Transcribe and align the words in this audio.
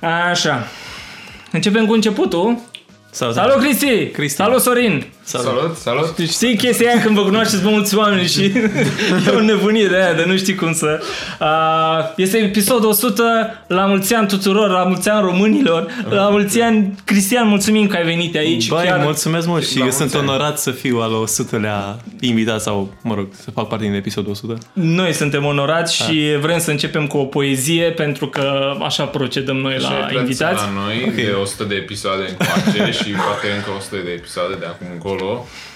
Așa. 0.00 0.66
Începem 1.52 1.86
cu 1.86 1.92
începutul. 1.92 2.58
Salut, 3.10 3.34
Salut, 3.34 3.60
Cristi! 3.62 4.06
Cristi. 4.06 4.36
Salut, 4.36 4.60
Sorin! 4.60 5.06
Salut, 5.28 5.76
salut! 5.76 6.16
Deci 6.16 6.30
știi 6.30 6.56
chestia 6.56 6.90
aia 6.90 7.02
când 7.02 7.14
vă 7.16 7.22
cunoașteți 7.22 7.62
pe 7.62 7.68
mulți 7.68 7.96
oameni 7.96 8.26
și 8.28 8.44
e 9.26 9.30
o 9.36 9.40
nebunie 9.40 9.86
de 9.86 9.96
aia, 9.96 10.12
de 10.12 10.24
nu 10.26 10.36
știi 10.36 10.54
cum 10.54 10.72
să... 10.74 11.00
Uh, 11.40 11.46
este 12.16 12.36
episodul 12.36 12.88
100, 12.88 13.22
la 13.66 13.86
mulți 13.86 14.14
ani 14.14 14.28
tuturor, 14.28 14.70
la 14.70 14.82
mulți 14.82 15.08
ani 15.08 15.26
românilor, 15.26 15.86
la 16.08 16.28
mulți 16.28 16.60
ani, 16.60 16.94
Cristian, 17.04 17.48
mulțumim 17.48 17.86
că 17.86 17.96
ai 17.96 18.04
venit 18.04 18.36
aici. 18.36 18.68
Băi, 18.68 18.84
Chiar- 18.86 19.00
mulțumesc 19.02 19.46
mult 19.46 19.62
și 19.66 19.72
La 19.72 19.78
eu 19.78 19.82
mulți 19.82 19.96
sunt 19.98 20.14
ani. 20.14 20.28
onorat 20.28 20.58
să 20.58 20.70
fiu 20.70 20.98
al 20.98 21.12
100-lea 21.26 21.96
invitat 22.20 22.60
sau, 22.60 22.92
mă 23.02 23.14
rog, 23.14 23.28
să 23.42 23.50
fac 23.50 23.68
parte 23.68 23.84
din 23.84 23.94
episodul 23.94 24.30
100. 24.30 24.58
Noi 24.72 25.12
suntem 25.12 25.44
onorați 25.44 25.94
și 25.96 26.36
vrem 26.40 26.58
să 26.58 26.70
începem 26.70 27.06
cu 27.06 27.16
o 27.18 27.24
poezie 27.24 27.90
pentru 27.90 28.26
că 28.28 28.72
așa 28.84 29.04
procedăm 29.04 29.56
noi 29.56 29.74
Și 29.74 29.80
la 29.82 29.88
ai 29.88 30.00
plătit 30.00 30.18
invitați. 30.18 30.54
la 30.62 30.70
noi 30.84 31.04
Ok. 31.06 31.14
de 31.14 31.34
100 31.42 31.64
de 31.64 31.74
episoade 31.74 32.22
încoace 32.28 32.92
și 33.02 33.10
poate 33.10 33.46
încă 33.56 33.70
100 33.78 33.96
de 34.04 34.10
episoade 34.10 34.54
de 34.58 34.64
acum 34.66 34.86
încolo. 34.92 35.16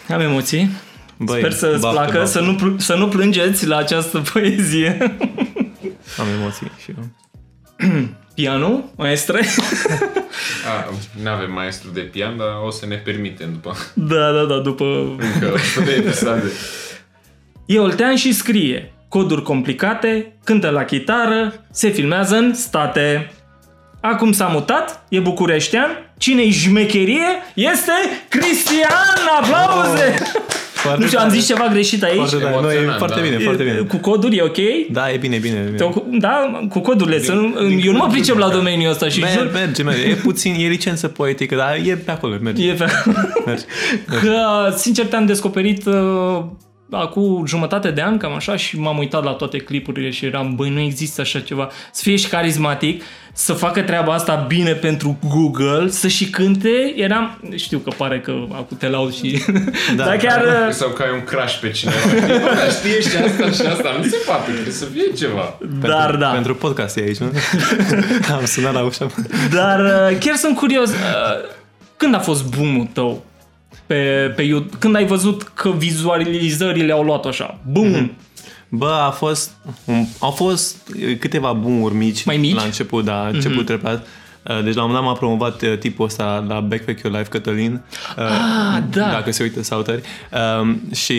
Am 0.08 0.20
emoții. 0.20 0.70
Băi, 1.16 1.38
Sper 1.38 1.52
să-ți 1.52 1.80
baftă, 1.80 1.98
placă, 2.00 2.18
baftă. 2.18 2.30
să 2.30 2.40
nu, 2.40 2.54
pl- 2.54 2.76
să 2.76 2.94
nu 2.94 3.08
plângeți 3.08 3.66
la 3.66 3.76
această 3.76 4.18
poezie. 4.32 5.16
Am 6.18 6.26
emoții 6.40 6.70
și 6.82 6.90
eu. 6.96 7.04
Pianul, 8.34 8.84
maestre? 8.96 9.40
Nu 11.22 11.30
avem 11.30 11.52
maestru 11.52 11.90
de 11.90 12.00
pian, 12.00 12.36
dar 12.36 12.46
o 12.66 12.70
să 12.70 12.86
ne 12.86 12.96
permitem 12.96 13.52
după 13.52 13.76
da, 13.94 14.30
da, 14.32 14.44
da, 14.44 14.58
după... 14.58 14.84
încă 15.18 15.52
100 15.54 15.84
de 15.84 15.92
episoade. 15.92 16.50
E 17.66 17.78
oltean 17.78 18.16
și 18.16 18.32
scrie. 18.32 18.92
Coduri 19.08 19.42
complicate, 19.42 20.36
cântă 20.44 20.68
la 20.70 20.84
chitară, 20.84 21.64
se 21.70 21.88
filmează 21.90 22.36
în 22.36 22.54
state. 22.54 23.32
Acum 24.00 24.32
s-a 24.32 24.46
mutat, 24.46 25.04
e 25.08 25.18
bucureștean, 25.20 26.11
cine-i 26.22 26.50
jmecherie 26.50 27.26
este 27.54 27.92
Cristian! 28.28 29.18
Aplauze! 29.40 30.14
Foarte 30.72 31.00
nu 31.02 31.06
știu, 31.06 31.18
am 31.18 31.26
tare. 31.26 31.38
zis 31.38 31.46
ceva 31.48 31.68
greșit 31.72 32.02
aici? 32.02 32.14
Foarte, 32.16 32.36
tare. 32.36 32.50
Nu, 32.60 32.70
e 32.70 32.72
Emoționant, 32.72 32.98
foarte 32.98 33.20
da. 33.20 33.26
bine, 33.26 33.38
foarte 33.38 33.62
bine. 33.62 33.76
Cu 33.76 33.96
coduri 33.96 34.36
e 34.36 34.42
ok? 34.42 34.56
Da, 34.90 35.10
e 35.12 35.16
bine, 35.16 35.36
bine. 35.38 35.58
bine. 35.64 35.76
Te 35.76 35.84
ocu- 35.84 36.06
Da, 36.10 36.60
cu 36.68 36.80
codurile. 36.80 37.20
Să 37.22 37.32
nu, 37.32 37.70
eu 37.84 37.92
nu 37.92 37.98
mă 37.98 38.06
pricep 38.10 38.36
la 38.38 38.48
domeniul 38.48 38.90
ăsta 38.90 39.08
și 39.08 39.20
Merge, 39.20 39.38
jur, 39.38 39.50
merge, 39.52 39.82
merge. 39.82 40.02
E 40.02 40.14
puțin, 40.14 40.54
e 40.58 40.66
licență 40.68 41.08
poetică, 41.08 41.54
dar 41.54 41.78
e 41.84 41.94
pe 41.94 42.10
acolo, 42.10 42.36
merge. 42.42 42.68
E 42.68 42.72
pe... 42.72 42.84
merge. 43.46 43.64
Că, 44.20 44.74
sincer, 44.76 45.06
te-am 45.06 45.26
descoperit 45.26 45.86
uh, 45.86 46.42
acum 46.92 47.46
jumătate 47.46 47.90
de 47.90 48.02
an, 48.02 48.16
cam 48.16 48.34
așa, 48.34 48.56
și 48.56 48.78
m-am 48.78 48.98
uitat 48.98 49.24
la 49.24 49.30
toate 49.30 49.58
clipurile 49.58 50.10
și 50.10 50.24
eram, 50.24 50.54
băi, 50.54 50.70
nu 50.70 50.80
există 50.80 51.20
așa 51.20 51.40
ceva. 51.40 51.70
Să 51.92 52.02
fie 52.02 52.16
și 52.16 52.28
carismatic, 52.28 53.02
să 53.32 53.52
facă 53.52 53.82
treaba 53.82 54.12
asta 54.12 54.44
bine 54.48 54.72
pentru 54.72 55.18
Google, 55.28 55.88
să 55.88 56.08
și 56.08 56.30
cânte, 56.30 56.92
eram, 56.96 57.38
știu 57.54 57.78
că 57.78 57.90
pare 57.96 58.20
că 58.20 58.34
acum 58.52 58.76
te 58.76 58.88
laud 58.88 59.14
și... 59.14 59.42
Da, 59.46 59.60
Da. 59.96 60.04
dar 60.04 60.16
chiar... 60.16 60.42
uh, 60.66 60.72
Sau 60.72 60.88
că 60.88 61.02
ai 61.02 61.08
un 61.18 61.24
crash 61.24 61.58
pe 61.60 61.70
cineva. 61.70 61.96
Da, 62.28 62.64
știe 62.68 63.00
și 63.00 63.16
asta 63.16 63.50
și 63.62 63.70
asta. 63.70 63.94
Nu 63.98 64.04
se 64.04 64.16
poate, 64.26 64.50
trebuie 64.50 64.72
să 64.72 64.84
fie 64.84 65.12
ceva. 65.16 65.58
Dar 65.80 66.00
pentru, 66.04 66.16
da. 66.20 66.28
Pentru 66.28 66.54
podcast 66.54 66.96
e 66.96 67.00
aici, 67.00 67.16
nu? 67.16 67.30
Am 68.36 68.44
sunat 68.44 68.72
la 68.72 68.82
ușa. 68.84 69.06
Dar 69.52 69.80
uh, 69.80 70.18
chiar 70.18 70.36
sunt 70.36 70.56
curios, 70.56 70.90
uh, 70.90 70.96
când 71.96 72.14
a 72.14 72.18
fost 72.18 72.56
boom-ul 72.56 72.88
tău 72.92 73.24
pe, 73.86 74.32
pe 74.36 74.42
YouTube? 74.42 74.76
Când 74.78 74.96
ai 74.96 75.06
văzut 75.06 75.42
că 75.42 75.70
vizualizările 75.70 76.92
au 76.92 77.02
luat 77.02 77.24
așa? 77.24 77.58
Boom! 77.70 77.88
Mhm. 77.90 78.12
Bă, 78.74 78.90
a 79.06 79.10
fost, 79.10 79.50
un, 79.84 80.04
au 80.18 80.30
fost 80.30 80.76
câteva 81.18 81.52
boom-uri 81.52 81.94
mici, 81.94 82.24
Mai 82.24 82.36
mici? 82.36 82.54
la 82.54 82.62
început, 82.62 83.04
da, 83.04 83.22
a 83.24 83.28
început 83.28 83.66
treptat. 83.66 84.06
Uh, 84.48 84.64
Deci 84.64 84.74
la 84.74 84.82
un 84.82 84.88
moment 84.88 85.04
dat 85.04 85.12
m-a 85.12 85.18
promovat 85.18 85.62
uh, 85.62 85.78
tipul 85.78 86.04
ăsta 86.04 86.44
la 86.48 86.60
Backpack 86.60 87.02
Your 87.02 87.16
Life, 87.16 87.28
Cătălin. 87.28 87.80
uh, 88.18 88.22
Ah, 88.24 88.82
da. 88.90 89.08
Dacă 89.10 89.30
se 89.30 89.42
uită 89.42 89.62
salutări. 89.62 90.02
Um, 90.60 90.80
și 90.94 91.12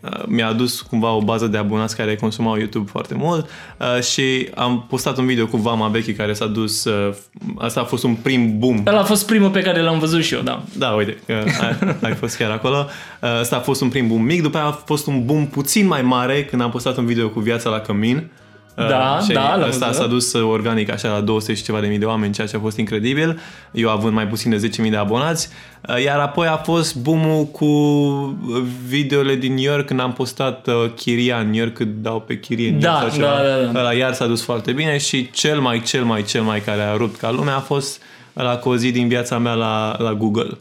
uh, 0.00 0.22
mi-a 0.26 0.48
adus 0.48 0.80
cumva 0.80 1.10
o 1.12 1.20
bază 1.22 1.46
de 1.46 1.56
abonați 1.58 1.96
care 1.96 2.16
consumau 2.16 2.56
YouTube 2.56 2.90
foarte 2.90 3.14
mult 3.14 3.48
uh, 3.96 4.02
și 4.02 4.48
am 4.54 4.86
postat 4.88 5.18
un 5.18 5.26
video 5.26 5.46
cu 5.46 5.56
Vama 5.56 5.88
Vechi 5.88 6.16
care 6.16 6.32
s-a 6.32 6.46
dus, 6.46 6.84
uh, 6.84 7.14
asta 7.58 7.80
a 7.80 7.84
fost 7.84 8.02
un 8.04 8.14
prim 8.14 8.58
boom 8.58 8.82
Ăla 8.86 9.00
a 9.00 9.04
fost 9.04 9.26
primul 9.26 9.50
pe 9.50 9.60
care 9.60 9.80
l-am 9.80 9.98
văzut 9.98 10.22
și 10.22 10.34
eu, 10.34 10.40
da. 10.40 10.62
da, 10.78 10.88
uite, 10.90 11.18
că 11.26 11.32
ai, 11.60 11.96
ai 12.02 12.14
fost 12.14 12.36
chiar 12.36 12.50
acolo. 12.50 12.86
Uh, 13.22 13.28
Ăsta 13.40 13.56
a 13.56 13.60
fost 13.60 13.80
un 13.80 13.88
prim 13.88 14.08
boom 14.08 14.22
mic, 14.22 14.42
după 14.42 14.56
aia 14.56 14.66
a 14.66 14.70
fost 14.84 15.06
un 15.06 15.24
boom 15.24 15.46
puțin 15.46 15.86
mai 15.86 16.02
mare 16.02 16.44
când 16.44 16.62
am 16.62 16.70
postat 16.70 16.96
un 16.96 17.06
video 17.06 17.28
cu 17.28 17.40
viața 17.40 17.70
la 17.70 17.78
cămin. 17.78 18.30
Uh, 18.78 18.88
Da, 18.88 19.18
și 19.22 19.32
da, 19.32 19.56
l-am 19.56 19.68
Ăsta 19.68 19.86
văzut. 19.86 20.02
s-a 20.02 20.08
dus 20.08 20.32
uh, 20.32 20.42
organic 20.50 20.90
așa 20.92 21.08
la 21.08 21.20
200 21.20 21.54
și 21.54 21.62
ceva 21.62 21.80
de 21.80 21.86
mii 21.86 21.98
de 21.98 22.04
oameni, 22.04 22.32
ceea 22.32 22.46
ce 22.46 22.56
a 22.56 22.60
fost 22.60 22.76
incredibil. 22.76 23.40
Eu 23.72 23.90
având 23.90 24.14
mai 24.14 24.26
puțin 24.28 24.50
de 24.50 24.70
10.000 24.84 24.90
de 24.90 24.96
abonați. 24.96 25.48
Uh, 25.88 26.02
Iar 26.04 26.18
apoi 26.18 26.46
a 26.46 26.56
fost 26.56 26.96
boom 26.96 27.44
cu 27.44 27.64
uh, 27.64 28.62
videole 28.86 29.34
din 29.34 29.54
New 29.54 29.64
York 29.72 29.86
când 29.86 30.00
am 30.00 30.12
postat 30.12 30.66
uh, 30.66 30.74
chiria 30.96 31.38
în 31.38 31.50
New 31.50 31.60
York, 31.60 31.72
cât 31.74 32.02
dau 32.02 32.20
pe 32.20 32.38
chirie 32.38 32.68
în 32.68 32.72
New 32.76 32.82
Da, 32.82 32.98
York 33.00 33.12
sau 33.12 33.20
ceva. 33.20 33.36
da, 33.36 33.42
da, 33.64 33.72
da. 33.72 33.78
Ăla 33.80 33.92
iar 33.92 34.12
s-a 34.12 34.26
dus 34.26 34.42
foarte 34.42 34.72
bine 34.72 34.98
și 34.98 35.30
cel 35.30 35.60
mai, 35.60 35.82
cel 35.82 36.04
mai, 36.04 36.22
cel 36.22 36.42
mai 36.42 36.60
care 36.60 36.82
a 36.82 36.96
rupt 36.96 37.18
ca 37.18 37.30
lumea 37.30 37.56
a 37.56 37.60
fost 37.60 38.02
la 38.32 38.56
cu 38.56 38.68
o 38.68 38.76
zi 38.76 38.90
din 38.90 39.08
viața 39.08 39.38
mea 39.38 39.52
la, 39.52 39.96
la 39.98 40.14
Google. 40.14 40.58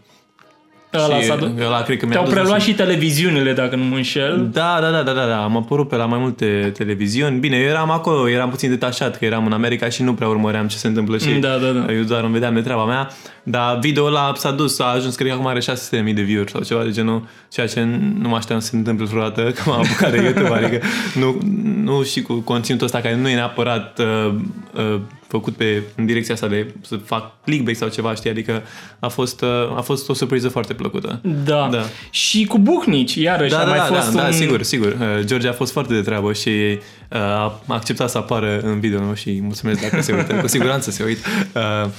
Ăla 1.05 1.19
și 1.19 1.25
s-a 1.25 1.35
dus. 1.35 1.49
ăla 1.65 1.81
cred 1.81 1.97
că 1.97 2.05
mi-a 2.05 2.13
Te-au 2.13 2.23
dus 2.25 2.33
preluat 2.33 2.53
nu 2.53 2.59
știu- 2.59 2.71
și 2.71 2.77
televiziunile, 2.79 3.53
dacă 3.53 3.75
nu 3.75 3.83
mă 3.83 3.95
înșel. 3.95 4.49
Da, 4.51 4.77
da, 4.81 4.89
da, 4.91 5.01
da, 5.03 5.11
da, 5.13 5.25
da, 5.25 5.43
am 5.43 5.57
apărut 5.57 5.87
pe 5.87 5.95
la 5.95 6.05
mai 6.05 6.19
multe 6.19 6.71
televiziuni. 6.77 7.39
Bine, 7.39 7.57
eu 7.57 7.67
eram 7.67 7.91
acolo, 7.91 8.29
eram 8.29 8.49
puțin 8.49 8.69
detașat 8.69 9.17
că 9.17 9.25
eram 9.25 9.45
în 9.45 9.51
America 9.51 9.89
și 9.89 10.03
nu 10.03 10.13
prea 10.13 10.27
urmăream 10.27 10.67
ce 10.67 10.77
se 10.77 10.87
întâmplă 10.87 11.17
și 11.17 11.29
Da, 11.29 11.47
da, 11.57 11.71
da. 11.71 11.93
eu 11.93 12.03
doar 12.03 12.23
îmi 12.23 12.33
vedeam 12.33 12.53
de 12.53 12.61
treaba 12.61 12.85
mea. 12.85 13.09
Dar 13.43 13.77
video 13.79 14.05
ăla 14.05 14.31
s-a 14.35 14.51
dus, 14.51 14.79
a 14.79 14.83
ajuns, 14.95 15.15
cred 15.15 15.27
că 15.27 15.33
acum 15.33 15.47
are 15.47 15.59
600.000 15.59 16.13
de 16.13 16.21
view-uri 16.21 16.51
sau 16.51 16.61
ceva 16.61 16.83
de 16.83 16.91
genul, 16.91 17.23
ceea 17.51 17.67
ce 17.67 17.83
nu 18.19 18.29
mă 18.29 18.35
așteptam 18.35 18.59
să 18.59 18.67
se 18.69 18.75
întâmple 18.75 19.05
vreodată, 19.05 19.41
că 19.55 19.61
m-am 19.65 19.79
apucat 19.79 20.11
de 20.11 20.17
YouTube, 20.21 20.53
adică 20.53 20.85
nu, 21.15 21.37
nu 21.83 22.03
și 22.03 22.21
cu 22.21 22.33
conținutul 22.33 22.85
ăsta 22.85 22.99
care 22.99 23.15
nu 23.15 23.29
e 23.29 23.33
neapărat 23.35 23.99
uh, 23.99 24.33
uh, 24.75 24.99
făcut 25.27 25.55
pe, 25.55 25.83
în 25.95 26.05
direcția 26.05 26.33
asta 26.33 26.47
de 26.47 26.73
să 26.81 26.95
fac 26.95 27.43
clickbait 27.43 27.77
sau 27.77 27.87
ceva, 27.87 28.13
știi, 28.13 28.29
adică 28.29 28.63
a 28.99 29.07
fost, 29.07 29.41
uh, 29.41 29.77
a 29.77 29.81
fost 29.81 30.09
o 30.09 30.13
surpriză 30.13 30.49
foarte 30.49 30.73
plăcută. 30.73 31.19
Da. 31.43 31.67
Da. 31.71 31.83
Și 32.09 32.45
cu 32.45 32.57
Buhnici, 32.57 33.15
iarăși, 33.15 33.51
Da, 33.51 33.59
a 33.59 33.63
da, 33.63 33.69
mai 33.69 33.77
da, 33.77 33.83
fost 33.83 34.13
da, 34.13 34.23
un... 34.23 34.29
da, 34.29 34.31
sigur, 34.31 34.63
sigur. 34.63 34.87
Uh, 34.87 35.25
George 35.25 35.47
a 35.47 35.53
fost 35.53 35.71
foarte 35.71 35.93
de 35.93 36.01
treabă 36.01 36.33
și 36.33 36.49
uh, 36.49 37.19
a 37.19 37.61
acceptat 37.67 38.09
să 38.09 38.17
apară 38.17 38.59
în 38.59 38.79
video 38.79 38.99
nu? 38.99 39.13
și 39.13 39.39
mulțumesc 39.41 39.81
dacă 39.81 40.01
se 40.01 40.13
uită, 40.13 40.33
cu 40.33 40.47
siguranță 40.47 40.91
se 40.91 41.03
uită. 41.03 41.27
Uh, 41.53 41.89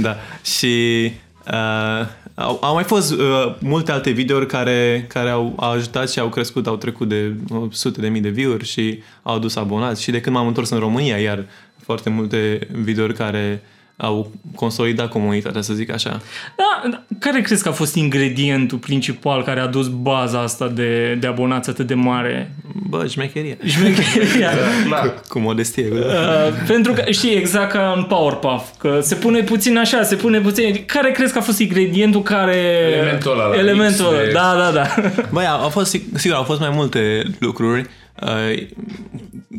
da, 0.00 0.16
și 0.42 1.04
uh, 1.52 2.06
au, 2.34 2.58
au 2.62 2.74
mai 2.74 2.84
fost 2.84 3.12
uh, 3.12 3.54
multe 3.58 3.92
alte 3.92 4.10
videouri 4.10 4.46
care, 4.46 5.04
care 5.08 5.30
au, 5.30 5.52
au 5.56 5.70
ajutat 5.70 6.10
și 6.10 6.18
au 6.18 6.28
crescut, 6.28 6.66
au 6.66 6.76
trecut 6.76 7.08
de 7.08 7.34
uh, 7.50 7.62
sute 7.70 8.00
de 8.00 8.08
mii 8.08 8.20
de 8.20 8.28
view-uri 8.28 8.64
și 8.64 9.02
au 9.22 9.34
adus 9.34 9.56
abonați 9.56 10.02
și 10.02 10.10
de 10.10 10.20
când 10.20 10.36
m-am 10.36 10.46
întors 10.46 10.70
în 10.70 10.78
România, 10.78 11.16
iar 11.16 11.44
foarte 11.88 12.10
multe 12.10 12.58
videouri 12.82 13.14
care 13.14 13.62
au 13.96 14.32
consolidat 14.54 15.08
comunitatea, 15.08 15.60
să 15.60 15.74
zic 15.74 15.92
așa. 15.92 16.20
Da, 16.56 16.88
da. 16.90 17.02
Care 17.18 17.40
crezi 17.40 17.62
că 17.62 17.68
a 17.68 17.72
fost 17.72 17.94
ingredientul 17.94 18.78
principal 18.78 19.42
care 19.44 19.60
a 19.60 19.66
dus 19.66 19.88
baza 19.88 20.40
asta 20.40 20.68
de, 20.68 21.14
de 21.20 21.26
abonați 21.26 21.70
atât 21.70 21.86
de 21.86 21.94
mare? 21.94 22.52
Bă, 22.88 23.06
șmecherie. 23.06 23.58
Șmecheria. 23.64 24.50
Clar. 24.86 25.14
Cu 25.28 25.38
modestie. 25.38 25.88
Da. 25.88 25.96
Uh, 25.96 26.52
pentru 26.66 26.92
că 26.92 27.10
știi 27.10 27.34
exact 27.36 27.72
ca 27.72 27.92
în 27.96 28.02
Powerpuff 28.04 28.78
Că 28.78 28.98
se 29.02 29.14
pune 29.14 29.40
puțin 29.42 29.76
așa, 29.78 30.02
se 30.02 30.14
pune 30.16 30.40
puțin 30.40 30.82
Care 30.86 31.10
crezi 31.10 31.32
că 31.32 31.38
a 31.38 31.42
fost 31.42 31.58
ingredientul 31.58 32.22
care 32.22 32.56
Elementul 32.92 33.30
ăla 33.32 33.46
la 33.46 33.56
Elementul 33.56 34.04
mix 34.06 34.14
ăla, 34.14 34.24
de- 34.24 34.30
da, 34.32 34.54
da, 34.58 34.70
da 34.72 35.10
Băi, 35.32 35.46
au 35.46 35.60
au 35.62 35.68
fost, 35.68 35.90
sigur, 36.14 36.36
au 36.36 36.42
fost 36.42 36.60
mai 36.60 36.70
multe 36.72 37.22
lucruri. 37.38 37.86
Uh, 38.22 38.66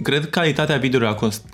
Cred 0.03 0.19
că 0.21 0.27
calitatea 0.29 0.77
videoului 0.77 1.11
a 1.11 1.13
cost, 1.13 1.45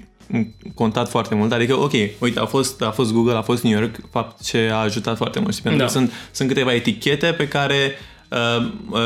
contat 0.73 1.09
foarte 1.09 1.35
mult. 1.35 1.51
Adică, 1.51 1.75
ok, 1.75 1.91
uite, 2.19 2.39
a 2.39 2.45
fost, 2.45 2.81
a 2.81 2.91
fost 2.91 3.13
Google, 3.13 3.33
a 3.33 3.41
fost 3.41 3.63
New 3.63 3.79
York, 3.79 3.95
fapt 4.11 4.43
ce 4.43 4.69
a 4.71 4.77
ajutat 4.77 5.17
foarte 5.17 5.39
mult. 5.39 5.55
Și 5.55 5.61
pentru 5.61 5.79
Da. 5.79 5.85
că 5.85 5.91
sunt, 5.91 6.11
sunt 6.31 6.47
câteva 6.47 6.73
etichete 6.73 7.27
pe 7.27 7.47
care 7.47 7.75
uh, 7.75 8.14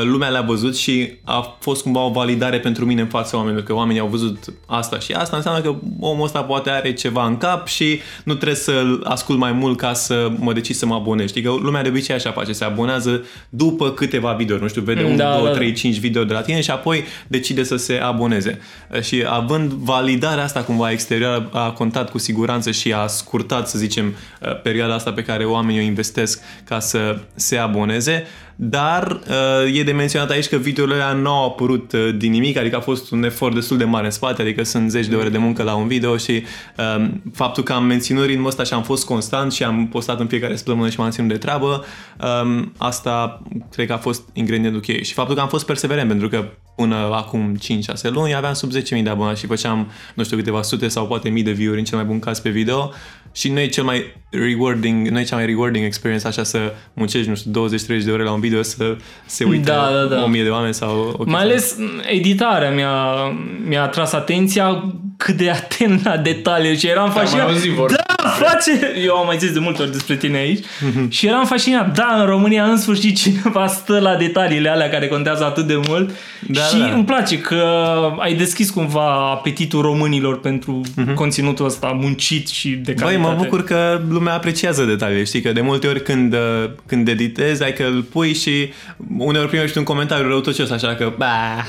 lumea 0.02 0.28
le-a 0.28 0.40
văzut 0.40 0.76
și 0.76 1.10
a 1.24 1.56
fost 1.60 1.82
cumva 1.82 2.00
o 2.00 2.10
validare 2.10 2.58
pentru 2.60 2.84
mine 2.84 3.00
în 3.00 3.06
fața 3.06 3.36
oamenilor, 3.36 3.64
că 3.64 3.74
oamenii 3.74 4.00
au 4.00 4.06
văzut 4.06 4.44
asta 4.66 4.98
și 4.98 5.12
asta 5.12 5.36
înseamnă 5.36 5.60
că 5.60 5.74
omul 6.00 6.24
ăsta 6.24 6.42
poate 6.42 6.70
are 6.70 6.92
ceva 6.92 7.26
în 7.26 7.36
cap 7.36 7.66
și 7.66 8.00
nu 8.24 8.34
trebuie 8.34 8.56
să-l 8.56 9.04
ascult 9.04 9.38
mai 9.38 9.52
mult 9.52 9.78
ca 9.78 9.92
să 9.92 10.32
mă 10.38 10.52
decid 10.52 10.74
să 10.74 10.86
mă 10.86 10.94
abonez. 10.94 11.28
Știi 11.28 11.42
că 11.42 11.50
lumea 11.62 11.82
de 11.82 11.88
obicei 11.88 12.14
așa 12.14 12.30
face, 12.30 12.52
se 12.52 12.64
abonează 12.64 13.24
după 13.48 13.90
câteva 13.90 14.32
videouri, 14.32 14.62
nu 14.62 14.68
știu, 14.68 14.82
vede 14.82 15.04
un, 15.04 15.16
Da, 15.16 15.30
două, 15.30 15.44
da, 15.44 15.50
da. 15.50 15.56
trei, 15.56 15.72
cinci 15.72 15.98
video 15.98 16.24
de 16.24 16.32
la 16.32 16.40
tine 16.40 16.60
și 16.60 16.70
apoi 16.70 17.04
decide 17.28 17.62
să 17.62 17.76
se 17.76 17.94
aboneze. 17.94 18.60
Și 19.02 19.24
având 19.28 19.72
validarea 19.72 20.44
asta 20.44 20.62
cumva 20.62 20.90
exterioară 20.90 21.48
a 21.52 21.70
contat 21.70 22.10
cu 22.10 22.18
siguranță 22.18 22.70
și 22.70 22.92
a 22.92 23.06
scurtat, 23.06 23.68
să 23.68 23.78
zicem, 23.78 24.14
perioada 24.62 24.94
asta 24.94 25.12
pe 25.12 25.22
care 25.22 25.44
oamenii 25.44 25.80
o 25.80 25.84
investesc 25.84 26.40
ca 26.64 26.80
să 26.80 27.18
se 27.34 27.56
aboneze, 27.56 28.26
dar 28.62 29.20
uh, 29.28 29.78
e 29.78 29.82
de 29.82 29.92
menționat 29.92 30.30
aici 30.30 30.48
că 30.48 30.56
videourile 30.56 31.02
alea 31.02 31.12
nu 31.12 31.30
au 31.30 31.46
apărut 31.46 31.92
uh, 31.92 32.14
din 32.16 32.30
nimic, 32.30 32.56
adică 32.56 32.76
a 32.76 32.80
fost 32.80 33.10
un 33.10 33.22
efort 33.22 33.54
destul 33.54 33.76
de 33.76 33.84
mare 33.84 34.04
în 34.04 34.10
spate, 34.10 34.42
adică 34.42 34.62
sunt 34.62 34.90
zeci 34.90 35.06
de 35.06 35.16
ore 35.16 35.28
de 35.28 35.38
muncă 35.38 35.62
la 35.62 35.74
un 35.74 35.86
video 35.86 36.16
și 36.16 36.42
uh, 36.78 37.08
faptul 37.34 37.62
că 37.62 37.72
am 37.72 37.84
menținut 37.84 38.26
ritmul 38.26 38.46
ăsta 38.46 38.62
și 38.62 38.72
am 38.72 38.82
fost 38.82 39.04
constant 39.04 39.52
și 39.52 39.64
am 39.64 39.88
postat 39.88 40.20
în 40.20 40.26
fiecare 40.26 40.56
săptămână 40.56 40.88
și 40.88 40.98
m-am 40.98 41.10
ținut 41.10 41.28
de 41.28 41.36
treabă, 41.36 41.84
um, 42.42 42.72
asta 42.78 43.42
cred 43.70 43.86
că 43.86 43.92
a 43.92 43.98
fost 43.98 44.22
ingredientul 44.32 44.80
cheie. 44.80 45.02
Și 45.02 45.12
faptul 45.12 45.34
că 45.34 45.40
am 45.40 45.48
fost 45.48 45.66
perseverent, 45.66 46.08
pentru 46.08 46.28
că 46.28 46.44
până 46.76 46.96
acum 46.96 47.56
5-6 47.56 47.58
luni 48.02 48.34
aveam 48.34 48.52
sub 48.52 48.70
10.000 48.72 49.02
de 49.02 49.10
abonați 49.10 49.40
și 49.40 49.46
făceam, 49.46 49.90
nu 50.14 50.24
știu, 50.24 50.36
câteva 50.36 50.62
sute 50.62 50.88
sau 50.88 51.06
poate 51.06 51.28
mii 51.28 51.42
de 51.42 51.52
view-uri 51.52 51.78
în 51.78 51.84
cel 51.84 51.98
mai 51.98 52.06
bun 52.06 52.18
caz 52.18 52.40
pe 52.40 52.50
video 52.50 52.92
și 53.32 53.50
nu 53.50 53.60
e 53.60 53.66
cel 53.66 53.84
mai 53.84 54.19
rewarding, 54.30 55.08
nu 55.08 55.18
e 55.18 55.22
cea 55.22 55.36
mai 55.36 55.46
rewarding 55.46 55.84
experience 55.84 56.26
așa 56.26 56.42
să 56.42 56.58
muncești, 56.92 57.28
nu 57.28 57.34
știu, 57.34 57.68
20-30 58.00 58.04
de 58.04 58.10
ore 58.10 58.22
la 58.22 58.32
un 58.32 58.40
video 58.40 58.62
să 58.62 58.96
se 59.26 59.44
uite 59.44 59.70
Da, 59.70 59.88
da, 60.08 60.14
da. 60.14 60.22
1000 60.22 60.42
de 60.42 60.48
oameni 60.48 60.74
sau 60.74 61.14
o 61.18 61.24
Mai 61.26 61.40
ales 61.40 61.76
editarea 62.12 62.70
mi-a, 62.70 63.02
mi-a 63.68 63.82
atras 63.82 64.12
atenția 64.12 64.84
cât 65.16 65.36
de 65.36 65.50
atent 65.50 66.04
la 66.04 66.16
detalii 66.16 66.76
și 66.78 66.86
eram 66.86 67.04
mai 67.14 67.14
fascinat. 67.16 67.48
auzit 67.48 67.70
vorba 67.72 67.94
Da, 68.06 68.28
face! 68.28 68.92
Eu 69.04 69.14
am 69.16 69.26
mai 69.26 69.36
zis 69.38 69.52
de 69.52 69.58
multe 69.58 69.82
ori 69.82 69.90
despre 69.90 70.16
tine 70.16 70.36
aici 70.38 70.64
și 71.08 71.26
eram 71.26 71.44
fascinat. 71.44 71.94
Da, 71.94 72.16
în 72.20 72.26
România 72.26 72.64
în 72.64 72.76
sfârșit 72.76 73.16
cineva 73.16 73.66
stă 73.66 73.98
la 73.98 74.16
detaliile 74.16 74.68
alea 74.68 74.88
care 74.88 75.08
contează 75.08 75.44
atât 75.44 75.66
de 75.66 75.80
mult 75.88 76.10
Da, 76.48 76.60
și 76.60 76.78
da. 76.78 76.84
îmi 76.94 77.04
place 77.04 77.38
că 77.38 77.64
ai 78.18 78.34
deschis 78.34 78.70
cumva 78.70 79.30
apetitul 79.30 79.80
românilor 79.82 80.40
pentru 80.40 80.80
conținutul 81.14 81.64
ăsta 81.64 81.96
muncit 82.00 82.48
și 82.48 82.68
de 82.68 82.92
Băi, 82.92 82.94
calitate. 82.94 83.28
mă 83.28 83.34
bucur 83.42 83.64
că 83.64 84.00
lumea 84.20 84.34
apreciază 84.34 84.84
detaliile, 84.84 85.24
știi, 85.24 85.40
că 85.40 85.52
de 85.52 85.60
multe 85.60 85.86
ori 85.86 86.02
când, 86.02 86.32
uh, 86.32 86.70
când 86.86 87.08
editezi, 87.08 87.62
ai 87.62 87.72
că 87.72 87.82
îl 87.82 88.02
pui 88.02 88.34
și 88.34 88.72
uneori 89.18 89.48
primești 89.48 89.78
un 89.78 89.84
comentariu 89.84 90.28
răutăcios, 90.28 90.70
așa 90.70 90.94
că, 90.94 91.12
ba, 91.16 91.66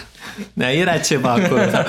da, 0.53 0.71
era 0.71 0.97
ceva 0.97 1.31
acolo, 1.31 1.61
sau, 1.71 1.83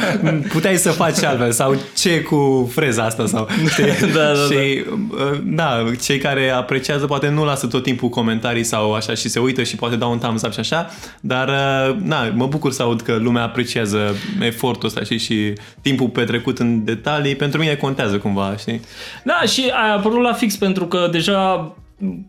puteai 0.52 0.76
să 0.76 0.90
faci 0.90 1.22
altfel, 1.22 1.52
sau 1.52 1.76
ce 1.96 2.20
cu 2.20 2.70
freza 2.72 3.04
asta, 3.04 3.26
sau, 3.26 3.48
știi? 3.70 3.84
Da, 4.12 4.20
da, 4.20 4.34
și, 4.34 4.84
uh, 5.10 5.40
da, 5.42 5.84
cei 6.02 6.18
care 6.18 6.50
apreciază 6.50 7.06
poate 7.06 7.28
nu 7.28 7.44
lasă 7.44 7.66
tot 7.66 7.82
timpul 7.82 8.08
comentarii 8.08 8.64
sau 8.64 8.94
așa 8.94 9.14
și 9.14 9.28
se 9.28 9.38
uită 9.38 9.62
și 9.62 9.76
poate 9.76 9.96
dau 9.96 10.10
un 10.10 10.18
thumbs 10.18 10.42
up 10.42 10.52
și 10.52 10.60
așa, 10.60 10.90
dar, 11.20 11.48
uh, 11.48 11.96
na, 12.02 12.32
mă 12.34 12.46
bucur 12.46 12.72
să 12.72 12.82
aud 12.82 13.00
că 13.00 13.18
lumea 13.20 13.42
apreciază 13.42 14.16
efortul 14.40 14.88
ăsta, 14.88 15.02
știi, 15.02 15.18
și 15.18 15.52
timpul 15.80 16.08
petrecut 16.08 16.58
în 16.58 16.84
detalii, 16.84 17.36
pentru 17.36 17.60
mine 17.60 17.74
contează 17.74 18.18
cumva, 18.18 18.54
știi? 18.58 18.80
Da, 19.24 19.40
și 19.46 19.70
a 19.72 19.92
apărut 19.92 20.22
la 20.22 20.32
fix 20.32 20.56
pentru 20.56 20.86
că 20.86 21.08
deja 21.10 21.72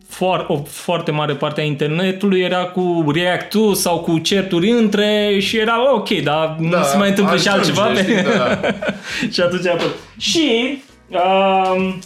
foar, 0.08 0.44
o 0.48 0.62
foarte 0.68 1.10
mare 1.10 1.32
parte 1.34 1.60
a 1.60 1.64
internetului 1.64 2.40
era 2.40 2.64
cu 2.64 3.04
react 3.14 3.54
sau 3.74 3.98
cu 3.98 4.18
certuri 4.18 4.70
între 4.70 5.36
și 5.40 5.58
era 5.58 5.94
ok, 5.94 6.08
dar 6.22 6.56
nu 6.58 6.82
se 6.82 6.96
mai 6.96 7.08
întâmplă 7.08 7.36
și 7.36 7.48
ajunge, 7.48 7.80
altceva. 7.80 8.02
știi, 8.02 8.36
da. 8.36 8.60
și 9.32 9.40
atunci 9.40 9.66
a 9.66 9.70
apărut. 9.72 9.94
Și 10.18 10.78
um, 11.08 11.98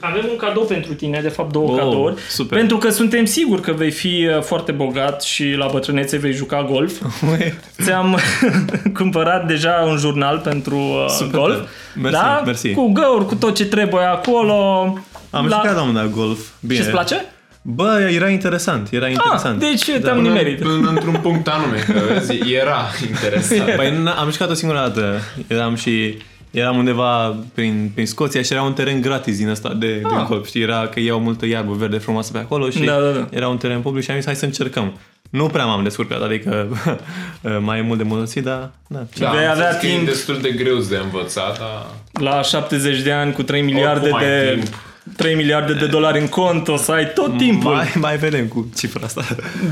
avem 0.00 0.24
un 0.30 0.36
cadou 0.36 0.62
pentru 0.62 0.94
tine, 0.94 1.20
de 1.22 1.28
fapt 1.28 1.52
două 1.52 1.68
Oh, 1.70 1.76
cadouri, 1.78 2.14
super. 2.28 2.58
pentru 2.58 2.76
că 2.78 2.90
suntem 2.90 3.24
siguri 3.24 3.60
că 3.62 3.72
vei 3.72 3.90
fi 3.90 4.28
uh, 4.36 4.42
foarte 4.42 4.72
bogat 4.72 5.22
și 5.22 5.54
la 5.58 5.68
bătrânețe 5.72 6.16
vei 6.16 6.32
juca 6.32 6.64
golf. 6.70 7.00
Ți-am 7.82 8.18
cumpărat 8.98 9.46
deja 9.46 9.84
un 9.88 9.96
jurnal 9.96 10.38
pentru 10.38 10.76
uh, 10.76 11.06
Super 11.08 11.38
golf. 11.40 11.54
tare. 11.56 11.68
Mersi, 12.02 12.18
da? 12.20 12.42
mersi. 12.44 12.72
Cu 12.72 12.92
găuri, 12.92 13.26
cu 13.26 13.34
tot 13.34 13.54
ce 13.54 13.66
trebuie 13.66 14.04
acolo. 14.04 14.92
Am 15.36 15.46
La- 15.46 15.56
jucat 15.56 15.74
la 15.76 15.82
un 15.82 15.94
dat 15.94 16.10
golf. 16.10 16.38
Bine. 16.60 16.74
Și-ți 16.80 16.90
place? 16.90 17.24
Bă, 17.62 18.08
era 18.14 18.28
interesant, 18.28 18.88
era 18.92 19.04
Ah, 19.06 19.12
interesant. 19.12 19.58
deci 19.60 19.84
te-am 19.84 20.16
Până, 20.16 20.28
nimerit. 20.28 20.60
până 20.60 20.88
într-un 20.88 21.18
punct 21.22 21.48
anume, 21.48 21.76
că 21.86 21.92
vezi, 22.12 22.52
era 22.52 22.78
interesant. 23.08 23.70
Păi 23.76 23.90
n- 23.90 24.16
am 24.18 24.30
jucat 24.30 24.50
o 24.50 24.54
singură 24.54 24.80
dată. 24.80 25.20
Eram 25.46 25.74
și 25.74 26.18
eram 26.50 26.76
undeva 26.76 27.36
prin, 27.54 27.90
prin 27.94 28.06
Scoția 28.06 28.42
și 28.42 28.52
era 28.52 28.62
un 28.62 28.72
teren 28.72 29.00
gratis 29.00 29.36
din 29.38 29.48
ăsta 29.48 29.74
de, 29.78 29.86
de 29.94 30.02
Ah. 30.18 30.24
golf. 30.28 30.46
Știi, 30.46 30.62
era 30.62 30.86
că 30.86 31.00
iau 31.00 31.18
multă 31.20 31.46
iarbă 31.46 31.72
verde 31.72 31.98
frumoasă 31.98 32.32
pe 32.32 32.38
acolo 32.38 32.70
și 32.70 32.78
Da, 32.78 32.98
da, 33.00 33.10
da. 33.10 33.26
era 33.30 33.48
un 33.48 33.56
teren 33.56 33.80
public 33.80 34.04
și 34.04 34.10
am 34.10 34.16
zis 34.16 34.24
hai 34.26 34.36
să 34.36 34.44
încercăm. 34.44 34.92
Nu 35.30 35.46
prea 35.46 35.64
m-am 35.64 35.82
descurcat, 35.82 36.22
adică 36.22 36.68
mai 37.66 37.78
e 37.78 37.82
mult 37.82 37.98
de 37.98 38.04
mulțit, 38.04 38.44
dar 38.44 38.70
da. 38.86 38.98
Da, 39.18 39.30
Vei 39.30 39.44
am 39.46 39.50
avea 39.50 39.70
zis 39.70 39.80
că 39.80 39.86
e 39.86 39.90
timp. 39.94 40.06
destul 40.06 40.38
de 40.42 40.48
greu 40.50 40.76
de 40.76 40.96
învățat, 41.02 41.58
dar... 41.58 41.86
La 42.12 42.42
70 42.42 43.00
de 43.02 43.12
ani 43.12 43.32
cu 43.32 43.42
3 43.42 43.62
miliarde 43.62 44.00
Oricum 44.08 44.18
ai 44.18 44.24
de 44.26 44.52
timp. 44.54 44.74
3 45.16 45.34
miliarde 45.34 45.72
de 45.72 45.86
dolari 45.86 46.20
în 46.20 46.28
cont, 46.28 46.68
o 46.68 46.76
să 46.76 46.92
ai 46.92 47.12
tot 47.12 47.36
timpul. 47.36 47.72
Mai, 47.72 47.92
mai 47.94 48.16
vedem 48.16 48.46
cu 48.46 48.70
cifra 48.76 49.00
asta. 49.04 49.24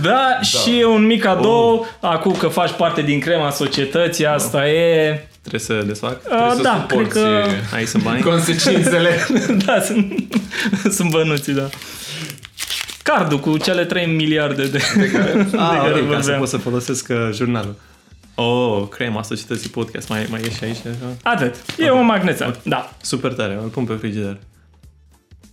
Da, 0.02 0.40
și 0.40 0.84
un 0.88 1.06
mic 1.06 1.22
cadou, 1.22 1.86
acum 2.00 2.32
că 2.32 2.48
faci 2.48 2.70
parte 2.70 3.02
din 3.02 3.20
crema 3.20 3.50
societății, 3.50 4.26
asta 4.26 4.68
e... 4.68 5.28
Trebuie 5.40 5.60
să 5.60 5.82
desfac. 5.86 6.12
Uh, 6.12 6.28
Trebuie 6.28 6.56
să 6.56 6.62
da, 6.62 6.84
cred 6.88 6.98
suporți 6.98 7.12
că... 7.18 7.44
Aici 7.74 7.88
sunt 7.88 8.02
bani. 8.02 8.22
consecințele. 8.22 9.10
da, 9.66 9.80
sunt, 9.80 10.34
sunt 10.96 11.10
bănuții, 11.10 11.52
da. 11.52 11.68
Cardul 13.02 13.38
cu 13.38 13.56
cele 13.56 13.84
3 13.84 14.06
miliarde 14.06 14.66
de... 14.66 14.78
De 14.96 15.10
care... 15.10 15.30
Ah, 15.56 15.78
care 15.82 16.00
ok, 16.00 16.10
ca 16.10 16.14
să 16.14 16.16
vorbeam. 16.16 16.38
pot 16.38 16.48
să 16.48 16.56
folosesc 16.56 17.08
uh, 17.10 17.28
jurnalul. 17.32 17.74
Oh, 18.34 18.88
crema 18.88 19.22
societății 19.22 19.70
podcast. 19.70 20.08
Mai, 20.08 20.26
mai 20.30 20.40
ieși 20.42 20.64
aici? 20.64 20.76
așa? 20.76 21.16
Atât. 21.22 21.54
E 21.78 21.90
un 21.90 22.04
magnețel. 22.06 22.60
Da. 22.62 22.92
Super 23.00 23.32
tare, 23.32 23.58
îl 23.62 23.68
pun 23.68 23.84
pe 23.84 23.94
frigider. 23.94 24.38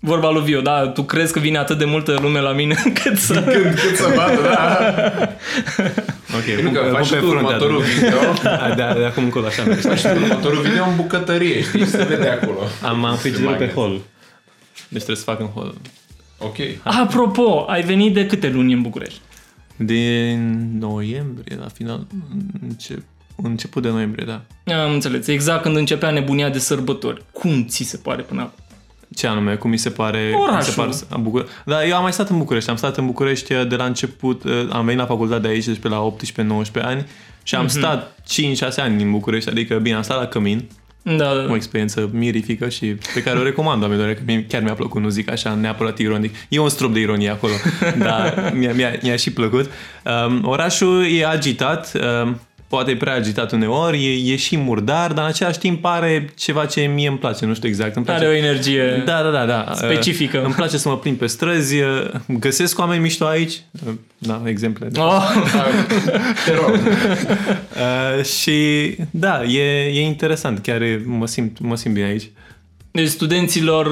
Vorba 0.03 0.30
lui 0.31 0.44
Viu, 0.44 0.62
da, 0.62 0.88
tu 0.88 1.03
crezi 1.03 1.33
că 1.33 1.39
vine 1.39 1.57
atât 1.57 1.77
de 1.77 1.86
multă 1.86 2.18
lume 2.21 2.39
la 2.39 2.51
mine 2.51 2.75
încât 2.86 3.18
să... 3.18 3.33
Când, 3.33 3.74
cât 3.80 3.95
să 3.95 4.13
vadă, 4.15 4.42
da. 4.42 4.80
Ok, 6.38 6.62
Nu 6.62 6.69
îl 6.69 6.75
că 6.75 6.80
pun, 6.80 6.88
îl 6.89 6.94
faci 6.95 7.07
pun 7.09 7.19
tu 7.19 7.25
pe 7.25 7.30
frunte 7.30 7.45
următorul 7.45 7.81
atunci. 7.81 7.94
video. 7.94 8.19
Da, 8.44 8.74
de, 8.94 9.00
de 9.00 9.06
acum 9.06 9.24
încolo 9.24 9.45
așa. 9.45 9.63
merge. 9.63 9.88
Faci 9.88 10.01
tu 10.01 10.07
următorul 10.07 10.62
video 10.62 10.83
în 10.86 10.95
bucătărie, 10.95 11.62
știi? 11.62 11.86
Se 11.86 12.03
vede 12.03 12.27
acolo. 12.27 12.59
Am, 12.83 13.06
am 13.06 13.15
frigiderul 13.18 13.48
pe 13.51 13.57
magnet. 13.57 13.74
hol. 13.74 13.92
Deci 14.88 15.01
trebuie 15.03 15.15
să 15.15 15.24
fac 15.24 15.39
în 15.39 15.45
hol. 15.48 15.74
Ok. 16.38 16.56
Apropo, 16.83 17.65
ai 17.68 17.81
venit 17.81 18.13
de 18.13 18.25
câte 18.25 18.50
luni 18.50 18.74
în 18.74 18.81
București? 18.81 19.19
Din 19.75 20.69
noiembrie, 20.80 21.57
la 21.59 21.68
final, 21.74 22.07
înce, 22.69 23.03
început 23.44 23.81
de 23.81 23.89
noiembrie, 23.89 24.25
da. 24.25 24.74
Am 24.83 24.94
înțeles, 24.94 25.27
exact 25.27 25.62
când 25.62 25.75
începea 25.75 26.09
nebunia 26.12 26.50
de 26.50 26.59
sărbători. 26.59 27.21
Cum 27.31 27.65
ți 27.68 27.83
se 27.83 27.98
pare 27.98 28.21
până 28.21 28.42
acum? 28.42 28.63
Ce 29.15 29.27
anume, 29.27 29.55
cum 29.55 29.69
mi 29.69 29.77
se 29.77 29.89
pare... 29.89 30.31
Orașul. 30.41 30.57
Mi 30.57 30.63
se 30.63 30.71
pare 30.75 30.91
să- 30.91 31.03
am 31.09 31.23
Bucur... 31.23 31.47
Da, 31.65 31.85
eu 31.85 31.95
am 31.95 32.01
mai 32.01 32.13
stat 32.13 32.29
în 32.29 32.37
București. 32.37 32.69
Am 32.69 32.75
stat 32.75 32.97
în 32.97 33.05
București 33.05 33.53
de 33.67 33.75
la 33.75 33.85
început, 33.85 34.43
eh, 34.45 34.67
am 34.71 34.85
venit 34.85 34.99
la 34.99 35.05
facultate 35.05 35.41
de 35.41 35.47
aici, 35.47 35.65
deci 35.65 35.77
pe 35.79 35.87
la 35.87 36.13
18-19 36.79 36.81
ani 36.81 37.05
și 37.43 37.55
am 37.55 37.67
stat 37.67 38.15
5-6 38.23 38.75
ani 38.77 39.03
în 39.03 39.11
București, 39.11 39.49
adică 39.49 39.75
bine, 39.75 39.95
am 39.95 40.01
stat 40.01 40.17
la 40.19 40.25
Cămin, 40.25 40.67
Da, 41.03 41.15
da, 41.17 41.31
o 41.43 41.47
da. 41.47 41.55
experiență 41.55 42.09
mirifică 42.13 42.69
și 42.69 42.85
pe 43.13 43.23
care 43.23 43.39
o 43.39 43.43
recomand 43.43 43.81
oamenilor, 43.81 44.13
că 44.13 44.21
mie 44.25 44.45
chiar 44.49 44.61
mi-a 44.61 44.73
plăcut, 44.73 45.01
nu 45.01 45.09
zic 45.09 45.31
așa 45.31 45.53
neapărat 45.53 45.97
ironic. 45.99 46.35
E 46.49 46.59
un 46.59 46.69
strop 46.69 46.93
de 46.93 47.00
ironie 47.00 47.29
acolo, 47.29 47.53
dar 47.97 48.51
mi-a, 48.55 48.74
mi-a, 48.74 48.91
mi-a 49.01 49.15
și 49.15 49.31
plăcut. 49.33 49.69
Um, 50.27 50.41
orașul 50.47 51.05
e 51.12 51.25
agitat, 51.27 51.91
um, 52.24 52.39
poate 52.71 52.95
prea 52.95 53.13
agitat 53.13 53.51
uneori, 53.51 54.05
e, 54.05 54.31
e 54.31 54.35
și 54.35 54.57
murdar, 54.57 55.13
dar 55.13 55.23
în 55.23 55.29
același 55.29 55.59
timp 55.59 55.85
are 55.85 56.29
ceva 56.37 56.65
ce 56.65 56.81
mie 56.81 57.07
îmi 57.07 57.17
place, 57.17 57.45
nu 57.45 57.53
știu 57.53 57.67
exact. 57.67 57.95
Îmi 57.95 58.05
place. 58.05 58.25
Are 58.25 58.33
o 58.33 58.35
energie 58.35 59.03
Da, 59.05 59.21
da, 59.21 59.29
da, 59.29 59.45
da. 59.45 59.71
specifică. 59.75 60.37
Uh, 60.37 60.43
Îmi 60.45 60.53
place 60.53 60.77
să 60.77 60.89
mă 60.89 60.97
plimb 60.97 61.17
pe 61.17 61.27
străzi, 61.27 61.75
uh, 61.75 62.09
găsesc 62.27 62.79
oameni 62.79 63.01
mișto 63.01 63.25
aici. 63.25 63.61
Uh, 63.87 63.93
Da, 64.17 64.41
exemple. 64.45 64.87
Oh, 64.97 65.23
Te 66.45 66.53
rog. 66.53 66.79
Uh, 66.79 68.23
și 68.23 68.51
da, 69.09 69.43
e, 69.43 69.85
e 69.85 70.01
interesant, 70.01 70.59
chiar 70.59 70.81
e, 70.81 71.01
mă, 71.05 71.27
simt, 71.27 71.59
mă 71.59 71.75
simt 71.75 71.93
bine 71.93 72.05
aici. 72.05 72.29
Deci 72.91 73.07
studenților, 73.07 73.88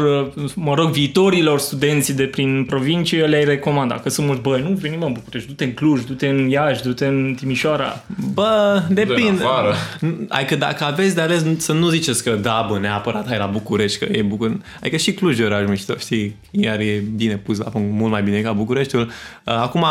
mă 0.55 0.73
rog, 0.73 0.91
viitorilor 0.91 1.59
studenți 1.59 2.15
de 2.15 2.23
prin 2.23 2.65
provincie 2.65 3.25
le-ai 3.25 3.43
recomanda 3.43 3.95
că 3.95 4.09
sunt 4.09 4.27
mulți, 4.27 4.41
băi, 4.41 4.61
nu 4.61 4.69
veni 4.69 4.97
mă 4.97 5.05
în 5.05 5.11
București, 5.11 5.47
du-te 5.47 5.63
în 5.63 5.73
Cluj, 5.73 6.03
du-te 6.03 6.27
în 6.27 6.49
Iași, 6.49 6.83
du-te 6.83 7.05
în 7.05 7.35
Timișoara. 7.37 8.03
Bă, 8.33 8.81
depinde. 8.89 9.43
afară. 9.43 9.75
Adică 10.29 10.55
dacă 10.55 10.83
aveți 10.83 11.15
de 11.15 11.21
ales 11.21 11.45
să 11.57 11.73
nu 11.73 11.89
ziceți 11.89 12.23
că 12.23 12.31
da, 12.31 12.65
bă, 12.69 12.79
neapărat 12.79 13.27
hai 13.27 13.37
la 13.37 13.45
București, 13.45 14.05
că 14.05 14.05
e 14.11 14.21
Bucur... 14.21 14.57
Adică 14.79 14.97
și 14.97 15.11
Cluj 15.13 15.39
e 15.39 15.43
oraș 15.43 15.67
mișto, 15.67 15.95
știi? 15.97 16.35
Iar 16.51 16.79
e 16.79 17.03
bine 17.15 17.37
pus 17.37 17.57
la 17.57 17.69
punct, 17.69 17.93
mult 17.93 18.11
mai 18.11 18.23
bine 18.23 18.39
ca 18.41 18.51
Bucureștiul. 18.51 19.01
Uh, 19.45 19.53
Acum, 19.53 19.85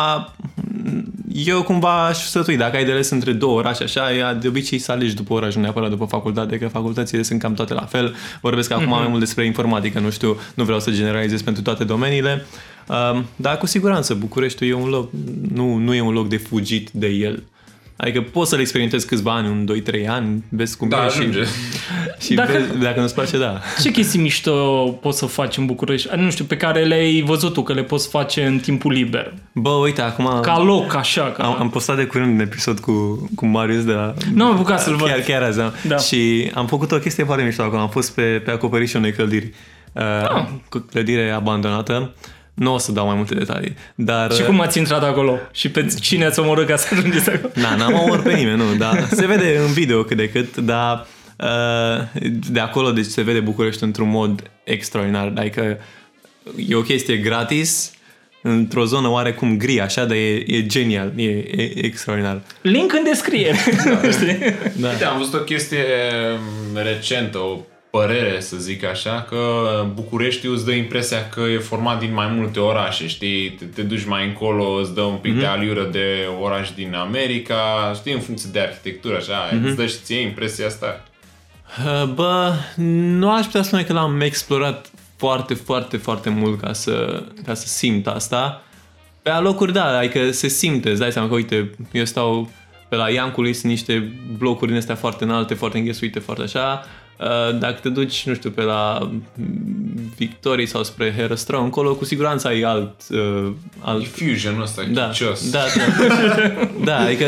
eu 1.32 1.62
cumva 1.62 2.06
aș 2.06 2.16
sătui, 2.16 2.56
dacă 2.56 2.76
ai 2.76 2.84
de 2.84 2.90
ales 2.90 3.10
între 3.10 3.32
două 3.32 3.58
orașe 3.58 3.82
așa, 3.82 4.12
e 4.12 4.36
de 4.40 4.48
obicei 4.48 4.78
să 4.78 4.92
alegi 4.92 5.14
după 5.14 5.32
oraș, 5.34 5.54
nu 5.54 5.60
neapărat 5.60 5.90
după 5.90 6.04
facultate, 6.04 6.58
că 6.58 6.68
facultățile 6.68 7.22
sunt 7.22 7.40
cam 7.40 7.54
toate 7.54 7.74
la 7.74 7.84
fel. 7.84 8.14
Vorbesc 8.40 8.72
acum 8.72 8.92
mai 8.98 9.08
mult 9.08 9.20
despre 9.20 9.44
informatică, 9.44 9.98
nu 9.98 10.10
știu, 10.10 10.36
nu 10.54 10.64
vreau 10.64 10.80
să 10.80 10.90
generalizez 10.90 11.42
pentru 11.42 11.62
toate 11.62 11.84
domeniile. 11.84 12.46
Uh, 12.88 13.20
Dar 13.36 13.58
cu 13.58 13.66
siguranță 13.66 14.14
Bucureștiul 14.14 14.70
e 14.70 14.72
un 14.72 14.88
loc, 14.88 15.10
nu, 15.52 15.74
nu 15.74 15.94
e 15.94 16.00
un 16.00 16.12
loc 16.12 16.28
de 16.28 16.36
fugit 16.36 16.90
de 16.90 17.06
el. 17.06 17.42
Adică 18.00 18.20
poți 18.20 18.50
să-l 18.50 18.60
experimentezi 18.60 19.06
câțiva 19.06 19.32
ani, 19.34 19.48
un 19.48 19.68
2-3 20.02 20.06
ani, 20.08 20.44
vezi 20.48 20.76
cum 20.76 20.88
Da, 20.88 21.04
e 21.04 21.08
și, 21.08 21.18
ajunge. 21.18 21.42
și 22.24 22.34
Dacă- 22.34 22.52
dacă, 22.52 22.64
vezi, 22.68 22.82
dacă 22.82 23.00
nu-ți 23.00 23.14
place, 23.14 23.38
da. 23.38 23.60
Ce 23.82 23.90
chestii 23.90 24.20
mișto 24.20 24.52
poți 25.00 25.18
să 25.18 25.26
faci 25.26 25.56
în 25.56 25.66
București? 25.66 26.08
Nu 26.16 26.30
știu, 26.30 26.44
pe 26.44 26.56
care 26.56 26.84
le-ai 26.84 27.22
văzut 27.26 27.52
tu, 27.52 27.62
că 27.62 27.72
le 27.72 27.82
poți 27.82 28.08
face 28.08 28.44
în 28.44 28.58
timpul 28.58 28.92
liber. 28.92 29.34
Bă, 29.52 29.70
uite, 29.70 30.00
acum 30.00 30.38
Ca 30.42 30.58
loc, 30.62 30.94
așa. 30.94 31.22
Ca... 31.36 31.42
am, 31.42 31.56
am 31.60 31.70
postat 31.70 31.96
de 31.96 32.04
curând 32.04 32.32
un 32.34 32.40
episod 32.40 32.78
cu, 32.80 33.28
cu 33.34 33.46
Marius 33.46 33.84
de 33.84 33.92
la... 33.92 34.14
Nu 34.34 34.44
am 34.44 34.52
apucat 34.52 34.80
să-l 34.80 34.96
văd. 34.96 35.08
Chiar, 35.08 35.20
chiar 35.20 35.42
azi, 35.42 35.58
da. 35.58 35.72
Da. 35.88 35.96
Și 35.96 36.50
am 36.54 36.66
făcut 36.66 36.92
o 36.92 36.98
chestie 36.98 37.24
foarte 37.24 37.44
mișto 37.44 37.62
acolo. 37.62 37.80
Am 37.80 37.88
fost 37.88 38.14
pe, 38.14 38.22
pe 38.22 38.50
acoperișul 38.50 39.00
unei 39.00 39.12
clădiri. 39.12 39.52
Uh, 39.92 40.02
Ah. 40.02 40.44
cu 40.68 40.78
clădire 40.78 41.30
abandonată. 41.30 42.14
Nu 42.58 42.74
o 42.74 42.78
să 42.78 42.92
dau 42.92 43.06
mai 43.06 43.14
multe 43.14 43.34
detalii. 43.34 43.76
Dar, 43.94 44.32
Și 44.32 44.42
cum 44.42 44.60
ați 44.60 44.78
intrat 44.78 45.02
acolo? 45.02 45.38
Și 45.52 45.70
pe 45.70 45.86
cine 46.00 46.24
ați 46.24 46.40
omorât 46.40 46.66
ca 46.66 46.76
să 46.76 46.88
ajungeți 46.92 47.30
acolo? 47.30 47.52
Na, 47.54 47.74
n-am 47.74 47.94
omorât 47.94 48.24
pe 48.24 48.34
nimeni, 48.34 48.56
nu, 48.56 48.74
dar 48.78 49.08
se 49.20 49.26
vede 49.26 49.58
în 49.66 49.72
video 49.72 50.02
cât 50.02 50.16
de 50.16 50.28
cât, 50.28 50.56
dar 50.56 51.06
uh, 51.36 52.22
de 52.50 52.60
acolo 52.60 52.90
deci 52.90 53.04
se 53.04 53.22
vede 53.22 53.40
București 53.40 53.82
într-un 53.82 54.08
mod 54.08 54.50
extraordinar. 54.64 55.32
Adică 55.36 55.78
e 56.68 56.74
o 56.74 56.82
chestie 56.82 57.16
gratis, 57.16 57.92
într-o 58.42 58.84
zonă 58.84 59.08
oarecum 59.08 59.56
gri, 59.56 59.80
așa, 59.80 60.04
dar 60.04 60.16
e, 60.16 60.42
e 60.46 60.66
genial, 60.66 61.12
e, 61.16 61.28
e 61.30 61.84
extraordinar. 61.84 62.40
Link 62.62 62.92
în 62.92 63.04
descriere. 63.04 63.56
Știi? 64.12 64.38
Da. 64.76 64.88
Uite, 64.88 65.04
am 65.04 65.18
văzut 65.18 65.34
o 65.34 65.44
chestie 65.44 65.84
m, 66.72 66.76
recentă, 66.76 67.38
o 67.38 67.60
părere, 67.98 68.40
să 68.40 68.56
zic 68.56 68.84
așa, 68.84 69.26
că 69.28 69.36
Bucureștiul 69.94 70.54
îți 70.54 70.64
dă 70.64 70.70
impresia 70.72 71.28
că 71.28 71.40
e 71.40 71.58
format 71.58 71.98
din 71.98 72.12
mai 72.14 72.26
multe 72.26 72.60
orașe, 72.60 73.06
știi? 73.06 73.50
Te, 73.50 73.64
te 73.64 73.82
duci 73.82 74.04
mai 74.04 74.26
încolo, 74.26 74.64
îți 74.64 74.94
dă 74.94 75.00
un 75.00 75.16
pic 75.16 75.30
Mhm. 75.32 75.40
de 75.40 75.46
aliură 75.46 75.88
de 75.92 76.26
oraș 76.40 76.70
din 76.70 76.94
America, 76.94 77.92
știi, 77.94 78.12
în 78.12 78.20
funcție 78.20 78.50
de 78.52 78.60
arhitectură, 78.60 79.16
așa, 79.16 79.48
Mhm. 79.52 79.64
îți 79.66 79.76
dă 79.76 79.86
și 79.86 79.96
ție 80.02 80.20
impresia 80.20 80.66
asta. 80.66 81.02
Uh, 81.86 82.04
Bă, 82.14 82.52
nu 82.76 83.32
aș 83.32 83.44
putea 83.44 83.62
spune 83.62 83.82
că 83.82 83.92
l-am 83.92 84.20
explorat 84.20 84.90
foarte, 85.16 85.54
foarte, 85.54 85.96
foarte 85.96 86.30
mult 86.30 86.60
ca 86.60 86.72
să, 86.72 87.22
ca 87.44 87.54
să 87.54 87.66
simt 87.66 88.06
asta. 88.06 88.62
Pe 89.22 89.30
alocuri, 89.30 89.72
da, 89.72 89.98
adică 89.98 90.30
se 90.30 90.48
simte, 90.48 90.90
îți 90.90 91.00
dai 91.00 91.12
seama 91.12 91.28
că, 91.28 91.34
uite, 91.34 91.70
eu 91.92 92.04
stau 92.04 92.50
pe 92.88 92.96
la 92.96 93.10
Iancului, 93.10 93.52
sunt 93.52 93.70
niște 93.72 94.12
blocuri 94.38 94.70
din 94.70 94.78
astea 94.78 94.94
foarte 94.94 95.24
înalte, 95.24 95.54
foarte 95.54 95.78
înghesuite, 95.78 96.18
foarte 96.18 96.42
așa. 96.42 96.84
Uh, 97.20 97.58
Dacă 97.58 97.78
te 97.82 97.88
duci, 97.88 98.26
nu 98.26 98.34
știu, 98.34 98.50
pe 98.50 98.62
la 98.62 99.10
Victorii 100.16 100.66
sau 100.66 100.82
spre 100.82 101.14
Herăstrău, 101.16 101.62
încolo, 101.62 101.94
cu 101.94 102.04
siguranță 102.04 102.48
ai 102.48 102.60
alt, 102.62 102.94
uh, 103.10 103.52
alt 103.80 104.02
E 104.02 104.06
fusion 104.06 104.60
ăsta, 104.60 104.82
da, 104.92 105.08
chicios. 105.08 105.50
da, 105.50 105.64
da. 105.76 106.68
da, 106.84 106.98
adică 106.98 107.26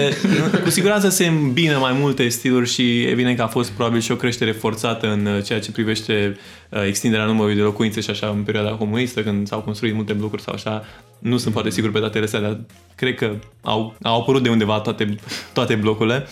cu 0.63 0.71
siguranță 0.71 1.09
se 1.09 1.27
îmbină 1.27 1.79
mai 1.79 1.93
multe 1.93 2.29
stiluri 2.29 2.69
și 2.69 3.03
evident 3.03 3.37
că 3.37 3.43
a 3.43 3.47
fost 3.47 3.71
probabil 3.71 4.01
și 4.01 4.13
o 4.13 4.17
creștere 4.17 4.53
forțată 4.53 5.13
în 5.13 5.27
uh, 5.27 5.45
ceea 5.45 5.61
ce 5.61 5.73
privește 5.73 6.39
uh, 6.69 6.85
extinderea 6.87 7.27
numărului 7.27 7.57
de 7.57 7.63
locuințe 7.63 8.01
și 8.01 8.11
așa 8.11 8.27
în 8.27 8.43
perioada 8.43 8.71
comunistă, 8.71 9.23
când 9.23 9.47
s-au 9.47 9.61
construit 9.61 9.95
multe 9.95 10.13
blocuri 10.13 10.43
sau 10.43 10.55
așa. 10.55 10.85
Nu 11.19 11.37
sunt 11.37 11.53
foarte 11.53 11.71
sigur 11.71 11.91
pe 11.93 12.01
datele 12.01 12.25
astea, 12.25 12.41
dar 12.41 12.61
cred 12.95 13.15
că 13.15 13.33
au, 13.63 13.95
au 14.03 14.21
apărut 14.21 14.43
de 14.43 14.49
undeva 14.49 14.81
toate, 14.81 15.15
toate 15.53 15.75
blocurile. 15.75 16.27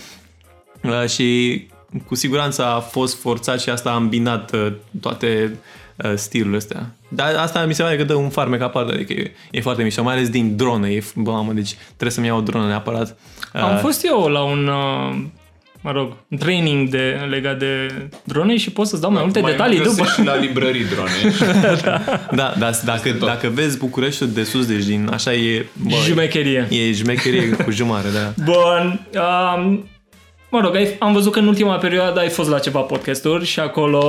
Uh, 0.83 1.09
și 1.09 1.67
cu 2.07 2.15
siguranță 2.15 2.65
a 2.65 2.81
fost 2.81 3.21
forțat 3.21 3.61
și 3.61 3.71
asta 3.71 3.91
a 3.91 3.97
îmbinat 3.97 4.53
uh, 4.55 4.73
toate 5.01 5.59
uh, 5.97 6.13
stilurile 6.15 6.57
astea. 6.57 6.91
Dar 7.09 7.35
asta 7.35 7.65
mi 7.65 7.75
se 7.75 7.83
pare 7.83 7.97
că 7.97 8.05
dă 8.05 8.15
un 8.15 8.29
farmec 8.29 8.61
aparte, 8.61 8.93
adică 8.93 9.13
e, 9.13 9.33
e 9.51 9.61
foarte 9.61 9.83
mișto, 9.83 10.03
mai 10.03 10.15
ales 10.15 10.29
din 10.29 10.57
drone, 10.57 10.89
e, 10.89 11.03
bă, 11.15 11.31
mamă, 11.31 11.53
deci 11.53 11.75
trebuie 11.87 12.11
să-mi 12.11 12.27
iau 12.27 12.39
o 12.39 12.41
dronă 12.41 12.67
neapărat. 12.67 13.19
Uh, 13.55 13.63
Am 13.63 13.77
fost 13.79 14.05
eu 14.05 14.27
la 14.27 14.43
un, 14.43 14.67
uh, 14.67 15.17
mă 15.81 15.91
rog, 15.91 16.17
un 16.29 16.39
training 16.39 16.89
de, 16.89 17.27
legat 17.31 17.59
de 17.59 17.93
drone 18.25 18.57
și 18.57 18.71
pot 18.71 18.87
să-ți 18.87 19.01
dau 19.01 19.11
mai 19.11 19.23
multe 19.23 19.41
mai 19.41 19.51
detalii 19.51 19.77
după. 19.79 19.89
găsești 19.91 20.21
și 20.21 20.27
la 20.27 20.37
librării 20.37 20.85
drone. 20.85 21.35
Da, 22.31 22.55
dar 22.59 22.81
dacă, 22.85 23.13
tot. 23.13 23.27
dacă 23.29 23.49
vezi 23.49 23.79
Bucureștiul 23.79 24.29
de 24.29 24.43
sus, 24.43 24.67
deci 24.67 24.85
din 24.85 25.09
așa 25.13 25.33
e... 25.33 25.67
Bă, 25.73 25.95
Jumecherie. 26.07 26.69
E 26.71 26.93
jmecherie 26.93 27.49
cu 27.49 27.71
jumare, 27.71 28.09
da. 28.13 28.45
Bun. 28.45 29.07
Um, 29.57 29.87
mă 30.51 30.61
rog, 30.61 30.75
ai, 30.75 30.97
am 30.99 31.13
văzut 31.13 31.33
că 31.33 31.39
în 31.39 31.47
ultima 31.47 31.77
perioadă 31.77 32.21
ai 32.21 32.29
fost 32.29 32.49
la 32.49 32.59
ceva 32.59 32.81
podcasturi 32.81 33.45
și 33.45 33.61
acolo 33.61 34.03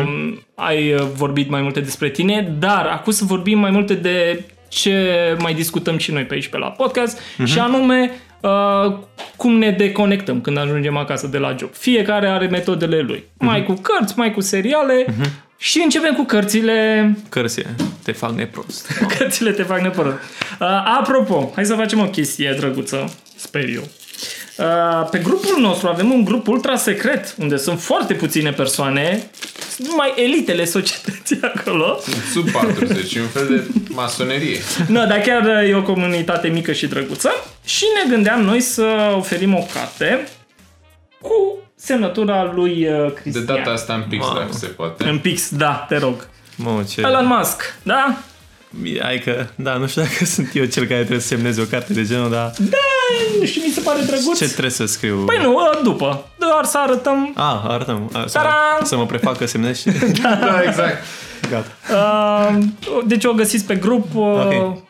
uh-huh. 0.00 0.42
ai 0.54 0.92
uh, 0.92 1.00
vorbit 1.14 1.50
mai 1.50 1.60
multe 1.60 1.80
despre 1.80 2.08
tine, 2.08 2.54
dar 2.58 2.86
acum 2.86 3.12
să 3.12 3.24
vorbim 3.24 3.58
mai 3.58 3.70
multe 3.70 3.94
de 3.94 4.44
ce 4.68 5.36
mai 5.38 5.54
discutăm 5.54 5.98
și 5.98 6.12
noi 6.12 6.24
pe 6.24 6.34
aici 6.34 6.48
pe 6.48 6.58
la 6.58 6.66
podcast 6.66 7.20
uh-huh. 7.20 7.44
și 7.44 7.58
anume 7.58 8.10
uh, 8.40 8.96
cum 9.36 9.52
ne 9.58 9.70
deconectăm 9.70 10.40
când 10.40 10.58
ajungem 10.58 10.96
acasă 10.96 11.26
de 11.26 11.38
la 11.38 11.54
job. 11.58 11.72
Fiecare 11.72 12.26
are 12.26 12.46
metodele 12.46 13.00
lui. 13.00 13.18
Uh-huh. 13.18 13.38
Mai 13.38 13.64
cu 13.64 13.72
cărți, 13.72 14.14
mai 14.16 14.32
cu 14.32 14.40
seriale 14.40 15.04
uh-huh. 15.04 15.30
și 15.56 15.80
începem 15.82 16.14
cu 16.14 16.22
cărțile 16.22 17.10
Cărție, 17.28 17.74
te 18.02 18.12
fac 18.12 18.30
neprost. 18.30 18.92
Cărțile 19.18 19.50
te 19.50 19.62
fac 19.62 19.80
nepărut. 19.80 20.12
Uh, 20.60 20.66
apropo, 20.98 21.52
hai 21.54 21.64
să 21.64 21.74
facem 21.74 22.00
o 22.00 22.04
chestie 22.04 22.54
drăguță, 22.58 23.14
sper 23.36 23.68
eu. 23.68 23.82
Uh, 24.58 25.08
pe 25.10 25.18
grupul 25.18 25.60
nostru 25.60 25.88
avem 25.88 26.10
un 26.12 26.24
grup 26.24 26.48
ultra 26.48 26.76
secret, 26.76 27.34
unde 27.38 27.56
sunt 27.56 27.80
foarte 27.80 28.14
puține 28.14 28.52
persoane, 28.52 29.30
sunt 29.70 29.88
numai 29.88 30.12
elitele 30.16 30.64
societății 30.64 31.38
acolo. 31.54 32.00
Sub 32.32 32.50
40, 32.50 33.16
un 33.16 33.26
fel 33.26 33.46
de 33.46 33.64
masonerie. 33.88 34.58
Nu, 34.88 35.06
dar 35.06 35.18
chiar 35.20 35.42
uh, 35.42 35.68
e 35.68 35.74
o 35.74 35.82
comunitate 35.82 36.48
mică 36.48 36.72
și 36.72 36.86
drăguță. 36.86 37.30
Și 37.64 37.84
ne 38.04 38.10
gândeam 38.10 38.40
noi 38.42 38.60
să 38.60 39.12
oferim 39.16 39.54
o 39.54 39.66
carte 39.74 40.28
cu 41.20 41.58
semnătura 41.76 42.52
lui 42.54 42.88
uh, 42.88 43.06
De 43.06 43.12
Cristian. 43.20 43.44
data 43.44 43.70
asta 43.70 43.94
în 43.94 44.04
pix, 44.08 44.24
Mamă. 44.26 44.38
dacă 44.38 44.52
se 44.52 44.66
poate. 44.66 45.04
În 45.08 45.18
pix, 45.18 45.50
da, 45.54 45.84
te 45.88 45.96
rog. 45.98 46.28
Mă, 46.56 46.84
ce... 46.90 47.00
Elon 47.00 47.26
Musk, 47.26 47.74
da? 47.82 48.18
Hai 49.02 49.18
că, 49.24 49.46
da, 49.54 49.74
nu 49.76 49.86
știu 49.86 50.02
dacă 50.02 50.24
sunt 50.24 50.50
eu 50.54 50.64
cel 50.64 50.84
care 50.86 50.98
trebuie 50.98 51.20
să 51.20 51.26
semneze 51.26 51.60
o 51.60 51.64
carte 51.64 51.92
de 51.92 52.04
genul, 52.04 52.30
dar 52.30 52.52
Da, 52.58 53.46
și 53.46 53.62
mi 53.66 53.72
se 53.72 53.80
pare 53.80 54.00
drăguț. 54.06 54.38
ce 54.38 54.44
trebuie 54.48 54.70
să 54.70 54.84
scriu? 54.86 55.16
Păi 55.16 55.38
nu, 55.42 55.52
uh, 55.54 55.80
după. 55.82 56.26
Doar 56.38 56.64
să 56.64 56.78
arătăm 56.78 57.32
A, 57.36 57.64
arătăm. 57.68 58.10
A, 58.12 58.24
să, 58.26 58.38
Ta-da! 58.38 58.84
să 58.84 58.96
mă 58.96 59.06
prefac 59.06 59.36
că 59.36 59.46
semnezi 59.46 59.80
și... 59.80 59.88
Da, 60.22 60.60
exact. 60.66 61.04
Gata. 61.50 61.70
Uh, 61.92 62.58
deci 63.06 63.24
o 63.24 63.32
găsiți 63.32 63.64
pe 63.64 63.74
grup 63.74 64.14
uh, 64.14 64.22
Ok. 64.22 64.82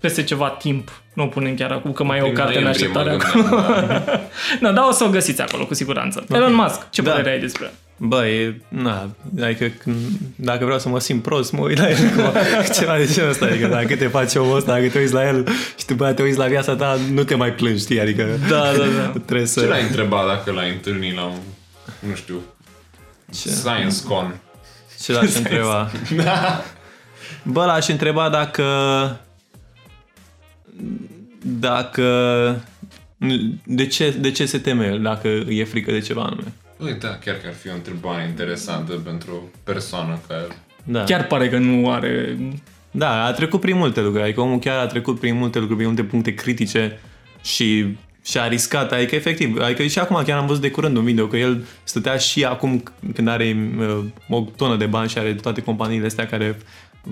peste 0.00 0.22
ceva 0.24 0.48
timp. 0.48 0.90
Nu 1.14 1.22
o 1.22 1.26
punem 1.26 1.54
chiar 1.54 1.70
acum 1.70 1.92
că 1.92 2.04
mai 2.04 2.18
e 2.18 2.20
o 2.20 2.24
Prin 2.24 2.36
carte 2.36 2.56
în 2.58 2.62
noiembrie 2.62 2.88
mă 2.92 2.98
așteptare 2.98 3.32
gândeam, 3.32 3.54
acolo. 3.54 3.86
da. 3.86 4.20
no, 4.68 4.72
dar 4.72 4.84
o 4.88 4.92
să 4.92 5.04
o 5.04 5.08
găsiți 5.08 5.40
acolo 5.40 5.64
cu 5.66 5.74
siguranță. 5.74 6.24
Elon 6.32 6.54
Musk, 6.54 6.90
ce 6.90 7.02
Da. 7.02 7.10
părere 7.10 7.30
ai 7.30 7.38
despre 7.40 7.64
el? 7.64 7.72
Bă, 8.04 8.26
e, 8.26 8.60
na, 8.68 9.10
adică 9.40 9.66
când, 9.78 9.96
dacă 10.36 10.64
vreau 10.64 10.78
să 10.78 10.88
mă 10.88 11.00
simt 11.00 11.22
prost, 11.22 11.52
mă 11.52 11.60
uit 11.60 11.78
la 11.78 11.90
el 11.90 11.96
cu 11.96 12.32
ceva 12.78 12.96
de 12.96 13.08
genul 13.12 13.30
ăsta, 13.30 13.44
adică 13.44 13.66
dacă 13.66 13.96
te 13.96 14.06
faci 14.06 14.34
omul 14.34 14.56
ăsta, 14.56 14.72
dacă 14.72 14.88
te 14.88 14.98
uiți 14.98 15.12
la 15.12 15.26
el 15.26 15.48
și 15.78 15.86
după 15.86 16.04
aia 16.04 16.14
te 16.14 16.22
uiți 16.22 16.38
la 16.38 16.46
viața 16.46 16.76
ta, 16.76 16.98
nu 17.12 17.24
te 17.24 17.34
mai 17.34 17.52
plângi, 17.52 17.82
știi, 17.82 18.00
adică 18.00 18.26
Da, 18.48 18.72
da, 18.76 18.84
da. 18.96 19.12
trebuie 19.26 19.46
să... 19.46 19.60
Ce 19.60 19.66
l-ai 19.66 19.82
întrebat 19.82 20.26
dacă 20.26 20.50
l-ai 20.50 20.70
întâlnit 20.70 21.14
la 21.14 21.24
un, 21.24 21.38
nu 22.08 22.14
știu, 22.14 22.40
Ce? 23.40 23.48
Science 23.48 23.96
Con? 24.08 24.40
Ce 25.02 25.12
l-aș 25.12 25.34
întreba? 25.42 25.90
Bă, 27.42 27.64
l-aș 27.64 27.88
întreba 27.88 28.28
dacă... 28.28 28.64
Dacă... 31.42 32.04
De 33.64 33.86
ce, 33.86 34.10
de 34.20 34.30
ce 34.30 34.46
se 34.46 34.58
teme 34.58 34.86
el, 34.86 35.02
dacă 35.02 35.28
e 35.48 35.64
frică 35.64 35.90
de 35.90 36.00
ceva 36.00 36.22
anume? 36.22 36.52
Ui, 36.82 36.96
da, 37.00 37.08
chiar 37.08 37.34
că 37.34 37.46
ar 37.46 37.54
fi 37.54 37.68
o 37.68 37.74
întrebare 37.74 38.26
interesantă 38.28 38.92
pentru 38.92 39.32
o 39.34 39.58
persoană 39.64 40.20
ca 40.28 40.34
el. 40.34 40.56
Da. 40.84 41.04
Chiar 41.04 41.26
pare 41.26 41.48
că 41.48 41.58
nu 41.58 41.90
are... 41.90 42.38
Da, 42.90 43.24
a 43.24 43.32
trecut 43.32 43.60
prin 43.60 43.76
multe 43.76 44.00
lucruri, 44.00 44.24
adică 44.24 44.40
omul 44.40 44.58
chiar 44.58 44.78
a 44.78 44.86
trecut 44.86 45.20
prin 45.20 45.36
multe 45.36 45.58
lucruri, 45.58 45.78
prin 45.78 45.92
multe 45.92 46.10
puncte 46.10 46.34
critice 46.34 46.98
și 47.42 47.96
și 48.24 48.38
a 48.38 48.48
riscat, 48.48 48.92
adică 48.92 49.14
efectiv, 49.14 49.60
adică 49.60 49.82
și 49.82 49.98
acum 49.98 50.22
chiar 50.24 50.38
am 50.38 50.46
văzut 50.46 50.62
de 50.62 50.70
curând 50.70 50.96
un 50.96 51.04
video 51.04 51.26
că 51.26 51.36
el 51.36 51.64
stătea 51.84 52.16
și 52.16 52.44
acum 52.44 52.82
când 53.14 53.28
are 53.28 53.72
uh, 53.78 54.04
o 54.28 54.44
tonă 54.56 54.76
de 54.76 54.86
bani 54.86 55.08
și 55.08 55.18
are 55.18 55.34
toate 55.34 55.62
companiile 55.62 56.06
astea 56.06 56.26
care 56.26 56.56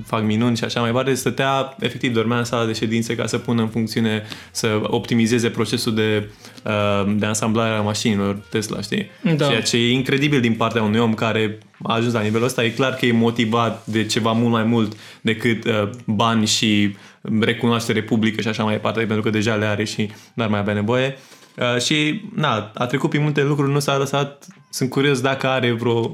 fac 0.06 0.23
minuni 0.23 0.56
și 0.56 0.64
așa 0.64 0.80
mai 0.80 0.88
departe, 0.88 1.14
stătea, 1.14 1.76
efectiv, 1.80 2.12
dormea 2.12 2.38
în 2.38 2.44
sala 2.44 2.66
de 2.66 2.73
ședințe 2.73 3.14
ca 3.14 3.26
să 3.26 3.38
pună 3.38 3.62
în 3.62 3.68
funcțiune, 3.68 4.23
să 4.50 4.80
optimizeze 4.82 5.50
procesul 5.50 5.94
de, 5.94 6.28
uh, 6.64 7.14
de 7.16 7.26
ansamblare 7.26 7.75
a 7.75 7.80
mașinilor 7.80 8.35
Tesla, 8.50 8.80
știi? 8.80 9.11
Da. 9.37 9.47
Ceea 9.47 9.62
ce 9.62 9.76
e 9.76 9.92
incredibil 9.92 10.40
din 10.40 10.54
partea 10.54 10.82
unui 10.82 11.00
om 11.00 11.14
care 11.14 11.59
a 11.82 11.94
ajuns 11.94 12.12
la 12.12 12.20
nivelul 12.20 12.47
ăsta, 12.47 12.64
e 12.64 12.68
clar 12.68 12.94
că 12.94 13.06
e 13.06 13.12
motivat 13.12 13.87
de 13.87 14.06
ceva 14.06 14.32
mult 14.32 14.50
mai 14.50 14.64
mult 14.64 14.97
decât 15.20 15.64
uh, 15.64 15.90
bani 16.06 16.47
și 16.47 16.97
recunoaștere 17.40 18.02
publică 18.02 18.40
și 18.40 18.49
așa 18.49 18.62
mai 18.62 18.73
departe, 18.73 18.99
pentru 18.99 19.23
că 19.23 19.30
deja 19.30 19.54
le 19.54 19.64
are 19.64 19.85
și 19.85 20.11
n-ar 20.35 20.49
mai 20.49 20.59
avea 20.59 20.75
nevoie. 20.75 21.16
Uh, 21.56 21.80
și, 21.82 22.23
na, 22.35 22.70
a 22.75 22.87
trecut 22.87 23.11
prin 23.11 23.23
multe 23.23 23.42
lucruri, 23.42 23.73
nu 23.73 23.78
s-a 23.78 23.99
lăsat. 23.99 24.47
Sunt 24.72 24.90
curios 24.90 25.20
dacă 25.20 25.46
are 25.48 25.72
vreo 25.72 25.98
o, 25.98 26.12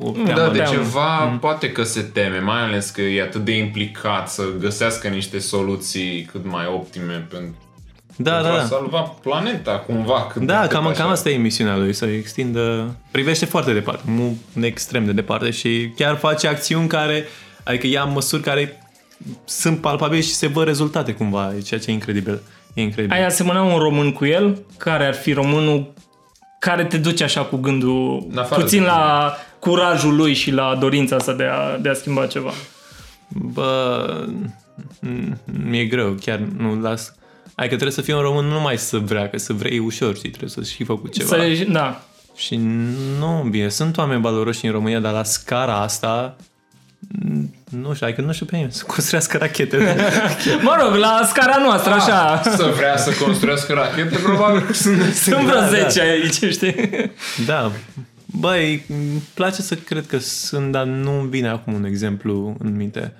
o 0.00 0.10
teamă. 0.10 0.40
Da, 0.40 0.48
de 0.48 0.58
teamă. 0.58 0.72
ceva 0.74 1.38
poate 1.40 1.72
că 1.72 1.82
se 1.82 2.00
teme, 2.02 2.38
mai 2.38 2.62
ales 2.62 2.90
că 2.90 3.00
e 3.00 3.22
atât 3.22 3.44
de 3.44 3.56
implicat 3.56 4.28
să 4.30 4.42
găsească 4.60 5.08
niște 5.08 5.38
soluții 5.38 6.28
cât 6.32 6.44
mai 6.46 6.66
optime 6.66 7.26
pentru 7.30 7.54
Da, 8.16 8.32
pentru 8.32 8.52
da, 8.52 8.58
a 8.58 8.60
da. 8.60 8.66
salva 8.66 9.00
planeta 9.00 9.72
cumva. 9.72 10.26
Când 10.32 10.46
Da, 10.46 10.66
te 10.66 10.74
cam, 10.74 10.86
așa. 10.86 11.02
cam 11.02 11.10
asta 11.10 11.30
e 11.30 11.36
misiunea 11.36 11.76
lui, 11.76 11.92
să 11.92 12.04
extindă... 12.06 12.96
Privește 13.10 13.44
foarte 13.44 13.72
departe, 13.72 14.02
nu 14.06 14.36
extrem 14.60 15.04
de 15.04 15.12
departe 15.12 15.50
și 15.50 15.92
chiar 15.96 16.16
face 16.16 16.48
acțiuni 16.48 16.88
care... 16.88 17.24
Adică 17.64 17.86
ia 17.86 18.04
măsuri 18.04 18.42
care 18.42 18.82
sunt 19.44 19.80
palpabile 19.80 20.20
și 20.20 20.34
se 20.34 20.46
văd 20.46 20.64
rezultate 20.64 21.12
cumva, 21.12 21.52
e 21.56 21.60
ceea 21.60 21.80
ce 21.80 21.90
e 21.90 21.92
incredibil. 21.92 22.40
E 22.74 22.82
incredibil. 22.82 23.16
Ai 23.16 23.24
asemăna 23.24 23.62
un 23.62 23.78
român 23.78 24.12
cu 24.12 24.24
el? 24.24 24.62
Care 24.76 25.06
ar 25.06 25.14
fi 25.14 25.32
românul 25.32 25.92
care 26.58 26.84
te 26.84 26.98
duce 26.98 27.24
așa 27.24 27.42
cu 27.44 27.56
gândul 27.56 28.26
În 28.30 28.38
afară 28.38 28.62
puțin 28.62 28.80
de- 28.80 28.86
la 28.86 29.32
curajul 29.58 30.16
lui 30.16 30.34
și 30.34 30.50
la 30.50 30.76
dorința 30.80 31.16
asta 31.16 31.32
de 31.32 31.44
a, 31.44 31.76
de 31.78 31.88
a 31.88 31.92
schimba 31.94 32.26
ceva? 32.26 32.50
Bă, 33.28 34.26
m- 35.06 35.36
mi-e 35.68 35.84
greu, 35.84 36.12
chiar 36.20 36.38
nu 36.38 36.80
las... 36.80 37.12
Adică 37.54 37.74
trebuie 37.74 37.90
să 37.96 38.00
fii 38.02 38.12
un 38.14 38.20
român 38.20 38.44
nu 38.46 38.52
numai 38.52 38.78
să 38.78 38.98
vrea, 38.98 39.28
că 39.28 39.38
să 39.38 39.52
vrei 39.52 39.78
ușor, 39.78 40.16
știi, 40.16 40.28
trebuie 40.28 40.50
să 40.50 40.62
și 40.62 40.84
făcut 40.84 41.12
ceva. 41.12 41.28
Să, 41.28 41.66
da. 41.68 42.02
Și 42.36 42.56
nu, 43.18 43.46
bine, 43.50 43.68
sunt 43.68 43.96
oameni 43.96 44.20
valoroși 44.22 44.66
în 44.66 44.72
România, 44.72 45.00
dar 45.00 45.12
la 45.12 45.22
scara 45.22 45.80
asta, 45.80 46.36
n- 47.28 47.57
nu 47.70 47.94
știu, 47.94 48.06
adică 48.06 48.22
nu 48.22 48.32
știu 48.32 48.46
pe 48.46 48.54
nimeni 48.54 48.72
să 48.72 48.84
construiască 48.86 49.36
rachete. 49.36 49.96
Mă 50.62 50.76
rog, 50.82 50.94
la 50.94 51.22
scara 51.28 51.56
noastră, 51.62 51.92
așa. 51.92 52.40
Să 52.42 52.72
vrea 52.76 52.96
să 52.96 53.10
construiască 53.24 53.72
rachete, 53.72 54.16
probabil 54.16 54.60
că 54.66 54.72
sunt 54.72 55.14
Sunt 55.14 55.44
vreo 55.44 55.60
da, 55.60 55.68
10 55.68 56.00
aici, 56.00 56.52
știi? 56.52 56.74
da. 57.46 57.72
Băi, 58.26 58.84
îmi 58.88 59.22
place 59.34 59.62
să 59.62 59.74
cred 59.74 60.06
că 60.06 60.18
sunt, 60.18 60.72
dar 60.72 60.84
nu 60.84 61.18
îmi 61.18 61.28
vine 61.28 61.48
acum 61.48 61.74
un 61.74 61.84
exemplu 61.84 62.56
în 62.58 62.76
minte. 62.76 63.12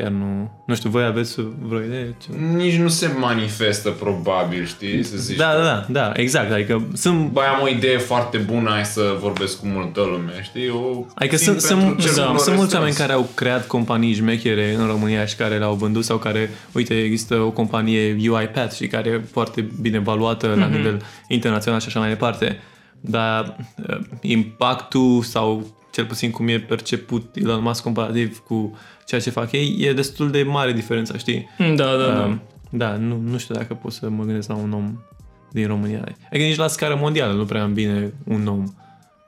Chiar 0.00 0.10
nu... 0.10 0.50
Nu 0.66 0.74
știu, 0.74 0.90
voi 0.90 1.04
aveți 1.04 1.36
vreo 1.62 1.80
idee? 1.82 2.14
Ce? 2.22 2.28
Nici 2.56 2.76
nu 2.76 2.88
se 2.88 3.10
manifestă 3.18 3.90
probabil, 3.90 4.64
știi, 4.64 5.02
să 5.02 5.16
zici. 5.16 5.36
Da, 5.36 5.52
da, 5.52 5.62
da, 5.62 5.86
da, 5.88 6.12
exact. 6.14 6.52
Adică 6.52 6.82
sunt 6.92 7.30
Băi, 7.30 7.44
am 7.44 7.62
o 7.62 7.68
idee 7.68 7.98
foarte 7.98 8.38
bună, 8.38 8.70
hai 8.70 8.84
să 8.84 9.16
vorbesc 9.20 9.60
cu 9.60 9.66
multă 9.66 10.00
lume, 10.00 10.32
știi? 10.42 10.68
O 10.68 11.04
Adică 11.14 11.36
țin 11.36 11.46
sunt, 11.46 11.60
sunt, 11.60 11.80
pentru 11.80 12.00
sunt, 12.00 12.14
cercul 12.14 12.38
sunt 12.38 12.56
mulți 12.56 12.72
restrâns. 12.72 12.72
oameni 12.72 12.94
care 12.94 13.12
au 13.12 13.28
creat 13.34 13.66
companii 13.66 14.14
șmechere 14.14 14.74
în 14.74 14.86
România 14.86 15.26
și 15.26 15.36
care 15.36 15.58
le-au 15.58 15.74
vândut 15.74 16.04
sau 16.04 16.16
care, 16.16 16.50
uite, 16.72 16.94
există 16.94 17.34
o 17.34 17.50
companie 17.50 18.12
UiPath 18.12 18.74
și 18.74 18.86
care 18.86 19.10
e 19.10 19.20
foarte 19.32 19.68
bine 19.80 19.98
valuată 19.98 20.54
la 20.58 20.66
nivel 20.66 21.02
internațional 21.28 21.80
și 21.80 21.86
așa 21.86 21.98
mai 21.98 22.08
departe. 22.08 22.58
Dar 23.00 23.56
uh, 23.88 23.98
impactul 24.20 25.22
sau 25.22 25.66
cel 25.90 26.04
puțin 26.04 26.30
cum 26.30 26.48
e 26.48 26.58
perceput 26.60 27.36
Elon 27.36 27.62
Musk 27.62 27.82
comparativ 27.82 28.38
cu 28.38 28.78
ceea 29.06 29.20
ce 29.20 29.30
fac 29.30 29.52
ei, 29.52 29.76
e 29.78 29.92
destul 29.92 30.30
de 30.30 30.42
mare 30.42 30.72
diferența, 30.72 31.18
știi? 31.18 31.48
Da, 31.58 31.96
da, 31.96 32.12
da. 32.12 32.24
Uh, 32.28 32.34
da, 32.70 32.96
nu, 32.96 33.20
nu 33.24 33.38
știu 33.38 33.54
dacă 33.54 33.74
pot 33.74 33.92
să 33.92 34.08
mă 34.08 34.24
gândesc 34.24 34.48
la 34.48 34.54
un 34.54 34.72
om 34.72 34.98
din 35.52 35.66
România. 35.66 36.00
Adică 36.26 36.44
nici 36.44 36.56
la 36.56 36.66
scară 36.66 36.94
mondială 37.00 37.32
nu 37.32 37.44
prea 37.44 37.64
îmi 37.64 37.74
vine 37.74 38.12
un 38.24 38.46
om. 38.46 38.64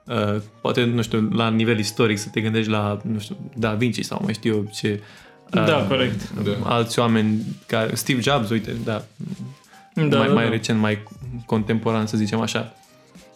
Uh, 0.06 0.40
poate, 0.60 0.84
nu 0.84 1.02
știu, 1.02 1.28
la 1.32 1.48
nivel 1.48 1.78
istoric 1.78 2.18
să 2.18 2.28
te 2.28 2.40
gândești 2.40 2.70
la, 2.70 2.98
nu 3.04 3.18
știu, 3.18 3.36
Da 3.54 3.72
Vinci 3.74 4.04
sau 4.04 4.20
mai 4.24 4.32
știu 4.34 4.54
eu 4.54 4.68
ce... 4.72 5.00
uh, 5.54 5.64
Da, 5.64 5.86
corect. 5.88 6.30
Da. 6.30 6.50
Alți 6.62 6.98
oameni 6.98 7.40
care... 7.66 7.94
Steve 7.94 8.20
Jobs, 8.20 8.50
uite, 8.50 8.76
da, 8.84 9.04
Da, 9.94 10.18
mai, 10.18 10.26
da, 10.26 10.32
mai 10.32 10.44
da. 10.44 10.50
recent, 10.50 10.80
mai 10.80 10.98
contemporan, 11.46 12.06
să 12.06 12.16
zicem 12.16 12.40
așa. 12.40 12.72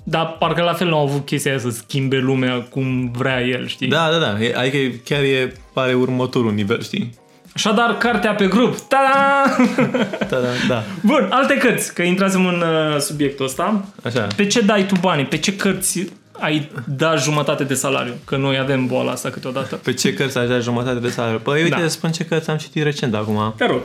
Dar 0.08 0.36
parcă 0.38 0.62
la 0.62 0.72
fel 0.72 0.88
nu 0.88 0.96
au 0.96 1.06
avut 1.06 1.24
chestia 1.24 1.50
aia 1.50 1.60
să 1.60 1.70
schimbe 1.70 2.16
lumea 2.16 2.60
cum 2.70 3.10
vrea 3.10 3.40
el, 3.40 3.66
știi? 3.66 3.88
Da, 3.88 4.08
da, 4.10 4.18
da. 4.18 4.42
E, 4.44 4.54
adică 4.56 4.78
chiar 5.04 5.22
e, 5.22 5.52
pare 5.72 5.94
următorul 5.94 6.52
nivel, 6.52 6.82
știi? 6.82 7.14
Așadar, 7.54 7.96
cartea 7.98 8.34
pe 8.34 8.46
grup. 8.46 8.78
Ta-da! 8.78 9.44
Da, 10.28 10.36
da, 10.36 10.48
da. 10.68 10.82
Bun, 11.02 11.28
alte 11.30 11.56
cărți, 11.56 11.94
că 11.94 12.02
intrasem 12.02 12.46
în 12.46 12.54
uh, 12.62 12.98
subiectul 13.00 13.44
ăsta. 13.44 13.84
Așa. 14.04 14.26
Pe 14.36 14.46
ce 14.46 14.60
dai 14.60 14.86
tu 14.86 14.94
banii? 15.00 15.24
Pe 15.24 15.36
ce 15.38 15.56
cărți 15.56 16.06
ai 16.32 16.70
da 16.96 17.16
jumătate 17.16 17.64
de 17.64 17.74
salariu? 17.74 18.12
Că 18.24 18.36
noi 18.36 18.58
avem 18.58 18.86
boala 18.86 19.10
asta 19.12 19.30
câteodată. 19.30 19.76
Pe 19.76 19.92
ce 19.92 20.14
cărți 20.14 20.38
aș 20.38 20.48
da 20.48 20.58
jumătate 20.58 20.98
de 20.98 21.08
salariu? 21.08 21.38
Păi, 21.38 21.62
uite, 21.62 21.74
Da. 21.76 21.80
da. 21.80 21.88
spun 21.88 22.10
ce 22.12 22.24
cărți 22.24 22.50
am 22.50 22.56
citit 22.56 22.82
recent 22.82 23.14
acum. 23.14 23.54
Te 23.56 23.66
rog. 23.66 23.80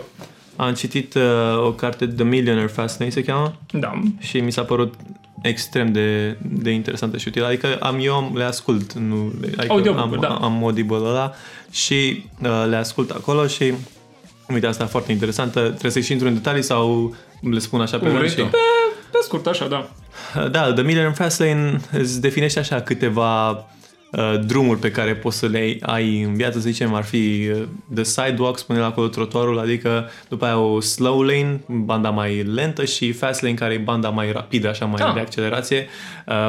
Am 0.61 0.73
citit 0.73 1.13
uh, 1.13 1.65
o 1.65 1.71
carte, 1.71 2.07
The 2.07 2.23
Millionaire 2.23 2.67
Fascinating 2.67 3.11
se 3.11 3.31
cheamă, 3.31 3.55
Da. 3.71 4.01
și 4.19 4.39
mi 4.39 4.51
s-a 4.51 4.63
părut 4.63 4.93
extrem 5.41 5.91
de, 5.91 6.37
de 6.41 6.71
interesantă 6.71 7.17
și 7.17 7.27
utilă. 7.27 7.45
Adică 7.45 7.77
am, 7.79 7.97
eu 8.01 8.13
am, 8.15 8.31
le 8.35 8.43
ascult, 8.43 8.93
nu, 8.93 9.33
adică 9.41 9.65
Audiobook-uri, 9.67 10.25
am, 10.25 10.37
da. 10.39 10.45
am 10.45 10.63
Audible 10.63 10.95
ăla 10.95 11.33
și 11.71 12.25
uh, 12.43 12.65
le 12.69 12.75
ascult 12.75 13.09
acolo 13.09 13.47
și 13.47 13.73
uite, 14.53 14.67
asta 14.67 14.85
foarte 14.85 15.11
interesantă. 15.11 15.59
Trebuie 15.59 15.91
să-i 15.91 16.01
și 16.01 16.11
intru 16.11 16.27
în 16.27 16.33
detalii 16.33 16.61
sau 16.63 17.15
le 17.51 17.59
spun 17.59 17.81
așa 17.81 17.97
pe 17.97 18.03
Cum 18.05 18.17
rând 18.17 18.17
vrei 18.17 18.29
și... 18.29 18.35
tu. 18.35 18.57
Pe 19.11 19.19
scurt, 19.21 19.47
așa, 19.47 19.67
da. 19.67 19.89
Da, 20.51 20.73
The 20.73 20.83
Millionaire 20.83 21.15
Fastlane 21.15 21.79
îți 21.91 22.21
definește 22.21 22.59
așa 22.59 22.81
câteva 22.81 23.49
uh, 23.49 23.57
drumuri 24.45 24.79
pe 24.79 24.91
care 24.91 25.15
poți 25.15 25.37
să 25.37 25.45
le 25.47 25.77
ai 25.81 26.21
în 26.21 26.33
viață, 26.33 26.59
să 26.59 26.69
zicem, 26.69 26.93
ar 26.93 27.03
fi 27.03 27.49
uh, 27.51 27.61
the 27.93 28.03
sidewalk, 28.03 28.57
spune 28.57 28.79
la 28.79 28.85
acolo 28.85 29.07
trotuarul, 29.07 29.59
adică 29.59 30.09
după 30.29 30.45
aia 30.45 30.57
o 30.57 30.79
slow 30.79 31.21
lane, 31.21 31.59
banda 31.67 32.09
mai 32.09 32.43
lentă 32.43 32.85
și 32.85 33.11
fast 33.11 33.41
lane, 33.41 33.53
care 33.55 33.73
e 33.73 33.77
banda 33.77 34.09
mai 34.09 34.31
rapidă, 34.31 34.69
așa 34.69 34.85
mai 34.85 35.01
Ah. 35.07 35.13
de 35.13 35.19
accelerație. 35.19 35.87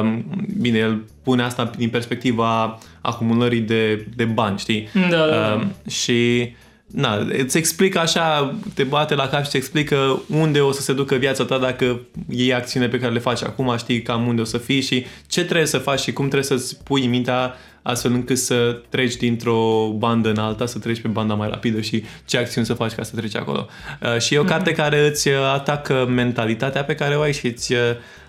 Um, 0.01 0.25
bine, 0.59 0.77
el 0.77 1.03
pune 1.23 1.43
asta 1.43 1.71
din 1.77 1.89
perspectiva 1.89 2.77
acumulării 3.01 3.59
de, 3.59 4.07
de 4.15 4.23
bani, 4.25 4.57
știi? 4.57 4.89
Da, 5.09 5.17
da, 5.17 5.25
da. 5.27 5.53
Um, 5.61 5.71
și 5.89 6.51
na, 6.93 7.27
îți 7.37 7.57
explică 7.57 7.99
așa, 7.99 8.55
te 8.73 8.83
bate 8.83 9.15
la 9.15 9.27
cap 9.27 9.39
și 9.39 9.45
îți 9.45 9.57
explică 9.57 10.21
unde 10.27 10.59
o 10.59 10.71
să 10.71 10.81
se 10.81 10.93
ducă 10.93 11.15
viața 11.15 11.45
ta 11.45 11.57
dacă 11.57 11.99
iei 12.29 12.53
acțiune 12.53 12.87
pe 12.87 12.99
care 12.99 13.13
le 13.13 13.19
faci 13.19 13.43
acum, 13.43 13.77
știi 13.77 14.01
cam 14.01 14.27
unde 14.27 14.41
o 14.41 14.45
să 14.45 14.57
fii 14.57 14.81
și 14.81 15.05
ce 15.27 15.43
trebuie 15.43 15.67
să 15.67 15.77
faci 15.77 15.99
și 15.99 16.13
cum 16.13 16.27
trebuie 16.27 16.57
să-ți 16.57 16.83
pui 16.83 17.07
mintea 17.07 17.55
astfel 17.81 18.11
încât 18.11 18.37
să 18.37 18.81
treci 18.89 19.15
dintr-o 19.15 19.89
bandă 19.97 20.29
în 20.29 20.37
alta, 20.37 20.65
să 20.65 20.79
treci 20.79 21.01
pe 21.01 21.07
banda 21.07 21.33
mai 21.33 21.49
rapidă 21.49 21.81
și 21.81 22.03
ce 22.25 22.37
acțiuni 22.37 22.65
să 22.65 22.73
faci 22.73 22.91
ca 22.91 23.03
să 23.03 23.15
treci 23.15 23.35
acolo. 23.35 23.67
Uh, 24.01 24.21
și 24.21 24.33
e 24.33 24.39
o 24.39 24.43
carte 24.43 24.71
care 24.71 25.07
îți 25.07 25.27
uh, 25.27 25.35
atacă 25.53 26.05
mentalitatea 26.09 26.83
pe 26.83 26.95
care 26.95 27.15
o 27.15 27.21
ai 27.21 27.33
și 27.33 27.47
îți 27.47 27.73
uh, 27.73 27.79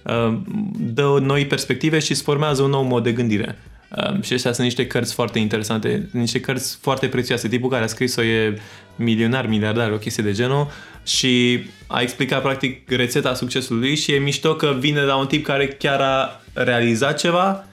uh, 0.03 0.39
dă 0.79 1.19
noi 1.21 1.47
perspective 1.47 1.99
și 1.99 2.11
îți 2.11 2.23
formează 2.23 2.63
un 2.63 2.71
nou 2.71 2.83
mod 2.83 3.03
de 3.03 3.13
gândire. 3.13 3.59
Um, 3.97 4.23
și 4.23 4.33
astea 4.33 4.53
sunt 4.53 4.67
niște 4.67 4.87
cărți 4.87 5.15
foarte 5.15 5.39
interesante, 5.39 6.09
niște 6.11 6.41
cărți 6.41 6.79
foarte 6.81 7.07
prețioase. 7.07 7.49
Tipul 7.49 7.71
care 7.71 7.85
a 7.85 7.87
scris-o 7.87 8.23
e 8.23 8.59
milionar, 8.97 9.47
miliardar, 9.47 9.91
o 9.91 9.97
chestie 9.97 10.23
de 10.23 10.33
genul 10.33 10.71
și 11.05 11.65
a 11.87 12.01
explicat 12.01 12.43
practic 12.43 12.91
rețeta 12.91 13.35
succesului 13.35 13.95
și 13.95 14.13
e 14.13 14.19
mișto 14.19 14.55
că 14.55 14.77
vine 14.79 15.01
la 15.01 15.17
un 15.17 15.27
tip 15.27 15.45
care 15.45 15.67
chiar 15.69 16.01
a 16.01 16.41
realizat 16.53 17.19
ceva 17.19 17.65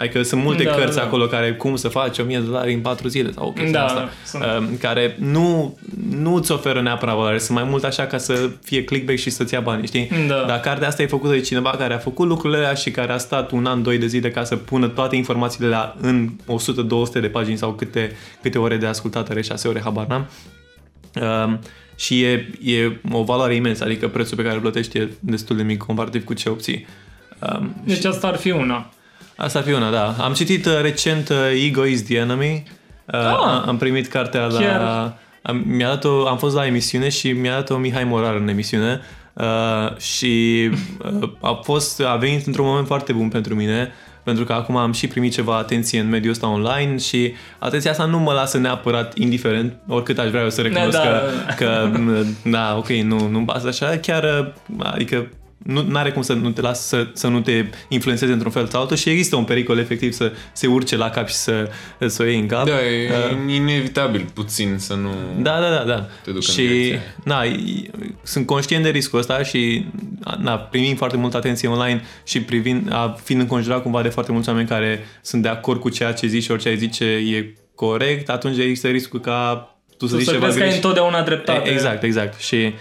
Adică 0.00 0.22
sunt 0.22 0.42
multe 0.42 0.62
Da, 0.62 0.70
da, 0.70 0.76
cărți 0.76 0.94
da, 0.94 0.94
da, 0.96 1.00
da. 1.00 1.06
acolo 1.06 1.26
care 1.26 1.52
cum 1.52 1.76
să 1.76 1.88
faci 1.88 2.18
1000 2.18 2.38
de 2.38 2.44
dolari 2.44 2.72
în 2.72 2.80
4 2.80 3.08
zile 3.08 3.32
sau 3.32 3.46
o 3.46 3.50
chestie 3.52 3.72
Da, 3.72 3.84
asta, 3.84 4.08
sunt. 4.24 4.42
um, 4.58 4.76
care 4.76 5.16
nu, 5.18 5.78
nu 6.10 6.34
îți 6.34 6.52
oferă 6.52 6.80
neapărat 6.82 7.14
valoare, 7.14 7.38
sunt 7.38 7.58
mai 7.58 7.66
mult 7.70 7.84
așa 7.84 8.06
ca 8.06 8.18
să 8.18 8.50
fie 8.62 8.84
clickbait 8.84 9.18
și 9.18 9.30
să-ți 9.30 9.54
ia 9.54 9.60
bani, 9.60 9.86
știi? 9.86 10.10
Da. 10.28 10.44
Dar 10.46 10.60
cartea 10.60 10.88
asta 10.88 11.02
e 11.02 11.06
făcută 11.06 11.32
de 11.32 11.40
cineva 11.40 11.70
care 11.70 11.94
a 11.94 11.98
făcut 11.98 12.26
lucrurile 12.28 12.58
alea 12.58 12.74
și 12.74 12.90
care 12.90 13.12
a 13.12 13.16
stat 13.18 13.50
un 13.50 13.66
an, 13.66 13.82
doi 13.82 13.98
de 13.98 14.06
zile 14.06 14.30
ca 14.30 14.44
să 14.44 14.56
pună 14.56 14.88
toate 14.88 15.16
informațiile 15.16 15.66
alea 15.66 15.94
în 16.00 16.30
100-200 16.30 17.20
de 17.20 17.28
pagini 17.28 17.56
sau 17.56 17.72
câte, 17.72 18.12
câte 18.42 18.58
ore 18.58 18.76
de 18.76 18.86
ascultat 18.86 19.28
are, 19.30 19.40
6 19.42 19.68
ore, 19.68 19.80
habar 19.84 20.06
n-am. 20.06 20.28
Um, 21.46 21.58
și 21.96 22.22
e, 22.22 22.50
e 22.64 23.00
o 23.12 23.22
valoare 23.22 23.54
imensă, 23.54 23.84
adică 23.84 24.08
prețul 24.08 24.36
pe 24.36 24.42
care 24.42 24.54
îl 24.54 24.60
plătești 24.60 24.98
e 24.98 25.08
destul 25.20 25.56
de 25.56 25.62
mic 25.62 25.78
comparativ 25.78 26.24
cu 26.24 26.34
ce 26.34 26.48
obții. 26.48 26.86
Um, 27.58 27.74
Deci 27.84 28.04
asta 28.04 28.26
ar 28.26 28.36
fi 28.36 28.50
una. 28.50 28.90
Asta 29.40 29.58
ar 29.58 29.64
fi 29.64 29.72
una, 29.72 29.90
da. 29.90 30.14
Am 30.18 30.32
citit 30.32 30.66
uh, 30.66 30.78
recent 30.82 31.28
uh, 31.28 31.36
Ego 31.66 31.84
is 31.84 32.02
the 32.04 32.16
Enemy. 32.16 32.62
Uh, 33.06 33.18
Ah. 33.18 33.62
am 33.66 33.76
primit 33.76 34.08
cartea 34.08 34.46
la... 34.46 34.58
Chiar? 34.60 35.12
Am, 35.42 35.62
mi-a 35.66 35.88
dat 35.88 36.04
o, 36.04 36.26
am 36.26 36.38
fost 36.38 36.54
la 36.54 36.66
emisiune 36.66 37.08
și 37.08 37.32
mi-a 37.32 37.52
dat-o 37.52 37.76
Mihai 37.76 38.04
Morar 38.04 38.34
în 38.34 38.48
emisiune 38.48 39.00
uh, 39.32 39.96
și 39.96 40.68
uh, 41.20 41.30
a 41.40 41.60
fost, 41.62 42.02
a 42.02 42.16
venit 42.16 42.46
într-un 42.46 42.66
moment 42.66 42.86
foarte 42.86 43.12
bun 43.12 43.28
pentru 43.28 43.54
mine 43.54 43.92
pentru 44.22 44.44
că 44.44 44.52
acum 44.52 44.76
am 44.76 44.92
și 44.92 45.06
primit 45.06 45.32
ceva 45.32 45.56
atenție 45.56 46.00
în 46.00 46.08
mediul 46.08 46.32
ăsta 46.32 46.48
online 46.48 46.96
și 46.98 47.32
atenția 47.58 47.90
asta 47.90 48.04
nu 48.04 48.18
mă 48.18 48.32
lasă 48.32 48.58
neapărat 48.58 49.18
indiferent, 49.18 49.72
oricât 49.88 50.18
aș 50.18 50.28
vrea 50.28 50.42
eu 50.42 50.50
să 50.50 50.60
recunosc 50.60 50.90
Da, 50.90 51.00
că, 51.00 51.20
da, 51.46 51.54
că, 51.54 51.90
da, 52.44 52.74
ok, 52.76 52.88
nu, 52.88 53.28
nu-mi 53.28 53.46
pasă 53.46 53.66
așa, 53.68 53.96
chiar, 54.02 54.24
uh, 54.24 54.86
adică 54.92 55.28
nu 55.64 55.84
are 55.98 56.10
cum 56.12 56.22
să 56.22 56.32
nu 56.32 56.50
te 56.50 56.60
lasă 56.60 56.82
să, 56.82 57.06
să 57.12 57.26
nu 57.28 57.40
te 57.40 57.64
influențeze 57.88 58.32
într-un 58.32 58.50
fel 58.50 58.66
sau 58.68 58.80
altul 58.80 58.96
și 58.96 59.08
există 59.08 59.36
un 59.36 59.44
pericol 59.44 59.78
efectiv 59.78 60.12
să 60.12 60.32
se 60.52 60.66
urce 60.66 60.96
la 60.96 61.10
cap 61.10 61.28
și 61.28 61.34
să, 61.34 61.70
să 62.06 62.22
o 62.22 62.24
iei 62.24 62.38
în 62.38 62.46
cap. 62.46 62.64
Da, 62.66 62.86
e 62.86 63.08
Uh, 63.10 63.54
inevitabil 63.54 64.26
puțin 64.34 64.74
să 64.78 64.94
nu... 64.94 65.10
da, 65.42 65.60
da, 65.60 65.68
da, 65.68 65.84
da. 65.84 65.94
Te 66.24 66.30
duc 66.30 66.34
în 66.34 66.40
și 66.40 66.62
direcția 66.66 67.00
na, 67.24 67.44
e- 67.44 67.90
sunt 68.22 68.46
conștient 68.46 68.82
de 68.84 68.88
riscul 68.90 69.18
ăsta 69.18 69.42
și 69.42 69.84
na, 70.38 70.56
primim 70.58 70.96
foarte 70.96 71.16
multă 71.16 71.36
atenție 71.36 71.68
online 71.68 72.02
și 72.24 72.40
privind, 72.42 72.92
a, 72.92 73.16
fiind 73.24 73.40
înconjurat 73.42 73.82
cumva 73.82 74.02
de 74.02 74.08
foarte 74.08 74.32
mulți 74.32 74.48
oameni 74.48 74.68
care 74.68 75.04
sunt 75.22 75.42
de 75.42 75.48
acord 75.48 75.80
cu 75.80 75.88
ceea 75.88 76.12
ce 76.12 76.26
zici 76.26 76.42
și 76.42 76.50
orice 76.50 76.68
ai 76.68 76.76
zice 76.78 77.04
e 77.04 77.54
corect, 77.74 78.28
atunci 78.28 78.58
există 78.58 78.88
riscul 78.88 79.20
ca 79.20 79.74
tu 79.98 80.06
să 80.06 80.12
Tu 80.12 80.18
zici 80.18 80.26
să 80.28 80.32
ceva 80.32 80.44
crezi 80.44 80.58
că 80.58 80.62
ai 80.64 80.68
greșit. 80.68 80.84
întotdeauna 80.84 81.22
dreptate. 81.22 81.68
E- 81.68 81.72
Exact, 81.72 82.02
exact. 82.02 82.40
Și 82.40 82.54
Uh, 82.56 82.72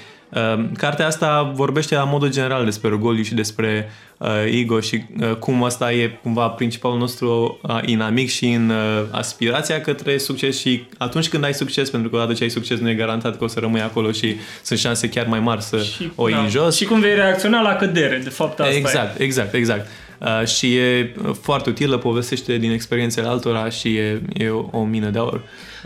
cartea 0.77 1.05
asta 1.05 1.51
vorbește 1.53 1.95
la 1.95 2.03
modul 2.03 2.31
general 2.31 2.65
despre 2.65 2.89
orgoliu 2.89 3.23
și 3.23 3.33
despre 3.33 3.91
uh, 4.17 4.29
ego 4.45 4.79
și 4.79 5.03
uh, 5.19 5.35
cum 5.35 5.63
asta 5.63 5.93
e 5.93 6.07
cumva 6.07 6.47
principalul 6.47 6.97
nostru 6.97 7.59
uh, 7.61 7.79
inamic 7.85 8.29
și 8.29 8.45
în 8.45 8.69
uh, 8.69 9.05
aspirația 9.11 9.81
către 9.81 10.17
succes 10.17 10.59
și 10.59 10.83
atunci 10.97 11.29
când 11.29 11.43
ai 11.43 11.53
succes, 11.53 11.89
pentru 11.89 12.09
că 12.09 12.15
odată 12.15 12.33
ce 12.33 12.43
ai 12.43 12.49
succes 12.49 12.79
nu 12.79 12.89
e 12.89 12.93
garantat 12.93 13.37
că 13.37 13.43
o 13.43 13.47
să 13.47 13.59
rămâi 13.59 13.81
acolo 13.81 14.11
și 14.11 14.35
sunt 14.61 14.79
șanse 14.79 15.09
chiar 15.09 15.25
mai 15.25 15.39
mari 15.39 15.61
să 15.61 15.77
Și, 15.77 16.11
o 16.15 16.27
iei 16.27 16.37
da. 16.37 16.43
în 16.43 16.49
jos. 16.49 16.75
și 16.75 16.85
cum 16.85 16.99
vei 16.99 17.15
reacționa 17.15 17.61
la 17.61 17.75
cădere, 17.75 18.17
de 18.23 18.29
fapt 18.29 18.59
asta 18.59 18.75
exact, 18.75 19.19
e. 19.19 19.23
exact, 19.23 19.53
exact. 19.53 19.87
Uh, 20.19 20.47
și 20.47 20.75
e 20.75 21.15
foarte 21.41 21.69
utilă, 21.69 21.97
povestește 21.97 22.57
din 22.57 22.71
experiențele 22.71 23.27
altora 23.27 23.69
și 23.69 23.95
e, 23.95 24.21
e 24.33 24.49
o, 24.49 24.65
o 24.71 24.83
mină 24.83 25.09
de 25.09 25.19
aur. 25.19 25.41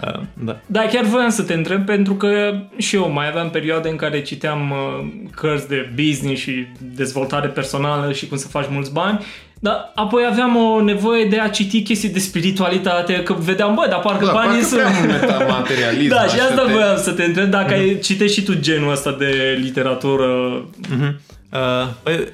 Uh, 0.08 0.20
da. 0.34 0.60
Da, 0.66 0.82
chiar 0.82 1.04
voiam 1.04 1.30
să 1.30 1.44
te 1.44 1.54
întreb 1.54 1.86
pentru 1.86 2.14
că 2.14 2.60
și 2.78 2.96
eu 2.96 3.12
mai 3.12 3.28
aveam 3.28 3.50
perioade 3.50 3.90
în 3.90 3.96
care 3.96 4.22
citeam 4.22 4.72
uh, 4.72 5.08
cărți 5.36 5.68
de 5.68 5.92
business 5.96 6.42
și 6.42 6.68
dezvoltare 6.96 7.48
personală 7.48 8.12
și 8.12 8.28
cum 8.28 8.38
să 8.38 8.48
faci 8.48 8.66
mulți 8.70 8.92
bani, 8.92 9.26
dar 9.60 9.92
apoi 9.96 10.24
aveam 10.32 10.56
o 10.56 10.82
nevoie 10.82 11.26
de 11.26 11.40
a 11.40 11.50
citi 11.50 11.82
chestii 11.84 12.10
de 12.10 12.20
spiritualitate, 12.20 13.14
că 13.14 13.36
vedeam, 13.40 13.76
bă, 13.76 13.88
dar 13.90 14.00
parcă 14.00 14.26
Da, 14.26 14.32
banii 14.32 14.62
parcă 14.62 14.68
sunt... 14.68 14.82
prea 14.82 15.00
mult 15.00 15.12
metamaterialism. 15.22 16.10
Da, 16.10 16.22
și 16.22 16.40
așa 16.40 16.44
asta 16.44 16.66
te- 16.66 16.72
voiam 16.72 16.98
să 16.98 17.12
te 17.12 17.24
întreb 17.24 17.50
dacă 17.50 17.74
ai 17.74 18.00
citești 18.00 18.40
și 18.40 18.46
tu 18.46 18.54
genul 18.54 18.92
ăsta 18.92 19.16
de 19.20 19.60
literatură. 19.62 20.62
Uh-huh. 20.66 21.14
Uh, 21.54 21.90
păi, 22.04 22.28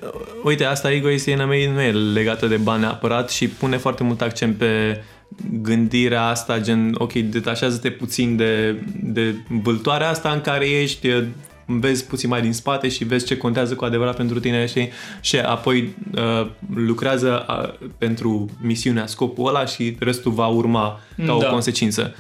uite, 0.44 0.64
asta 0.64 0.92
egoistia 0.92 1.46
mea 1.46 1.72
nu 1.74 1.82
e 1.82 1.92
legată 1.92 2.48
de 2.48 2.58
bani 2.58 2.82
neapărat 2.82 3.30
și 3.30 3.48
pune 3.48 3.78
foarte 3.78 4.04
mult 4.04 4.22
accent 4.22 4.56
pe 4.58 5.04
gândirea 5.62 6.26
asta, 6.26 6.60
gen, 6.60 6.96
ok, 6.98 7.14
detașează-te 7.14 7.90
puțin 7.90 8.36
de, 8.36 8.76
de 9.02 9.36
vâltoarea 9.64 10.10
asta 10.10 10.30
în 10.30 10.42
care 10.42 10.66
ești, 10.66 11.08
e, 11.08 11.28
vezi 11.66 12.06
puțin 12.06 12.30
mai 12.30 12.42
din 12.42 12.54
spate 12.54 12.90
și 12.90 13.04
vezi 13.04 13.26
ce 13.26 13.38
contează 13.38 13.76
cu 13.76 13.86
adevărat 13.86 14.16
pentru 14.16 14.40
tine 14.40 14.66
știi? 14.66 14.90
și 15.22 15.38
apoi 15.38 15.96
uh, 16.16 16.48
lucrează 16.76 17.46
uh, 17.50 17.90
pentru 17.98 18.50
misiunea, 18.62 19.08
scopul 19.08 19.48
ăla 19.48 19.66
și 19.66 19.96
restul 20.00 20.32
va 20.32 20.48
urma 20.48 21.00
ca 21.26 21.34
o 21.34 21.40
Da. 21.40 21.48
consecință. 21.48 22.16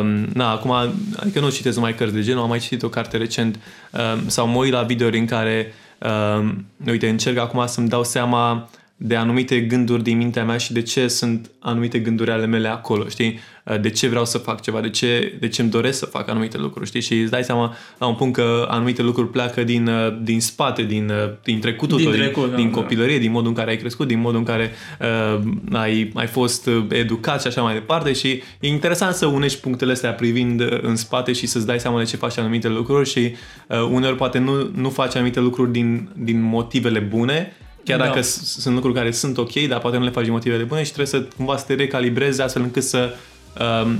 Um, 0.00 0.26
na, 0.32 0.50
acum, 0.50 0.70
adică 1.16 1.40
nu 1.40 1.50
citesc 1.50 1.76
numai 1.76 1.94
cărți 1.94 2.14
de 2.14 2.22
genul, 2.22 2.42
am 2.42 2.48
mai 2.48 2.58
citit 2.58 2.82
o 2.82 2.88
carte 2.88 3.16
recent 3.16 3.58
um, 3.90 4.28
sau 4.28 4.46
mă 4.46 4.58
uit 4.58 4.72
la 4.72 4.82
videouri 4.82 5.18
în 5.18 5.26
care 5.26 5.72
um, 6.00 6.66
uite, 6.86 7.08
încerc 7.08 7.38
acum 7.38 7.66
să-mi 7.66 7.88
dau 7.88 8.04
seama 8.04 8.70
de 8.96 9.16
anumite 9.16 9.60
gânduri 9.60 10.02
din 10.02 10.16
mintea 10.16 10.44
mea 10.44 10.56
și 10.56 10.72
de 10.72 10.82
ce 10.82 11.08
sunt 11.08 11.50
anumite 11.58 11.98
gânduri 11.98 12.30
ale 12.30 12.46
mele 12.46 12.68
acolo, 12.68 13.08
știi? 13.08 13.38
Uh, 13.70 13.80
De 13.80 13.90
ce 13.90 14.08
vreau 14.08 14.24
să 14.24 14.38
fac 14.38 14.60
ceva, 14.60 14.80
de 14.80 14.90
ce, 14.90 15.36
de 15.40 15.48
ce 15.48 15.60
îmi 15.62 15.70
doresc 15.70 15.98
să 15.98 16.06
fac 16.06 16.28
anumite 16.28 16.58
lucruri, 16.58 16.86
știi? 16.86 17.00
Și 17.00 17.20
îți 17.20 17.30
dai 17.30 17.44
seama 17.44 17.74
la 17.98 18.06
un 18.06 18.14
punct 18.14 18.34
că 18.36 18.66
anumite 18.70 19.02
lucruri 19.02 19.28
pleacă 19.30 19.62
din, 19.64 19.86
uh, 19.86 20.16
din 20.22 20.40
spate, 20.40 20.82
din, 20.82 21.08
uh, 21.10 21.30
din 21.44 21.60
trecutul 21.60 21.96
Din 21.98 22.06
tău, 22.06 22.16
trecut, 22.16 22.42
din, 22.42 22.50
da, 22.50 22.56
din 22.56 22.70
da. 22.70 22.80
copilărie, 22.80 23.18
din 23.18 23.30
modul 23.30 23.48
în 23.48 23.54
care 23.54 23.70
ai 23.70 23.76
crescut, 23.76 24.06
din 24.06 24.20
modul 24.20 24.38
în 24.38 24.44
care 24.44 24.70
uh, 25.00 25.40
ai, 25.72 26.10
ai 26.14 26.26
fost 26.26 26.66
uh, 26.66 26.84
educat 26.88 27.40
și 27.40 27.46
așa 27.46 27.62
mai 27.62 27.74
departe 27.74 28.12
și 28.12 28.28
e 28.60 28.68
interesant 28.68 29.14
să 29.14 29.26
unești 29.26 29.60
punctele 29.60 29.92
astea 29.92 30.12
privind 30.12 30.60
uh, 30.60 30.78
în 30.82 30.96
spate 30.96 31.32
și 31.32 31.46
să-ți 31.46 31.66
dai 31.66 31.80
seama 31.80 31.98
de 31.98 32.04
ce 32.04 32.16
faci 32.16 32.38
anumite 32.38 32.68
lucruri 32.68 33.08
și 33.08 33.34
uh, 33.68 33.80
uneori 33.90 34.16
poate 34.16 34.38
nu, 34.38 34.70
nu 34.74 34.90
faci 34.90 35.14
anumite 35.14 35.40
lucruri 35.40 35.72
din, 35.72 36.08
din 36.16 36.42
motivele 36.42 36.98
bune, 36.98 37.52
chiar 37.84 37.98
Da. 37.98 38.04
dacă 38.04 38.20
s- 38.20 38.58
sunt 38.58 38.74
lucruri 38.74 38.94
care 38.94 39.10
sunt 39.10 39.38
ok, 39.38 39.52
dar 39.68 39.78
poate 39.78 39.96
nu 39.96 40.04
le 40.04 40.10
faci 40.10 40.22
din 40.24 40.32
motivele 40.32 40.62
bune 40.62 40.80
și 40.82 40.92
trebuie 40.92 41.06
să 41.20 41.26
cumva 41.36 41.56
să 41.56 41.64
te 41.66 41.74
recalibrezi 41.74 42.42
astfel 42.42 42.62
încât 42.62 42.82
să 42.82 43.10
uh, 43.58 43.92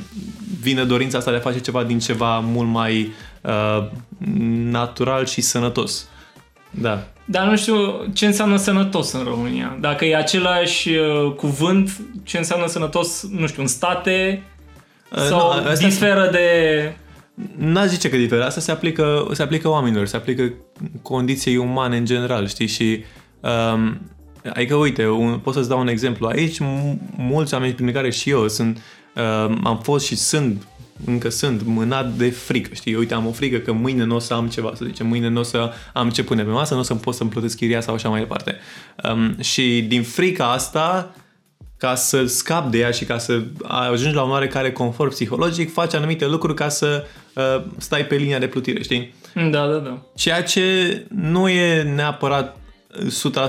vină 0.61 0.85
dorința 0.85 1.19
asta 1.19 1.31
de 1.31 1.37
a 1.37 1.41
face 1.41 1.61
ceva 1.61 1.83
din 1.85 1.99
ceva 1.99 2.39
mult 2.39 2.69
mai 2.69 3.13
uh, 3.43 3.87
natural 4.71 5.27
și 5.27 5.41
sănătos. 5.41 6.09
Da. 6.71 7.07
Dar 7.25 7.47
nu 7.47 7.57
știu 7.57 7.77
ce 8.13 8.27
înseamnă 8.27 8.57
sănătos 8.57 9.13
în 9.13 9.23
România. 9.25 9.77
Dacă 9.81 10.05
e 10.05 10.17
același 10.17 10.89
uh, 10.89 11.33
cuvânt, 11.37 12.01
ce 12.25 12.39
înseamnă 12.39 12.67
sănătos, 12.67 13.27
nu 13.31 13.47
știu, 13.47 13.63
în 13.63 13.69
state 13.69 14.43
Uh, 15.17 15.19
sau 15.23 15.39
nu, 15.63 15.69
asta- 15.69 15.87
diferă 15.89 16.29
de... 16.33 16.47
N-aș 17.57 17.87
zice 17.87 18.09
că 18.09 18.17
diferă. 18.17 18.45
Asta 18.45 18.61
se 18.61 18.71
aplică, 18.71 19.29
se 19.33 19.43
aplică 19.43 19.69
oamenilor, 19.69 20.07
se 20.07 20.17
aplică 20.17 20.53
condiției 21.03 21.57
umane 21.57 21.97
în 21.97 22.05
general, 22.05 22.47
știi? 22.49 22.67
Și 22.67 23.05
um, 23.75 24.01
adică, 24.55 24.75
uite, 24.75 25.09
un, 25.09 25.39
pot 25.39 25.55
să-ți 25.55 25.69
dau 25.69 25.81
un 25.81 25.89
exemplu. 25.89 26.27
Aici, 26.27 26.57
m- 26.57 26.99
mulți 27.17 27.55
oameni, 27.55 27.73
prin 27.73 27.93
care 27.93 28.11
și 28.11 28.31
eu 28.31 28.49
sunt, 28.49 28.83
um, 29.17 29.67
am 29.67 29.81
fost 29.83 30.07
și 30.07 30.17
sunt 30.17 30.67
încă 31.07 31.29
sunt 31.29 31.63
mânat 31.65 32.13
de 32.13 32.31
frică, 32.31 32.75
știi? 32.75 32.95
Uite, 32.95 33.15
am 33.15 33.27
o 33.27 33.33
frică 33.33 33.59
că 33.59 33.73
mâine 33.73 34.05
nu 34.05 34.15
o 34.15 34.19
să 34.19 34.35
am 34.35 34.49
ceva, 34.49 34.73
să 34.75 34.85
zicem, 34.85 35.07
mâine 35.07 35.29
nu 35.29 35.41
o 35.41 35.43
să 35.43 35.73
am 35.93 36.11
ce 36.11 36.23
pune 36.23 36.43
pe 36.43 36.51
masă, 36.51 36.75
nu 36.75 36.81
o 36.81 36.83
să 36.83 36.95
pot 36.95 37.15
să-mi 37.15 37.31
plătesc 37.31 37.57
chiria 37.57 37.81
sau 37.81 37.95
așa 37.95 38.09
mai 38.09 38.21
departe. 38.21 38.57
Um, 39.13 39.41
și 39.41 39.85
din 39.89 40.03
frica 40.03 40.53
asta, 40.53 41.15
ca 41.77 41.95
să 41.95 42.27
scap 42.27 42.71
de 42.71 42.79
ea 42.79 42.91
și 42.91 43.05
ca 43.05 43.19
să 43.19 43.43
ajungi 43.63 44.15
la 44.15 44.23
un 44.23 44.31
oarecare 44.31 44.73
confort 44.73 45.11
psihologic, 45.11 45.73
faci 45.73 45.95
anumite 45.95 46.27
lucruri 46.27 46.55
ca 46.55 46.69
să 46.69 47.05
uh, 47.35 47.65
stai 47.79 48.07
pe 48.07 48.17
linia 48.17 48.39
de 48.39 48.47
plutire, 48.47 48.83
știi? 48.83 49.15
Da, 49.35 49.67
da, 49.67 49.77
da. 49.77 50.03
Ceea 50.15 50.43
ce 50.43 51.07
nu 51.09 51.49
e 51.49 51.83
neapărat 51.83 52.57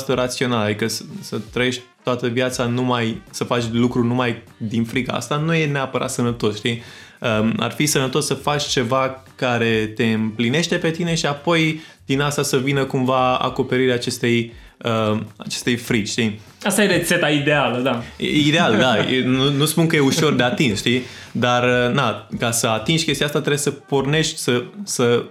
100% 0.03 0.07
rațional, 0.07 0.63
adică 0.63 0.87
să, 0.87 1.03
să 1.21 1.39
trăiești 1.51 1.81
toată 2.03 2.27
viața 2.27 2.65
numai, 2.65 3.21
să 3.29 3.43
faci 3.43 3.63
lucruri 3.71 4.07
numai 4.07 4.43
din 4.57 4.83
frica 4.83 5.13
asta, 5.13 5.35
nu 5.35 5.53
e 5.53 5.65
neapărat 5.65 6.09
sănătos, 6.09 6.55
știi? 6.57 6.81
Um, 7.19 7.53
ar 7.59 7.71
fi 7.71 7.85
sănătos 7.85 8.25
să 8.25 8.33
faci 8.33 8.63
ceva 8.63 9.23
care 9.35 9.91
te 9.95 10.03
împlinește 10.05 10.75
pe 10.75 10.91
tine 10.91 11.15
și 11.15 11.25
apoi 11.25 11.81
din 12.05 12.21
asta 12.21 12.43
să 12.43 12.57
vină 12.57 12.83
cumva 12.85 13.37
acoperirea 13.37 13.93
acestei, 13.95 14.53
uh, 14.77 15.19
acestei 15.37 15.75
frici, 15.75 16.07
știi? 16.07 16.39
Asta 16.63 16.83
e 16.83 16.87
rețeta 16.87 17.29
ideală, 17.29 17.77
da. 17.79 18.03
E 18.17 18.27
Ideal, 18.29 18.77
da. 18.77 18.97
E- 18.97 19.23
Nu, 19.23 19.51
nu 19.51 19.65
spun 19.65 19.87
că 19.87 19.95
e 19.95 19.99
ușor 19.99 20.33
de 20.33 20.43
atins, 20.43 20.77
știi? 20.77 21.01
Dar, 21.31 21.63
na, 21.93 22.27
ca 22.39 22.51
să 22.51 22.67
atingi 22.67 23.05
chestia 23.05 23.25
asta 23.25 23.39
trebuie 23.39 23.59
să 23.61 23.71
pornești, 23.71 24.37
să, 24.37 24.63
să 24.83 25.23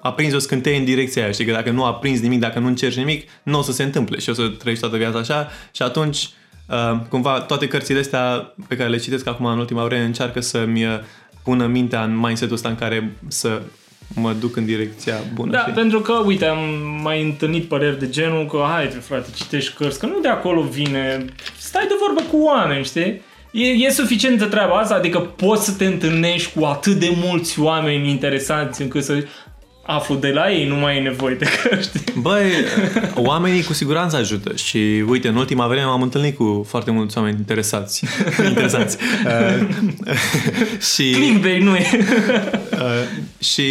aprinzi 0.00 0.34
o 0.34 0.38
scânteie 0.38 0.76
în 0.76 0.84
direcția 0.84 1.22
aia, 1.22 1.32
știi? 1.32 1.44
Că 1.44 1.52
dacă 1.52 1.70
nu 1.70 1.84
aprinzi 1.84 2.22
nimic, 2.22 2.40
dacă 2.40 2.58
nu 2.58 2.66
încerci 2.66 2.96
nimic, 2.96 3.28
nu 3.42 3.58
o 3.58 3.62
să 3.62 3.72
se 3.72 3.82
întâmple 3.82 4.18
și 4.18 4.30
o 4.30 4.32
să 4.32 4.48
trăiești 4.48 4.84
toată 4.84 4.98
viața 4.98 5.18
așa 5.18 5.48
și 5.70 5.82
atunci, 5.82 6.28
uh, 6.68 6.98
cumva, 7.08 7.40
toate 7.40 7.68
cărțile 7.68 7.98
astea 7.98 8.54
pe 8.68 8.76
care 8.76 8.88
le 8.88 8.96
citesc 8.96 9.26
acum 9.26 9.46
în 9.46 9.58
ultima 9.58 9.84
vreme 9.84 10.04
încearcă 10.04 10.40
să-mi 10.40 10.84
uh, 10.84 10.98
pună 11.42 11.66
mintea 11.66 12.02
în 12.02 12.18
mindset-ul 12.18 12.54
ăsta 12.54 12.68
în 12.68 12.74
care 12.74 13.12
să 13.28 13.60
mă 14.14 14.32
duc 14.32 14.56
în 14.56 14.64
direcția 14.64 15.14
bună, 15.34 15.50
Da, 15.50 15.60
știi? 15.60 15.72
pentru 15.72 16.00
că, 16.00 16.12
uite, 16.12 16.44
am 16.44 16.58
mai 17.02 17.22
întâlnit 17.22 17.68
păreri 17.68 17.98
de 17.98 18.08
genul 18.08 18.46
că, 18.46 18.64
hai, 18.70 18.86
frate, 18.86 19.28
citești 19.34 19.74
cărți, 19.74 19.98
că 19.98 20.06
nu 20.06 20.20
de 20.20 20.28
acolo 20.28 20.62
vine, 20.62 21.24
stai 21.58 21.86
de 21.88 21.94
vorbă 22.06 22.20
cu 22.30 22.44
oameni, 22.44 22.84
știi? 22.84 23.20
E, 23.50 23.66
e 23.66 23.90
suficientă 23.90 24.46
treaba 24.46 24.74
asta, 24.74 24.94
adică 24.94 25.18
poți 25.18 25.64
să 25.64 25.72
te 25.72 25.84
întâlnești 25.86 26.58
cu 26.58 26.64
atât 26.64 26.94
de 26.94 27.16
mulți 27.24 27.60
oameni 27.60 28.10
interesanți 28.10 28.82
încât 28.82 29.04
să 29.04 29.24
aflu 29.86 30.14
de 30.14 30.28
la 30.28 30.52
ei, 30.52 30.66
nu 30.66 30.76
mai 30.76 30.96
e 30.96 31.00
nevoie 31.00 31.34
de 31.34 31.46
cărți. 31.62 31.90
Băi, 32.14 32.50
oamenii 33.14 33.62
cu 33.62 33.72
siguranță 33.72 34.16
ajută 34.16 34.56
și 34.56 35.04
uite, 35.08 35.28
în 35.28 35.36
ultima 35.36 35.66
vreme 35.66 35.84
m-am 35.84 36.02
întâlnit 36.02 36.36
cu 36.36 36.64
foarte 36.68 36.90
mulți 36.90 37.18
oameni 37.18 37.36
interesați. 37.38 38.04
interesanți. 38.48 38.96
Uh, 39.24 39.66
și, 40.94 41.10
Clickbait 41.10 41.62
nu 41.62 41.76
e. 41.76 41.86
uh, 42.72 42.88
și 43.38 43.64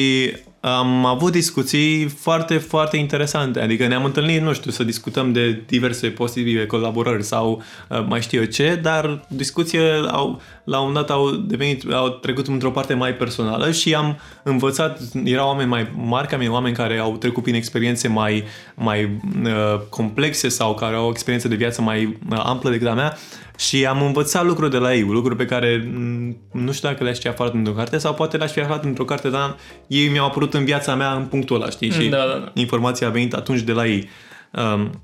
am 0.65 1.05
avut 1.05 1.31
discuții 1.31 2.05
foarte, 2.05 2.57
foarte 2.57 2.97
interesante. 2.97 3.59
Adică 3.59 3.87
ne-am 3.87 4.05
întâlnit, 4.05 4.41
nu 4.41 4.53
știu, 4.53 4.71
să 4.71 4.83
discutăm 4.83 5.31
de 5.31 5.63
diverse 5.67 6.07
posibile 6.07 6.65
colaborări 6.65 7.23
sau 7.23 7.63
uh, 7.89 8.05
mai 8.07 8.21
știu 8.21 8.39
eu 8.39 8.45
ce, 8.45 8.79
dar 8.81 9.25
discuțiile 9.27 10.01
au, 10.07 10.41
la 10.63 10.79
un 10.79 10.93
dat 10.93 11.09
au 11.09 11.31
devenit, 11.31 11.91
au 11.91 12.09
trecut 12.09 12.47
într-o 12.47 12.71
parte 12.71 12.93
mai 12.93 13.13
personală 13.13 13.71
și 13.71 13.95
am 13.95 14.19
învățat, 14.43 14.99
erau 15.23 15.47
oameni 15.47 15.69
mai 15.69 15.91
mari 15.95 16.27
ca 16.27 16.37
mine, 16.37 16.49
oameni 16.49 16.75
care 16.75 16.97
au 16.97 17.17
trecut 17.17 17.43
prin 17.43 17.55
experiențe 17.55 18.07
mai, 18.07 18.43
mai 18.75 19.19
uh, 19.43 19.79
complexe 19.89 20.49
sau 20.49 20.73
care 20.73 20.95
au 20.95 21.07
o 21.07 21.09
experiență 21.09 21.47
de 21.47 21.55
viață 21.55 21.81
mai 21.81 22.17
uh, 22.29 22.41
amplă 22.43 22.69
decât 22.69 22.87
a 22.87 22.93
mea 22.93 23.17
și 23.57 23.85
am 23.85 24.01
învățat 24.01 24.45
lucruri 24.45 24.71
de 24.71 24.77
la 24.77 24.95
ei, 24.95 25.01
lucruri 25.01 25.35
pe 25.35 25.45
care 25.45 25.91
m, 25.93 26.37
nu 26.51 26.71
știu 26.71 26.89
dacă 26.89 27.03
le-aș 27.03 27.19
fi 27.19 27.27
aflat 27.27 27.53
într-o 27.53 27.73
carte 27.73 27.97
sau 27.97 28.13
poate 28.13 28.37
le-aș 28.37 28.51
fi 28.51 28.59
aflat 28.59 28.83
într-o 28.83 29.05
carte, 29.05 29.29
dar 29.29 29.55
ei 29.87 30.07
mi-au 30.07 30.25
apărut 30.25 30.53
în 30.53 30.65
viața 30.65 30.95
mea 30.95 31.13
în 31.13 31.25
punctul 31.25 31.55
ăla, 31.55 31.69
știi? 31.69 31.91
Și 31.91 32.07
Da, 32.07 32.17
da, 32.17 32.39
da. 32.39 32.51
informația 32.53 33.07
a 33.07 33.09
venit 33.09 33.33
atunci 33.33 33.61
de 33.61 33.71
la 33.71 33.87
ei. 33.87 34.09
Um, 34.51 35.01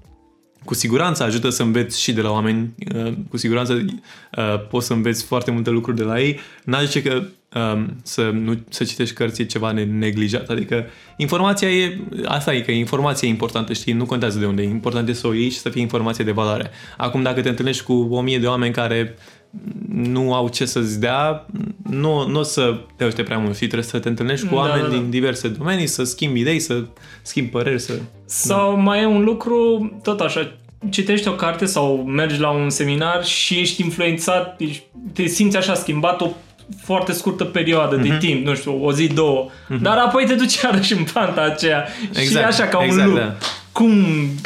cu 0.65 0.73
siguranță 0.73 1.23
ajută 1.23 1.49
să 1.49 1.63
înveți 1.63 2.01
și 2.01 2.13
de 2.13 2.21
la 2.21 2.31
oameni, 2.31 2.73
uh, 2.95 3.13
cu 3.29 3.37
siguranță 3.37 3.73
uh, 3.73 4.67
poți 4.69 4.85
să 4.85 4.93
înveți 4.93 5.23
foarte 5.23 5.51
multe 5.51 5.69
lucruri 5.69 5.97
de 5.97 6.03
la 6.03 6.21
ei. 6.21 6.39
N-aș 6.63 6.83
zice 6.83 7.01
că 7.01 7.23
um, 7.55 7.95
să, 8.03 8.21
nu, 8.21 8.59
să 8.69 8.83
citești 8.83 9.15
cărți 9.15 9.41
e 9.41 9.45
ceva 9.45 9.71
ne- 9.71 9.83
neglijat, 9.83 10.49
adică 10.49 10.85
informația 11.17 11.69
e, 11.69 11.97
asta 12.25 12.53
e, 12.53 12.61
că 12.61 12.71
informația 12.71 13.27
e 13.27 13.31
importantă, 13.31 13.73
știi, 13.73 13.93
nu 13.93 14.05
contează 14.05 14.39
de 14.39 14.45
unde, 14.45 14.61
e 14.61 14.69
important 14.69 15.09
e 15.09 15.13
să 15.13 15.27
o 15.27 15.33
iei 15.33 15.49
și 15.49 15.59
să 15.59 15.69
fie 15.69 15.81
informație 15.81 16.23
de 16.23 16.31
valoare. 16.31 16.71
Acum 16.97 17.21
dacă 17.21 17.41
te 17.41 17.49
întâlnești 17.49 17.83
cu 17.83 17.93
o 17.93 18.21
mie 18.21 18.39
de 18.39 18.47
oameni 18.47 18.73
care 18.73 19.15
nu 19.93 20.33
au 20.33 20.49
ce 20.49 20.65
să-ți 20.65 20.99
dea, 20.99 21.45
nu, 21.89 22.27
nu 22.27 22.39
o 22.39 22.43
să 22.43 22.79
te 22.95 23.03
uite 23.03 23.23
prea 23.23 23.37
mult 23.37 23.53
și 23.53 23.59
trebuie 23.59 23.83
să 23.83 23.99
te 23.99 24.09
întâlnești 24.09 24.47
cu 24.47 24.53
Da, 24.53 24.59
oameni 24.59 24.81
da, 24.81 24.87
da. 24.87 24.93
din 24.93 25.09
diverse 25.09 25.47
domenii, 25.47 25.87
să 25.87 26.03
schimbi 26.03 26.39
idei, 26.39 26.59
să 26.59 26.83
schimbi 27.21 27.49
păreri, 27.49 27.79
să... 27.79 27.99
Sau 28.25 28.79
mai 28.79 29.01
e 29.01 29.05
un 29.05 29.23
lucru, 29.23 29.91
tot 30.03 30.19
așa, 30.19 30.57
citești 30.89 31.27
o 31.27 31.31
carte 31.31 31.65
sau 31.65 32.03
mergi 32.03 32.39
la 32.39 32.49
un 32.49 32.69
seminar 32.69 33.25
și 33.25 33.59
ești 33.59 33.81
influențat, 33.81 34.61
ești, 34.61 34.83
te 35.13 35.25
simți 35.25 35.57
așa 35.57 35.73
schimbat 35.73 36.21
o 36.21 36.29
foarte 36.84 37.12
scurtă 37.12 37.43
perioadă 37.43 37.95
Mhm. 37.95 38.07
de 38.07 38.17
timp, 38.19 38.45
nu 38.45 38.55
știu, 38.55 38.84
o 38.86 38.91
zi, 38.91 39.07
două, 39.07 39.49
dar 39.81 39.97
apoi 39.97 40.25
te 40.25 40.34
duci 40.34 40.55
iarăși 40.62 40.93
în 40.93 41.03
panta 41.13 41.41
aceea 41.41 41.86
și 42.13 42.19
e 42.19 42.21
Exact, 42.21 42.45
așa 42.45 42.63
ca 42.67 42.77
un 42.79 42.86
exact, 42.86 43.07
loop. 43.07 43.17
da. 43.19 43.36
Cum, 43.71 43.91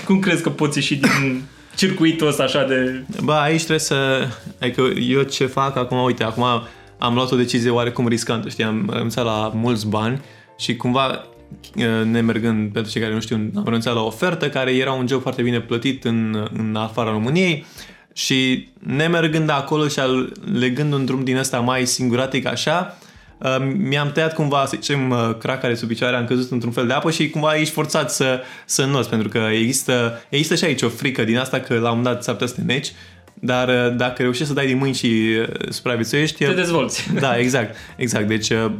cum 0.06 0.20
crezi 0.20 0.42
că 0.44 0.50
poți 0.50 0.78
ieși 0.78 0.96
din 0.96 1.44
circuitul 1.76 2.28
ăsta 2.28 2.44
așa 2.44 2.64
de... 2.64 3.04
Bă, 3.24 3.34
aici 3.34 3.58
trebuie 3.58 3.80
să... 3.80 4.28
Adică 4.62 4.82
eu 5.10 5.22
ce 5.22 5.46
fac 5.46 5.78
acum, 5.78 5.98
uite, 6.04 6.24
acum 6.24 6.44
am 6.98 7.14
luat 7.14 7.32
o 7.32 7.36
decizie 7.36 7.70
oarecum 7.70 8.08
riscantă, 8.08 8.50
știi, 8.50 8.64
am 8.64 8.90
renunțat 8.94 9.26
la 9.26 9.52
mulți 9.54 9.88
bani 9.88 10.22
și 10.58 10.76
cumva 10.76 11.26
nemergând, 12.04 12.72
pentru 12.74 12.92
cei 12.92 13.02
care 13.02 13.14
nu 13.14 13.20
știu, 13.20 13.36
am 13.56 13.64
renunțat 13.66 13.94
la 13.94 14.02
o 14.02 14.06
ofertă 14.06 14.50
care 14.50 14.72
era 14.76 14.92
un 14.92 15.08
job 15.08 15.22
foarte 15.22 15.42
bine 15.42 15.60
plătit 15.60 16.04
în, 16.04 16.48
în 16.58 16.76
afara 16.76 17.10
României 17.12 17.66
și 18.16 18.68
nemergând 18.80 19.50
acolo 19.50 19.88
și 19.88 20.00
al, 20.00 20.32
legând 20.54 20.94
un 20.94 21.06
drum 21.06 21.24
din 21.24 21.38
ăsta 21.38 21.60
mai 21.60 21.86
singuratic 21.86 22.46
așa, 22.46 22.98
uh, 23.38 23.58
mi-am 23.78 24.12
tăiat 24.12 24.34
cumva, 24.34 24.66
să 24.66 24.78
zicem, 24.82 25.10
uh, 25.10 25.38
cracare 25.40 25.76
sub 25.76 25.88
picioare, 25.88 26.16
am 26.16 26.26
căzut 26.26 26.52
într-un 26.52 26.72
fel 26.72 26.88
de 26.88 26.94
apă 26.94 27.12
și 27.12 27.30
cumva 27.30 27.56
ești 27.56 27.74
forțat 27.74 28.12
să, 28.12 28.42
să 28.66 28.84
înnoți, 28.84 29.10
pentru 29.10 29.30
că 29.30 29.38
există, 29.38 30.26
există 30.30 30.56
și 30.56 30.64
aici 30.64 30.82
o 30.82 30.90
frică 30.90 31.24
din 31.24 31.38
asta 31.38 31.60
că 31.60 31.74
la 31.74 31.92
un 31.92 31.98
moment 31.98 32.04
dat 32.04 32.24
s-ar 32.24 32.34
putea 32.34 32.48
să 32.48 32.54
te 32.54 32.62
neci, 32.62 32.92
dar 33.34 33.68
uh, 33.68 33.96
dacă 33.96 34.22
reușești 34.22 34.48
să 34.48 34.54
dai 34.54 34.66
din 34.66 34.78
mâini 34.78 34.96
și 34.96 35.36
uh, 35.40 35.70
supraviețuiești... 35.70 36.46
Te 36.46 36.54
dezvolți. 36.54 37.10
Da, 37.20 37.38
exact, 37.38 37.76
exact. 37.96 38.28
Deci 38.28 38.50
uh, 38.50 38.72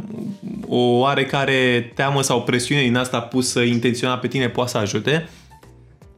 o 0.68 0.78
oarecare 0.78 1.92
teamă 1.96 2.22
sau 2.22 2.44
presiune 2.44 2.82
din 2.82 2.96
asta 2.96 3.20
pusă 3.20 3.62
intenționat 3.62 4.20
pe 4.20 4.28
tine 4.28 4.50
poate 4.50 4.70
să 4.70 4.78
ajute. 4.78 5.30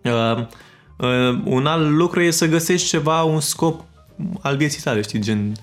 Uh, 0.04 0.12
uh, 0.12 0.46
un 1.44 1.66
alt 1.66 1.90
lucru 1.90 2.22
e 2.22 2.32
să 2.32 2.48
găsești 2.48 2.88
ceva, 2.88 3.24
un 3.24 3.40
scop 3.40 3.84
al 4.42 4.58
vieții 4.58 4.82
tale, 4.82 5.02
știi, 5.02 5.20
gen 5.20 5.48
uh, 5.48 5.58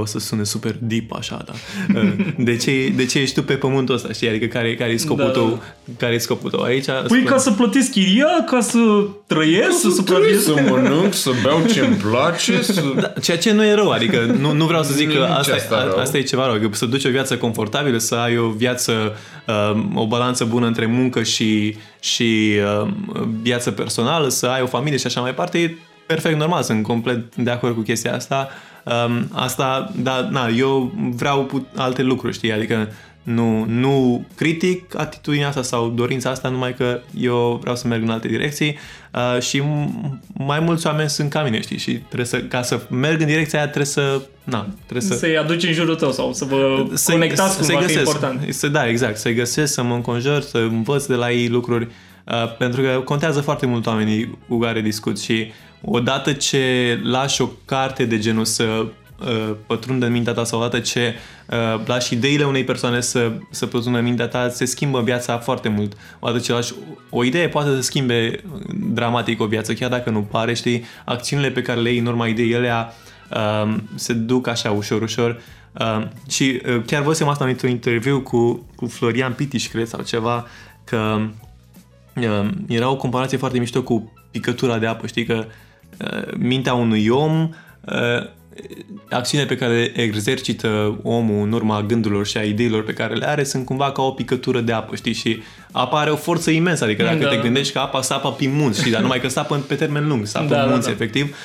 o 0.00 0.04
să 0.04 0.18
sune 0.18 0.44
super 0.44 0.76
deep 0.80 1.12
așa, 1.12 1.44
da. 1.46 1.52
Uh, 2.00 2.12
de, 2.38 2.56
ce, 2.56 2.92
de 2.96 3.04
ce 3.06 3.18
ești 3.18 3.34
tu 3.34 3.42
pe 3.42 3.54
pământul 3.54 3.94
ăsta, 3.94 4.12
știi? 4.12 4.28
Adică 4.28 4.46
care, 4.46 4.74
care 4.74 4.90
e 4.90 4.96
scopul 4.96 5.16
Da, 5.24 5.24
da. 5.24 5.32
tău? 5.32 5.62
Care 5.98 6.14
e 6.14 6.18
scopul 6.18 6.50
tău? 6.50 6.62
Aici 6.62 6.84
Păi 7.08 7.22
ca 7.22 7.36
să 7.38 7.50
plătesc 7.50 7.90
chiria, 7.90 8.26
ca 8.50 8.60
să 8.60 8.78
trăiesc, 9.26 9.70
să 9.80 9.88
Trebuie 9.88 9.92
supraviețuiesc. 9.94 10.44
să 10.44 10.70
mănânc, 10.70 11.14
să 11.14 11.30
beau 11.42 11.60
ce-mi 11.72 11.96
place, 11.96 12.62
să... 12.72 12.82
Da, 13.00 13.12
ceea 13.22 13.38
ce 13.38 13.52
nu 13.52 13.64
e 13.64 13.74
rău, 13.74 13.90
adică 13.90 14.36
nu, 14.40 14.52
nu 14.52 14.66
vreau 14.66 14.82
să 14.82 14.92
zic 14.92 15.06
Nu 15.06 15.12
că 15.14 15.18
e 15.18 15.26
nici 15.26 15.36
asta, 15.36 15.54
asta 15.54 15.78
rău. 15.78 15.88
asta, 15.88 16.00
asta 16.00 16.18
e 16.18 16.22
ceva 16.22 16.46
rău, 16.46 16.68
că 16.68 16.76
să 16.76 16.86
duci 16.86 17.04
o 17.04 17.10
viață 17.10 17.36
confortabilă, 17.36 17.98
să 17.98 18.14
ai 18.14 18.38
o 18.38 18.48
viață, 18.48 19.16
uh, 19.46 19.84
o 19.94 20.06
balanță 20.06 20.44
bună 20.44 20.66
între 20.66 20.86
muncă 20.86 21.22
și, 21.22 21.76
și 22.00 22.54
uh, 22.82 22.88
viață 23.42 23.70
personală, 23.70 24.28
să 24.28 24.46
ai 24.46 24.62
o 24.62 24.66
familie 24.66 24.98
și 24.98 25.06
așa 25.06 25.20
mai 25.20 25.30
departe, 25.30 25.58
e 25.58 25.74
perfect 26.06 26.38
normal, 26.38 26.62
sunt 26.62 26.82
complet 26.82 27.36
de 27.36 27.50
acord 27.50 27.74
cu 27.74 27.80
chestia 27.80 28.14
asta. 28.14 28.48
Um, 28.84 29.28
asta, 29.32 29.92
dar 29.96 30.20
na, 30.24 30.48
eu 30.56 30.92
vreau 31.14 31.44
put- 31.44 31.66
alte 31.76 32.02
lucruri, 32.02 32.34
știi, 32.34 32.52
adică 32.52 32.88
nu, 33.22 33.64
nu 33.64 34.24
critic 34.34 34.98
atitudinea 34.98 35.48
asta 35.48 35.62
sau 35.62 35.88
dorința 35.88 36.30
asta, 36.30 36.48
numai 36.48 36.74
că 36.74 37.00
eu 37.18 37.58
vreau 37.60 37.76
să 37.76 37.86
merg 37.88 38.02
în 38.02 38.10
alte 38.10 38.28
direcții 38.28 38.76
uh, 39.14 39.40
și 39.42 39.60
m- 39.62 40.18
mai 40.32 40.60
mulți 40.60 40.86
oameni 40.86 41.08
sunt 41.08 41.30
ca 41.30 41.42
mine, 41.42 41.60
știi, 41.60 41.78
și 41.78 41.92
trebuie 41.92 42.26
să, 42.26 42.38
ca 42.38 42.62
să 42.62 42.80
merg 42.90 43.20
în 43.20 43.26
direcția 43.26 43.58
aia 43.58 43.66
trebuie 43.68 43.86
să, 43.92 44.20
na, 44.44 44.66
trebuie 44.86 45.10
să, 45.10 45.14
Să-i 45.16 45.36
aduci 45.38 45.64
în 45.66 45.72
jurul 45.72 45.94
tău 45.94 46.12
sau 46.12 46.32
să 46.32 46.44
vă 46.44 46.86
să 46.94 47.12
conectați 47.12 47.54
să-i 47.56 47.74
cumva, 47.74 47.78
că 47.78 47.84
e 47.84 47.94
găsesc. 47.94 48.06
important. 48.06 48.54
Să, 48.54 48.68
da, 48.68 48.88
exact, 48.88 49.16
să-i 49.16 49.34
găsesc, 49.34 49.72
să 49.72 49.82
mă 49.82 49.94
înconjur, 49.94 50.40
să 50.40 50.58
învăț 50.58 51.04
de 51.06 51.14
la 51.14 51.30
ei 51.30 51.48
lucruri, 51.48 51.84
uh, 52.24 52.56
pentru 52.56 52.82
că 52.82 53.00
contează 53.04 53.40
foarte 53.40 53.66
mult 53.66 53.86
oamenii 53.86 54.38
cu 54.48 54.58
care 54.58 54.80
discut 54.80 55.20
și 55.20 55.52
odată 55.84 56.32
ce 56.32 56.98
lași 57.02 57.42
o 57.42 57.48
carte 57.64 58.04
de 58.04 58.18
genul 58.18 58.44
să 58.44 58.64
uh, 58.64 59.54
pătrundă 59.66 60.06
în 60.06 60.12
mintea 60.12 60.32
ta 60.32 60.44
sau 60.44 60.58
odată 60.58 60.78
ce 60.78 61.14
uh, 61.50 61.80
lași 61.86 62.14
ideile 62.14 62.44
unei 62.44 62.64
persoane 62.64 63.00
să, 63.00 63.32
să 63.50 63.66
pătrundă 63.66 63.98
în 63.98 64.04
mintea 64.04 64.28
ta, 64.28 64.48
se 64.48 64.64
schimbă 64.64 65.02
viața 65.02 65.38
foarte 65.38 65.68
mult. 65.68 65.92
Odată 66.18 66.38
ce 66.38 66.52
lași 66.52 66.74
o 67.10 67.24
idee 67.24 67.48
poate 67.48 67.68
să 67.68 67.80
schimbe 67.80 68.40
dramatic 68.92 69.40
o 69.40 69.46
viață, 69.46 69.72
chiar 69.72 69.90
dacă 69.90 70.10
nu 70.10 70.22
pare, 70.22 70.54
știi, 70.54 70.84
acțiunile 71.04 71.50
pe 71.50 71.62
care 71.62 71.80
le 71.80 71.90
iei 71.90 71.98
în 71.98 72.06
urma 72.06 72.26
ideii 72.26 72.52
elea 72.52 72.92
uh, 73.30 73.76
se 73.94 74.12
duc 74.12 74.46
așa 74.46 74.70
ușor, 74.70 75.02
ușor. 75.02 75.40
Uh, 75.80 76.06
și 76.28 76.60
uh, 76.66 76.82
chiar 76.86 77.02
văzusem 77.02 77.28
asta 77.28 77.44
într-un 77.44 77.70
interviu 77.70 78.20
cu, 78.20 78.66
cu 78.76 78.86
Florian 78.86 79.32
Pitiș, 79.32 79.68
cred, 79.68 79.86
sau 79.86 80.02
ceva, 80.02 80.46
că 80.84 81.20
uh, 82.16 82.48
era 82.68 82.90
o 82.90 82.96
comparație 82.96 83.38
foarte 83.38 83.58
mișto 83.58 83.82
cu 83.82 84.12
picătura 84.30 84.78
de 84.78 84.86
apă, 84.86 85.06
știi, 85.06 85.24
că 85.24 85.34
uh, 85.34 85.52
mintea 86.38 86.74
unui 86.74 87.08
om 87.08 87.48
uh, 87.84 88.26
acțiunile 89.10 89.48
pe 89.48 89.56
care 89.56 89.72
le 89.72 90.00
exercită 90.00 90.98
omul 91.02 91.44
în 91.46 91.52
urma 91.52 91.82
gândurilor 91.82 92.26
și 92.26 92.36
a 92.36 92.42
ideilor 92.42 92.84
pe 92.84 92.92
care 92.92 93.14
le 93.14 93.28
are 93.28 93.44
sunt 93.44 93.64
cumva 93.64 93.92
ca 93.92 94.02
o 94.02 94.10
picătură 94.10 94.60
de 94.60 94.72
apă, 94.72 94.96
știi? 94.96 95.12
Și 95.12 95.42
apa 95.72 95.98
are 96.00 96.10
o 96.10 96.16
forță 96.16 96.50
imensă, 96.50 96.84
adică 96.84 97.02
dacă 97.02 97.18
Da, 97.18 97.28
te 97.28 97.36
da. 97.36 97.42
gândești 97.42 97.72
că 97.72 97.78
apa 97.78 98.00
sapă 98.02 98.32
pe 98.32 98.48
munți, 98.48 98.78
știi? 98.80 98.92
Dar 98.92 99.00
numai 99.00 99.20
că 99.20 99.28
sapă 99.28 99.56
pe 99.56 99.74
termen 99.74 100.08
lung, 100.08 100.26
sapă 100.26 100.46
Da, 100.48 100.60
în 100.60 100.64
da, 100.66 100.70
munți, 100.70 100.86
da. 100.86 100.92
efectiv. 100.92 101.36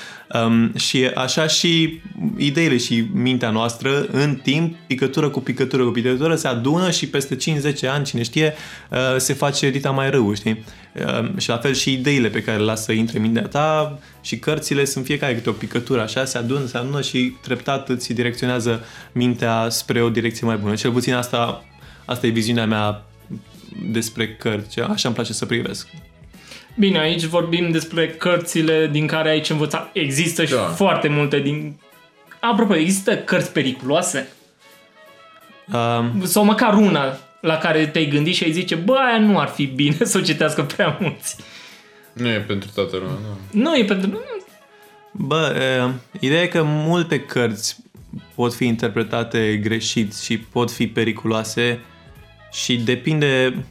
Um, 0.45 0.75
și 0.75 1.05
așa 1.05 1.47
și 1.47 2.01
ideile 2.37 2.77
și 2.77 3.07
mintea 3.13 3.49
noastră, 3.49 4.05
în 4.11 4.35
timp, 4.35 4.75
picătură 4.87 5.29
cu 5.29 5.39
picătură 5.39 5.83
cu 5.83 5.89
picătură, 5.89 6.35
se 6.35 6.47
adună 6.47 6.91
și 6.91 7.07
peste 7.07 7.35
5-10 7.35 7.89
ani, 7.89 8.05
cine 8.05 8.23
știe, 8.23 8.53
uh, 8.89 8.97
se 9.17 9.33
face 9.33 9.69
dita 9.69 9.91
mai 9.91 10.09
rău, 10.09 10.33
știi? 10.33 10.63
Uh, 11.05 11.37
și 11.37 11.49
la 11.49 11.57
fel 11.57 11.73
și 11.73 11.93
ideile 11.93 12.29
pe 12.29 12.41
care 12.41 12.57
le 12.57 12.63
lasă 12.63 12.83
să 12.83 12.91
intre 12.91 13.17
în 13.17 13.23
mintea 13.23 13.47
ta 13.47 13.99
și 14.21 14.39
cărțile 14.39 14.85
sunt 14.85 15.05
fiecare 15.05 15.33
câte 15.33 15.49
o 15.49 15.53
picătură, 15.53 16.01
așa, 16.01 16.25
se 16.25 16.37
adună, 16.37 16.65
se 16.65 16.77
adună 16.77 17.01
și 17.01 17.33
treptat 17.41 17.89
îți 17.89 18.13
direcționează 18.13 18.83
mintea 19.11 19.67
spre 19.69 20.01
o 20.01 20.09
direcție 20.09 20.47
mai 20.47 20.57
bună. 20.57 20.75
Cel 20.75 20.91
puțin 20.91 21.13
asta, 21.13 21.65
asta 22.05 22.27
e 22.27 22.29
viziunea 22.29 22.65
mea 22.65 23.05
despre 23.91 24.35
cărți, 24.35 24.79
așa 24.79 25.07
îmi 25.07 25.15
place 25.15 25.33
să 25.33 25.45
privesc. 25.45 25.87
Bine, 26.75 26.99
aici 26.99 27.23
vorbim 27.23 27.71
despre 27.71 28.09
cărțile 28.09 28.87
din 28.91 29.07
care 29.07 29.29
aici 29.29 29.49
învăța. 29.49 29.89
Există 29.93 30.45
și 30.45 30.53
Da. 30.53 30.59
foarte 30.61 31.07
multe 31.07 31.39
din... 31.39 31.79
Apropo, 32.39 32.75
există 32.75 33.17
cărți 33.17 33.51
periculoase? 33.51 34.27
Um, 35.73 36.25
Sau 36.25 36.43
măcar 36.43 36.73
una 36.73 37.17
la 37.41 37.57
care 37.57 37.85
te-ai 37.87 38.05
gândit 38.05 38.35
și 38.35 38.43
ai 38.43 38.51
zice, 38.51 38.75
bă, 38.75 38.95
aia 38.95 39.19
nu 39.19 39.39
ar 39.39 39.47
fi 39.47 39.65
bine 39.65 39.97
să 40.05 40.17
o 40.17 40.21
citească 40.21 40.61
prea 40.61 40.97
mulți. 40.99 41.35
Nu 42.13 42.27
e 42.27 42.39
pentru 42.39 42.69
toată 42.75 42.95
lumea, 42.95 43.17
nu. 43.51 43.61
Nu 43.61 43.75
e 43.75 43.83
pentru... 43.83 44.19
Bă, 45.11 45.55
e, 45.59 45.91
ideea 46.19 46.41
e 46.41 46.47
că 46.47 46.63
multe 46.65 47.19
cărți 47.19 47.77
pot 48.35 48.53
fi 48.53 48.65
interpretate 48.65 49.59
greșit 49.63 50.15
și 50.15 50.37
pot 50.37 50.71
fi 50.71 50.87
periculoase 50.87 51.79
și 52.51 52.77
depinde 52.77 53.63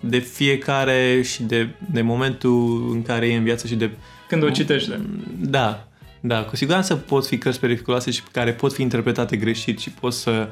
de 0.00 0.18
fiecare 0.18 1.22
și 1.22 1.42
de, 1.42 1.68
de 1.90 2.02
momentul 2.02 2.90
în 2.92 3.02
care 3.02 3.28
e 3.28 3.36
în 3.36 3.44
viață 3.44 3.66
și 3.66 3.74
de... 3.74 3.90
Când 4.28 4.42
o 4.42 4.50
citești. 4.50 4.92
Da, 5.40 5.88
da, 6.20 6.44
cu 6.44 6.56
siguranță 6.56 6.96
pot 6.96 7.26
fi 7.26 7.38
cărți 7.38 7.60
periculoase 7.60 8.10
și 8.10 8.22
care 8.32 8.52
pot 8.52 8.72
fi 8.72 8.82
interpretate 8.82 9.36
greșit 9.36 9.78
și 9.78 9.90
poți 9.90 10.20
să, 10.20 10.48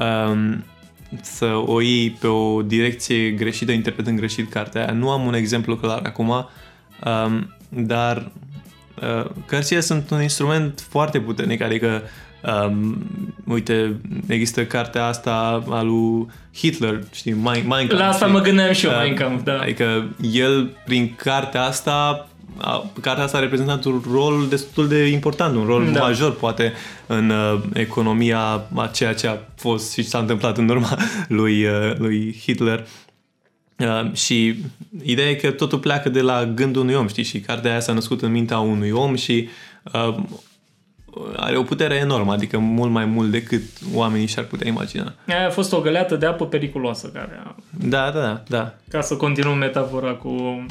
um, 0.00 0.64
să 1.22 1.62
o 1.66 1.80
iei 1.80 2.10
pe 2.10 2.26
o 2.26 2.62
direcție 2.62 3.30
greșită, 3.30 3.72
interpretând 3.72 4.18
greșit 4.18 4.50
cartea 4.50 4.82
aia. 4.82 4.92
Nu 4.92 5.10
am 5.10 5.26
un 5.26 5.34
exemplu 5.34 5.76
clar 5.76 6.00
acum, 6.02 6.28
um, 6.28 7.54
dar 7.68 8.32
uh, 9.02 9.30
cărțile 9.46 9.80
sunt 9.80 10.10
un 10.10 10.22
instrument 10.22 10.86
foarte 10.88 11.20
puternic, 11.20 11.62
adică 11.62 12.02
Um, 12.66 12.96
uite, 13.46 13.96
există 14.26 14.64
cartea 14.64 15.06
asta 15.06 15.64
a 15.70 15.82
lui 15.82 16.26
Hitler, 16.56 17.02
știi, 17.12 17.32
Mein, 17.32 17.64
Mein 17.66 17.86
Kampf, 17.86 17.92
La 17.92 18.08
asta 18.08 18.24
știi? 18.24 18.36
mă 18.38 18.42
gândeam 18.44 18.72
și 18.72 18.86
eu, 18.86 18.92
Uh, 18.92 18.98
Mein 19.02 19.14
Kampf, 19.14 19.42
da. 19.44 19.58
Adică 19.60 20.08
el, 20.32 20.70
prin 20.84 21.14
cartea 21.16 21.62
asta, 21.62 22.28
a, 22.56 22.90
cartea 23.00 23.24
asta 23.24 23.36
a 23.36 23.40
reprezentat 23.40 23.84
un 23.84 24.02
rol 24.12 24.46
destul 24.48 24.88
de 24.88 25.06
important, 25.06 25.56
un 25.56 25.64
rol 25.64 25.88
Da. 25.92 26.00
major, 26.00 26.32
poate, 26.34 26.72
în 27.06 27.30
uh, 27.30 27.60
economia 27.72 28.62
a 28.74 28.86
ceea 28.94 29.14
ce 29.14 29.26
a 29.26 29.36
fost 29.56 29.92
și 29.92 30.02
s-a 30.02 30.18
întâmplat 30.18 30.58
în 30.58 30.68
urma 30.68 30.96
lui, 31.28 31.64
uh, 31.64 31.92
lui 31.98 32.36
Hitler. 32.42 32.86
Uh, 33.78 34.12
și 34.14 34.54
ideea 35.02 35.28
e 35.28 35.34
că 35.34 35.50
totul 35.50 35.78
pleacă 35.78 36.08
de 36.08 36.20
la 36.20 36.44
gândul 36.44 36.82
unui 36.82 36.94
om, 36.94 37.06
știi? 37.08 37.22
Și 37.24 37.40
cartea 37.40 37.70
aia 37.70 37.80
s-a 37.80 37.92
născut 37.92 38.22
în 38.22 38.30
mintea 38.30 38.58
unui 38.58 38.90
om 38.90 39.14
și 39.14 39.48
uh, 39.92 40.16
are 41.36 41.56
o 41.56 41.62
putere 41.62 41.94
enormă, 41.94 42.32
adică 42.32 42.58
mult 42.58 42.90
mai 42.90 43.04
mult 43.04 43.30
decât 43.30 43.62
oamenii 43.94 44.26
și-ar 44.26 44.44
putea 44.44 44.68
imagina. 44.68 45.14
Aia 45.28 45.46
a 45.46 45.50
fost 45.50 45.72
o 45.72 45.80
găleată 45.80 46.16
de 46.16 46.26
apă 46.26 46.46
periculoasă 46.46 47.06
care 47.06 47.42
a 47.44 47.54
Da, 47.70 48.10
da, 48.10 48.20
da, 48.20 48.42
da. 48.48 48.74
Ca 48.88 49.00
să 49.00 49.16
continuăm 49.16 49.58
metafora 49.58 50.12
cu... 50.12 50.64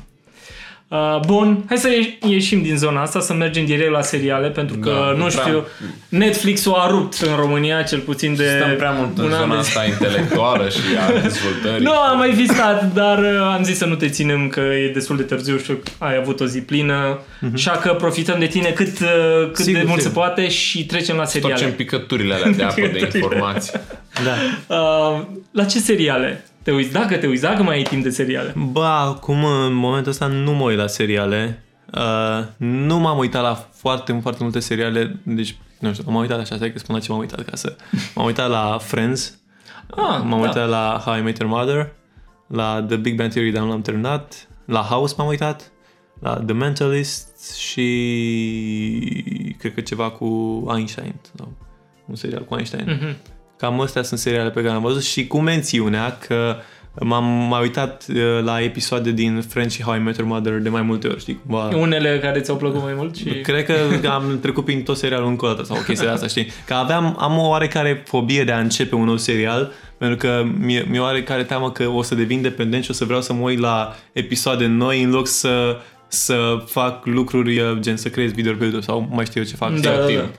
Uh, 0.91 1.19
bun, 1.25 1.63
hai 1.67 1.77
să 1.77 1.87
ieș- 1.89 2.29
ieșim 2.29 2.61
din 2.61 2.77
zona 2.77 3.01
asta, 3.01 3.19
să 3.19 3.33
mergem 3.33 3.65
direct 3.65 3.91
la 3.91 4.01
seriale, 4.01 4.47
pentru 4.49 4.75
că, 4.77 4.89
Da, 4.89 5.11
nu 5.17 5.25
prea- 5.25 5.43
știu, 5.43 5.65
Netflix-ul 6.09 6.73
a 6.73 6.87
rupt 6.89 7.19
în 7.21 7.35
România, 7.35 7.81
cel 7.81 7.99
puțin 7.99 8.35
de 8.35 8.59
Stăm 8.63 8.75
prea 8.75 8.91
mult 8.91 9.17
în 9.17 9.23
un 9.25 9.31
an 9.31 9.39
zona 9.39 9.53
de 9.53 9.59
asta 9.59 9.85
intelectuală 9.85 10.69
și 10.69 10.79
a 11.07 11.11
dezvoltării. 11.21 11.83
Nu 11.83 11.91
am 11.91 12.17
mai 12.17 12.29
visat, 12.31 12.93
dar 12.93 13.17
uh, 13.19 13.39
am 13.55 13.63
zis 13.63 13.77
să 13.77 13.85
nu 13.85 13.95
te 13.95 14.09
ținem 14.09 14.47
că 14.47 14.59
e 14.59 14.91
destul 14.93 15.17
de 15.17 15.23
târziu 15.23 15.57
și 15.57 15.71
ai 15.97 16.15
avut 16.15 16.39
o 16.39 16.45
zi 16.45 16.59
plină, 16.61 17.19
așa 17.53 17.71
că 17.71 17.93
profităm 17.93 18.39
de 18.39 18.45
tine 18.47 18.69
cât, 18.69 18.99
uh, 18.99 19.07
cât 19.53 19.65
Sigur, 19.65 19.81
de 19.81 19.87
mult 19.87 20.01
se 20.01 20.07
sigur. 20.07 20.23
poate 20.23 20.47
și 20.49 20.85
trecem 20.85 21.15
la 21.15 21.25
seriale. 21.25 21.53
Torcem 21.53 21.75
picăturile 21.75 22.33
alea 22.33 22.49
de 22.51 22.63
apă 22.63 22.81
de 22.81 22.87
Picăturile. 22.87 23.19
informații. 23.19 23.71
Da. 24.25 24.75
Uh, 24.75 25.21
la 25.51 25.63
ce 25.63 25.79
seriale 25.79 26.43
te 26.69 26.75
uiți? 26.75 26.91
Dacă 26.91 27.17
te 27.17 27.27
uiți, 27.27 27.41
dacă 27.41 27.63
mai 27.63 27.75
ai 27.75 27.83
timp 27.83 28.03
de 28.03 28.09
seriale. 28.09 28.53
Ba, 28.71 28.99
acum, 28.99 29.43
în 29.45 29.73
momentul 29.73 30.11
ăsta, 30.11 30.27
nu 30.27 30.53
mă 30.53 30.63
uit 30.63 30.77
la 30.77 30.87
seriale. 30.87 31.63
Uh, 31.93 32.45
nu 32.57 32.99
m-am 32.99 33.17
uitat 33.17 33.41
la 33.41 33.53
foarte, 33.73 34.19
foarte 34.21 34.43
multe 34.43 34.59
seriale, 34.59 35.19
deci, 35.23 35.57
nu 35.79 35.93
știu, 35.93 36.03
m-am 36.11 36.21
uitat 36.21 36.39
așa, 36.39 36.55
stai 36.55 36.71
că 36.71 36.79
spun 36.79 36.95
la 36.95 37.01
ce 37.01 37.11
m-am 37.11 37.19
uitat 37.19 37.41
ca 37.45 37.55
să... 37.55 37.75
M-am 38.15 38.25
uitat 38.25 38.49
la 38.49 38.77
Friends, 38.81 39.37
Ah, 39.89 40.21
m-am 40.23 40.29
da. 40.29 40.35
uitat 40.47 40.69
la 40.69 41.01
How 41.05 41.17
I 41.17 41.21
Met 41.21 41.37
Your 41.37 41.51
Mother, 41.51 41.91
la 42.47 42.85
The 42.87 42.95
Big 42.97 43.15
Bang 43.15 43.31
Theory, 43.31 43.51
dar 43.51 43.63
nu 43.63 43.69
l-am 43.69 43.81
terminat, 43.81 44.47
la 44.65 44.79
House 44.79 45.13
m-am 45.17 45.27
uitat, 45.27 45.71
la 46.21 46.33
The 46.45 46.53
Mentalist 46.53 47.55
și 47.55 47.85
cred 49.57 49.73
că 49.73 49.81
ceva 49.81 50.09
cu 50.09 50.25
Einstein, 50.75 51.15
sau 51.37 51.53
un 52.05 52.15
serial 52.15 52.43
cu 52.45 52.55
Einstein. 52.55 52.85
Mhm. 53.01 53.15
Cam 53.59 53.81
astea 53.81 54.03
sunt 54.03 54.19
seriale 54.19 54.49
pe 54.49 54.59
care 54.59 54.67
le-am 54.67 54.81
văzut 54.81 55.03
și 55.03 55.27
cu 55.27 55.39
mențiunea 55.39 56.17
că 56.27 56.55
m-am 56.99 57.23
mai 57.23 57.61
uitat 57.61 58.05
uh, 58.09 58.15
la 58.43 58.61
episoade 58.61 59.11
din 59.11 59.41
Friends 59.47 59.73
și 59.73 59.83
How 59.83 59.95
I 59.95 59.99
Met 59.99 60.17
Your 60.17 60.29
Mother 60.29 60.53
de 60.53 60.69
mai 60.69 60.81
multe 60.81 61.07
ori, 61.07 61.19
știi? 61.19 61.39
Cumva. 61.45 61.75
Unele 61.75 62.19
care 62.19 62.39
ți-au 62.39 62.57
plăcut 62.57 62.81
mai 62.81 62.93
mult 62.95 63.15
și... 63.15 63.23
Cred 63.23 63.65
că 63.65 64.07
am 64.07 64.39
trecut 64.41 64.65
prin 64.65 64.83
tot 64.83 64.97
serialul 64.97 65.27
încă 65.27 65.45
o 65.45 65.47
dată 65.47 65.63
sau 65.63 65.77
o 65.77 65.81
chestie 65.81 66.07
de 66.07 66.13
asta, 66.13 66.27
știi? 66.27 66.47
Că 66.65 66.73
aveam, 66.73 67.15
am 67.19 67.37
o 67.37 67.47
oarecare 67.47 68.03
fobie 68.05 68.43
de 68.43 68.51
a 68.51 68.59
începe 68.59 68.95
un 68.95 69.05
nou 69.05 69.17
serial 69.17 69.71
pentru 69.97 70.17
că 70.17 70.45
mi-e, 70.59 70.85
mi-e 70.89 70.99
oarecare 70.99 71.43
teamă 71.43 71.71
că 71.71 71.87
o 71.87 72.01
să 72.01 72.15
devin 72.15 72.41
dependent 72.41 72.83
și 72.83 72.91
o 72.91 72.93
să 72.93 73.05
vreau 73.05 73.21
să 73.21 73.33
mă 73.33 73.41
uit 73.41 73.59
la 73.59 73.95
episoade 74.11 74.65
noi 74.65 75.03
în 75.03 75.09
loc 75.09 75.27
să 75.27 75.77
să 76.07 76.63
fac 76.65 77.05
lucruri 77.05 77.59
uh, 77.59 77.77
gen 77.79 77.97
să 77.97 78.09
creez 78.09 78.31
video 78.31 78.53
pe 78.53 78.63
YouTube 78.63 78.83
sau 78.83 79.07
mai 79.11 79.25
știu 79.25 79.41
eu 79.41 79.47
ce 79.47 79.55
fac. 79.55 79.79
Da, 79.79 79.89
da, 79.89 80.05
timp. 80.05 80.19
da. 80.19 80.29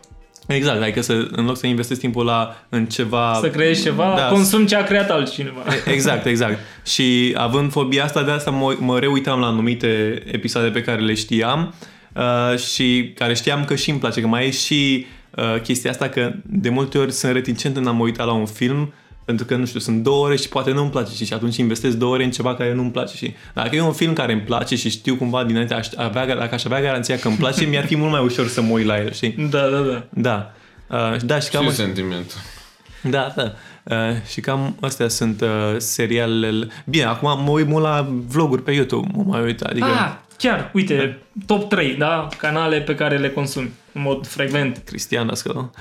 Exact, 0.55 0.83
adică 0.83 1.01
să, 1.01 1.29
în 1.31 1.45
loc 1.45 1.57
să 1.57 1.67
investesc 1.67 2.01
timpul 2.01 2.25
la, 2.25 2.57
în 2.69 2.87
ceva... 2.87 3.39
Să 3.41 3.49
creezi 3.51 3.83
ceva, 3.83 4.15
Da. 4.17 4.27
consum 4.27 4.67
ce 4.67 4.77
a 4.77 4.83
creat 4.83 5.11
altcineva. 5.11 5.61
Exact, 5.85 6.27
exact. 6.27 6.59
Și 6.87 7.35
având 7.37 7.71
fobia 7.71 8.05
asta, 8.05 8.23
de 8.23 8.31
asta 8.31 8.51
mă, 8.51 8.77
mă 8.79 8.99
reuitam 8.99 9.41
la 9.41 9.47
anumite 9.47 10.23
episoade 10.33 10.69
pe 10.69 10.83
care 10.83 11.01
le 11.01 11.15
știam 11.15 11.75
uh, 12.15 12.59
și 12.59 13.13
care 13.15 13.35
știam 13.35 13.65
că 13.65 13.75
și 13.75 13.91
îmi 13.91 13.99
place, 13.99 14.21
că 14.21 14.27
mai 14.27 14.47
e 14.47 14.51
și 14.51 15.07
uh, 15.37 15.61
chestia 15.63 15.91
asta 15.91 16.09
că 16.09 16.33
de 16.45 16.69
multe 16.69 16.99
ori 16.99 17.13
sunt 17.13 17.33
reticent 17.33 17.77
în 17.77 17.87
a 17.87 17.91
mă 17.91 18.03
uita 18.03 18.25
la 18.25 18.33
un 18.33 18.47
film 18.47 18.93
pentru 19.24 19.44
că, 19.44 19.56
nu 19.56 19.66
știu, 19.66 19.80
sunt 19.80 20.02
două 20.02 20.24
ore 20.24 20.37
și 20.37 20.48
poate 20.48 20.72
nu-mi 20.72 20.90
place 20.90 21.12
știi? 21.12 21.26
și 21.26 21.33
atunci 21.33 21.56
investesc 21.56 21.96
două 21.96 22.12
ore 22.12 22.24
în 22.24 22.30
ceva 22.30 22.54
care 22.54 22.74
nu-mi 22.74 22.90
place 22.90 23.16
și 23.16 23.35
dacă 23.54 23.76
e 23.76 23.80
un 23.80 23.92
film 23.92 24.12
care 24.12 24.33
îmi 24.33 24.40
place 24.40 24.76
și 24.76 24.90
știu 24.90 25.16
cumva 25.16 25.44
dinainte, 25.44 25.74
aș 25.74 25.88
avea, 25.96 26.26
dacă 26.26 26.54
aș 26.54 26.64
avea 26.64 26.80
garanția 26.80 27.18
că 27.18 27.28
îmi 27.28 27.37
place, 27.37 27.64
mi-ar 27.64 27.87
fi 27.87 27.96
mult 27.96 28.11
mai 28.11 28.22
ușor 28.22 28.48
să 28.48 28.61
mă 28.62 28.72
uit 28.72 28.87
la 28.87 28.98
el, 28.98 29.12
știi? 29.12 29.35
Da, 29.50 29.68
da, 29.68 29.78
da. 29.80 30.04
Da. 30.11 30.52
Uh, 31.12 31.16
da, 31.24 31.38
și 31.38 31.50
cam 31.50 31.64
Ce 31.64 31.70
sentimentul? 31.70 32.37
da, 33.02 33.33
da. 33.37 33.52
Uh, 33.83 34.16
și 34.30 34.40
cam 34.40 34.76
astea 34.80 35.09
sunt 35.09 35.40
uh, 35.40 35.48
serialele. 35.76 36.68
Bine, 36.85 37.04
acum 37.04 37.44
mă 37.44 37.50
uit 37.50 37.66
mult 37.66 37.85
la 37.85 38.09
vloguri 38.26 38.62
pe 38.62 38.72
YouTube, 38.72 39.09
mă 39.14 39.22
mai 39.26 39.42
uit, 39.42 39.61
adică... 39.61 39.87
Ah, 39.87 40.14
chiar, 40.40 40.70
uite, 40.72 41.18
top 41.46 41.68
3, 41.68 41.94
da? 41.98 42.29
Canale 42.37 42.81
pe 42.81 42.94
care 42.94 43.18
le 43.18 43.31
consumi 43.31 43.70
în 43.92 44.03
mod 44.03 44.26
frecvent. 44.26 44.83
Cristian 44.85 45.26
Dascălu. 45.26 45.70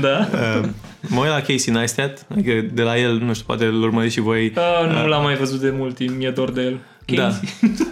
Da? 0.00 0.28
Uh, 0.32 0.60
mă 1.00 1.20
uit 1.20 1.30
la 1.30 1.40
Casey 1.40 1.72
Neistat, 1.74 2.26
adică 2.32 2.52
de 2.72 2.82
la 2.82 2.98
el, 2.98 3.18
nu 3.18 3.32
știu, 3.32 3.44
poate 3.46 3.64
îl 3.64 3.82
urmăriți 3.82 4.14
și 4.14 4.20
voi. 4.20 4.52
Uh, 4.56 4.90
nu 4.92 5.06
l-am 5.06 5.22
mai 5.22 5.34
văzut 5.34 5.60
de 5.60 5.72
mult 5.76 5.94
timp, 5.94 6.16
mi-e 6.16 6.30
dor 6.30 6.50
de 6.50 6.60
el. 6.62 6.78
Da. 7.16 7.22
Casey. 7.22 7.48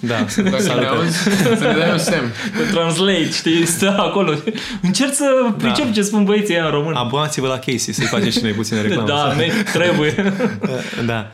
Da, 0.00 0.14
Dacă 0.14 0.42
ne 0.50 0.58
salut. 0.58 0.84
auzi, 0.86 1.18
să 1.18 1.56
ne 1.60 1.78
dai 1.78 1.90
un 1.90 1.98
semn. 1.98 2.32
Pe 2.56 2.72
translate, 2.72 3.30
știi, 3.30 3.66
stă 3.66 3.94
acolo. 3.98 4.32
Încerc 4.82 5.12
să 5.14 5.24
pricep 5.58 5.92
ce 5.92 6.02
spun 6.02 6.24
băieții 6.24 6.54
ăia 6.54 6.64
în 6.64 6.70
român. 6.70 6.94
Abonați-vă 6.94 7.46
la 7.46 7.58
Casey, 7.58 7.94
să-i 7.94 8.06
facem 8.06 8.30
și 8.30 8.38
noi 8.42 8.52
puține 8.52 8.80
reclamă. 8.82 9.08
Da, 9.08 9.34
ne, 9.36 9.50
trebuie. 9.72 10.32
da. 11.06 11.30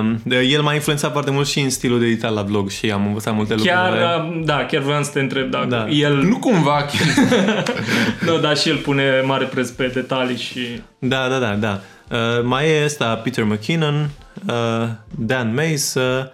Um, 0.00 0.20
de- 0.24 0.40
el 0.40 0.62
m-a 0.62 0.74
influențat 0.74 1.12
foarte 1.12 1.30
mult 1.30 1.46
și 1.46 1.60
în 1.60 1.70
stilul 1.70 1.98
de 1.98 2.06
editat 2.06 2.32
la 2.34 2.42
vlog 2.42 2.70
și 2.70 2.90
am 2.90 3.06
învățat 3.06 3.34
multe 3.34 3.54
Chiar, 3.54 3.76
lucruri. 3.84 3.98
de 3.98 4.04
la 4.04 4.14
el. 4.26 4.38
uh, 4.38 4.44
da, 4.44 4.64
chiar 4.64 4.82
vreau 4.82 5.02
să 5.02 5.10
te 5.10 5.20
întreb 5.20 5.50
dacă 5.50 5.66
Da. 5.66 5.88
el, 5.88 6.16
Nu 6.16 6.38
cumva 6.38 6.86
chiar. 6.86 7.64
nu, 8.26 8.38
da, 8.38 8.54
și 8.54 8.68
el 8.68 8.76
pune 8.76 9.20
mare 9.24 9.44
preț 9.44 9.68
pe 9.70 9.90
detalii 9.94 10.36
și... 10.36 10.60
Da, 10.98 11.28
da, 11.28 11.38
da, 11.38 11.54
da. 11.54 11.80
Uh, 12.10 12.42
mai 12.44 12.68
e 12.68 12.84
ăsta 12.84 13.14
Peter 13.14 13.44
McKinnon, 13.44 14.08
uh, 14.48 14.88
Dan 15.18 15.54
Mays 15.54 15.94
uh, 15.94 16.24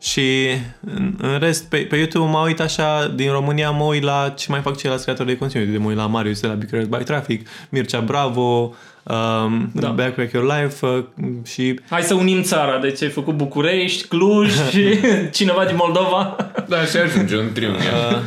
și 0.00 0.46
în, 0.94 1.14
în 1.20 1.38
rest 1.38 1.64
pe, 1.68 1.76
pe 1.76 1.96
YouTube 1.96 2.30
mă 2.30 2.38
uit 2.46 2.60
așa, 2.60 3.12
din 3.14 3.30
România 3.30 3.70
mă 3.70 3.84
uit 3.84 4.02
la 4.02 4.32
ce 4.36 4.46
mai 4.50 4.60
fac 4.60 4.76
ceilalți 4.76 5.04
creatori 5.04 5.28
de 5.28 5.36
conținut. 5.36 5.66
De 5.68 5.78
mă 5.78 5.88
uit 5.88 5.96
la 5.96 6.06
Marius 6.06 6.40
de 6.40 6.46
la 6.46 6.52
Big 6.54 6.68
Red 6.70 6.86
by 6.86 7.04
Traffic, 7.04 7.48
Mircea 7.68 8.00
Bravo, 8.00 8.74
um, 9.08 9.70
Da. 9.72 9.80
da. 9.80 9.88
Backpack 9.88 10.32
Your 10.32 10.46
Life 10.46 10.86
uh, 10.86 11.04
și 11.44 11.80
Hai 11.90 12.02
să 12.02 12.14
unim 12.14 12.42
țara, 12.42 12.78
deci 12.78 13.02
ai 13.02 13.08
făcut 13.08 13.34
București, 13.34 14.08
Cluj 14.08 14.52
și 14.70 14.98
cineva 15.32 15.64
din 15.64 15.76
Moldova. 15.78 16.36
Da, 16.68 16.84
și 16.84 16.96
ajunge 16.96 17.36
un 17.36 17.52
triunghi. 17.52 17.78
Uh, 17.78 18.18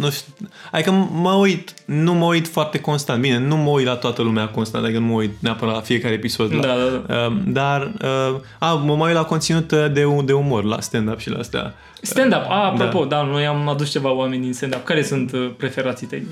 nu 0.00 0.10
știu. 0.10 0.32
Adică 0.70 0.90
mă 1.12 1.32
uit, 1.32 1.74
nu 1.84 2.14
mă 2.14 2.24
uit 2.24 2.48
foarte 2.48 2.78
constant. 2.78 3.20
Bine, 3.20 3.38
nu 3.38 3.56
mă 3.56 3.70
uit 3.70 3.86
la 3.86 3.94
toată 3.94 4.22
lumea 4.22 4.48
constant, 4.48 4.84
adică 4.84 4.98
nu 4.98 5.06
mă 5.06 5.12
uit 5.14 5.30
neapărat 5.38 5.74
la 5.74 5.80
fiecare 5.80 6.14
episod. 6.14 6.60
Da, 6.60 6.66
La, 6.66 6.74
da, 6.74 7.14
da. 7.14 7.26
Uh, 7.26 7.36
dar, 7.46 7.92
uh, 8.02 8.40
a, 8.58 8.72
mă 8.72 8.96
mai 8.96 9.08
uit 9.08 9.16
la 9.16 9.24
conținut 9.24 9.70
uh, 9.70 9.86
de, 9.92 10.06
de 10.24 10.32
umor, 10.32 10.64
la 10.64 10.80
stand-up 10.80 11.18
și 11.18 11.30
la 11.30 11.38
astea. 11.38 11.74
Stand-up, 12.02 12.44
a, 12.48 12.64
apropo, 12.64 13.04
da. 13.04 13.16
da, 13.16 13.22
noi 13.22 13.46
am 13.46 13.68
adus 13.68 13.90
ceva 13.90 14.12
oameni 14.12 14.42
din 14.42 14.52
stand-up. 14.52 14.84
Care 14.84 15.02
sunt 15.02 15.32
uh, 15.32 15.50
preferații 15.56 16.06
tăi? 16.06 16.26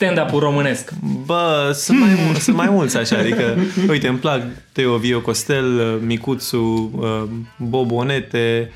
Stand-up-ul 0.00 0.40
românesc. 0.40 0.90
Bă, 1.26 1.70
sunt 1.74 1.98
mai, 1.98 2.08
mul- 2.26 2.34
sunt 2.34 2.56
mai 2.56 2.68
mulți 2.70 2.96
așa, 2.96 3.16
adică, 3.18 3.56
uite, 3.88 4.08
îmi 4.08 4.18
plac 4.18 4.42
Teo 4.72 4.96
Vio 4.96 5.20
Costel, 5.20 5.78
uh, 5.78 5.96
Micuțu, 6.06 6.90
uh, 6.98 7.22
Bobonete, 7.58 8.72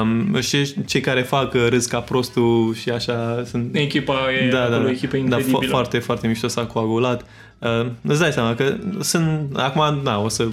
um, 0.00 0.40
și 0.40 0.74
cei 0.86 1.00
care 1.00 1.22
fac 1.22 1.52
uh, 1.54 1.66
râs 1.68 1.86
ca 1.86 1.98
prostul 2.00 2.74
și 2.80 2.90
așa 2.90 3.42
sunt 3.46 3.76
Echipa 3.76 4.14
e 4.44 4.48
da, 4.50 4.58
da, 4.58 4.64
acolo, 4.64 4.82
da. 4.84 4.90
echipă 4.90 5.16
da, 5.16 5.18
incredibilă. 5.22 5.58
fo- 5.66 5.68
foarte, 5.68 5.98
foarte 5.98 6.26
mișto 6.26 6.48
s-a 6.48 6.64
coagulat. 6.64 7.24
Uh, 7.64 7.86
îți 8.02 8.20
dai 8.20 8.32
seama 8.32 8.54
că 8.54 8.76
sunt, 9.00 9.56
acum, 9.56 10.00
da, 10.02 10.18
o 10.18 10.28
să, 10.28 10.48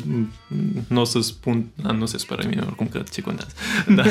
nu 0.88 1.02
o 1.02 1.04
să 1.04 1.19
spun, 1.19 1.65
da, 1.76 1.91
nu 1.91 2.06
se 2.06 2.17
spără 2.17 2.43
mine 2.47 2.62
oricum 2.65 2.88
că 2.88 3.04
ce 3.12 3.21
contează. 3.21 3.52
Da, 3.95 4.04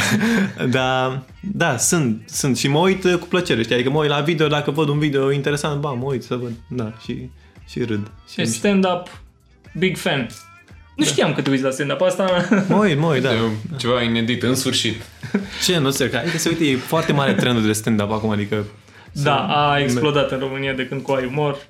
da, 0.78 1.22
da, 1.40 1.76
sunt, 1.76 2.22
sunt 2.26 2.56
și 2.56 2.68
mă 2.68 2.78
uit 2.78 3.04
uh, 3.04 3.14
cu 3.14 3.26
plăcere, 3.26 3.62
știi, 3.62 3.74
adică 3.74 3.90
mă 3.90 3.98
uit 3.98 4.08
la 4.10 4.20
video, 4.20 4.46
dacă 4.46 4.70
văd 4.70 4.88
un 4.88 4.98
video 4.98 5.30
interesant, 5.32 5.80
ba, 5.80 5.90
mă 5.90 6.04
uit 6.04 6.22
să 6.22 6.36
văd, 6.36 6.52
da, 6.68 6.92
și, 7.04 7.30
și 7.68 7.82
râd. 7.82 8.10
Și 8.32 8.40
Și 8.40 8.46
stand-up, 8.46 9.20
big 9.78 9.96
fan. 9.96 10.26
Nu 10.96 11.04
știam 11.04 11.32
că 11.34 11.42
te 11.42 11.50
uiți 11.50 11.62
la 11.62 11.70
stand-up 11.70 12.00
asta. 12.00 12.48
mă 12.68 12.76
uit, 12.76 12.98
mă 12.98 13.06
uit, 13.06 13.22
da. 13.22 13.32
E 13.32 13.38
Ceva 13.76 14.02
inedit, 14.02 14.42
în 14.42 14.54
sfârșit. 14.54 14.94
Ce, 15.64 15.78
nu 15.78 15.92
știu, 15.92 16.06
că 16.06 16.16
adică 16.16 16.38
se 16.38 16.48
uite, 16.48 16.64
e 16.64 16.76
foarte 16.76 17.12
mare 17.12 17.34
trendul 17.34 17.66
de 17.66 17.72
stand-up 17.72 18.10
acum, 18.10 18.30
adică 18.30 18.64
Da, 19.12 19.36
a 19.46 19.78
explodat 19.78 20.30
în 20.30 20.38
România 20.38 20.72
de 20.72 20.86
când 20.86 21.02
cu 21.02 21.12
ai 21.12 21.24
umor. 21.24 21.66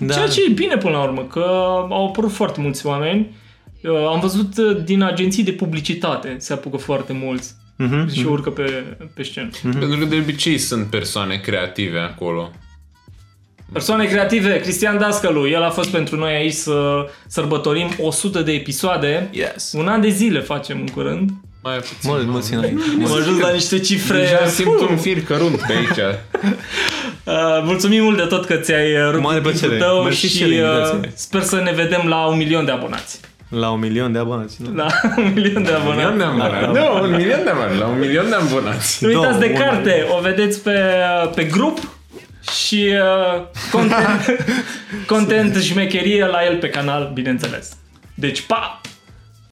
Da, 0.00 0.14
Ceea 0.14 0.28
ce 0.28 0.40
e 0.48 0.52
bine 0.52 0.76
până 0.76 0.96
la 0.96 1.02
urmă, 1.02 1.22
că 1.22 1.44
au 1.90 2.06
apărut 2.06 2.32
foarte 2.32 2.60
mulți 2.60 2.86
oameni. 2.86 3.34
Uh, 3.82 4.06
Am 4.12 4.20
văzut 4.20 4.56
uh, 4.56 4.84
din 4.84 5.02
agenții 5.02 5.42
de 5.44 5.52
publicitate 5.52 6.36
se 6.38 6.52
apucă 6.52 6.76
foarte 6.76 7.12
mulți 7.12 7.54
Mhm, 7.76 8.12
și 8.12 8.24
urcă 8.26 8.50
pe, 8.50 8.96
pe 9.14 9.22
scenă. 9.22 9.48
Pentru 9.62 9.98
că 9.98 10.04
de 10.04 10.16
obicei 10.16 10.58
sunt 10.58 10.86
persoane 10.86 11.36
creative 11.36 11.98
acolo. 11.98 12.50
Persoane 13.72 14.04
creative, 14.06 14.60
Cristian 14.60 14.98
Dascălu, 14.98 15.48
el 15.48 15.62
a 15.62 15.70
fost 15.70 15.88
pentru 15.90 16.16
noi 16.16 16.32
aici 16.34 16.52
să 16.52 17.06
sărbătorim 17.26 17.88
100 18.00 18.42
de 18.42 18.52
episoade. 18.52 19.28
yes. 19.32 19.72
Un 19.76 19.88
an 19.88 20.00
de 20.00 20.08
zile 20.08 20.40
facem 20.40 20.80
în 20.80 20.86
curând. 20.86 21.30
Mai 21.62 21.76
puțin. 21.76 22.10
Mă, 22.10 22.22
mă 22.32 22.40
țin 22.40 22.58
aici. 22.58 22.78
Am 23.04 23.12
ajuns 23.12 23.40
la 23.40 23.50
niște 23.52 23.78
cifre. 23.78 24.18
Deja 24.18 24.46
simt 24.46 24.80
un 24.80 24.96
fir 24.96 25.22
cărunt 25.24 25.56
pe 25.56 25.72
aici. 25.72 26.16
Uh, 27.24 27.34
mulțumim 27.64 28.02
mult 28.02 28.16
de 28.16 28.22
tot 28.22 28.44
că 28.46 28.54
ți-ai 28.54 28.92
uh, 28.94 29.08
rupt 29.10 29.22
Mare 29.22 29.34
timpul 29.40 29.50
plăcere. 29.58 29.76
tău 29.78 30.02
Mersi 30.02 30.18
și 30.18 30.28
și 30.28 30.38
de 30.38 30.44
uh, 30.44 30.50
invitație. 30.52 31.12
sper 31.14 31.42
să 31.42 31.56
ne 31.64 31.72
vedem 31.72 32.06
la 32.08 32.26
un 32.26 32.36
milion 32.36 32.64
de 32.64 32.70
abonați. 32.70 33.20
La 33.48 33.70
un 33.70 33.78
milion 33.78 34.12
de 34.12 34.18
abonați, 34.18 34.56
nu? 34.62 34.74
La 34.74 34.86
un 35.16 35.32
milion 35.34 35.62
de 35.62 35.70
Un 35.86 35.86
milion 35.94 36.18
de 36.18 36.24
abonați. 36.24 36.54
abonați. 36.64 36.78
Nu, 36.78 37.02
un 37.02 37.10
milion 37.10 37.44
de 37.44 37.50
abonați. 37.50 37.78
La 37.78 37.86
un 37.86 37.98
milion 37.98 38.28
de 38.28 38.34
abonați. 38.34 39.04
Nu 39.04 39.08
uitați 39.08 39.38
de 39.38 39.46
Două, 39.46 39.58
carte, 39.58 40.06
o 40.18 40.20
vedeți 40.20 40.60
pe, 40.62 40.78
pe 41.34 41.44
grup 41.44 41.78
și 42.66 42.90
uh, 43.34 43.42
content, 43.72 44.44
content 45.06 45.62
șmecherie 45.62 46.24
la 46.26 46.44
el 46.44 46.56
pe 46.56 46.68
canal, 46.68 47.10
bineînțeles. 47.14 47.68
Deci, 48.14 48.40
pa! 48.40 48.80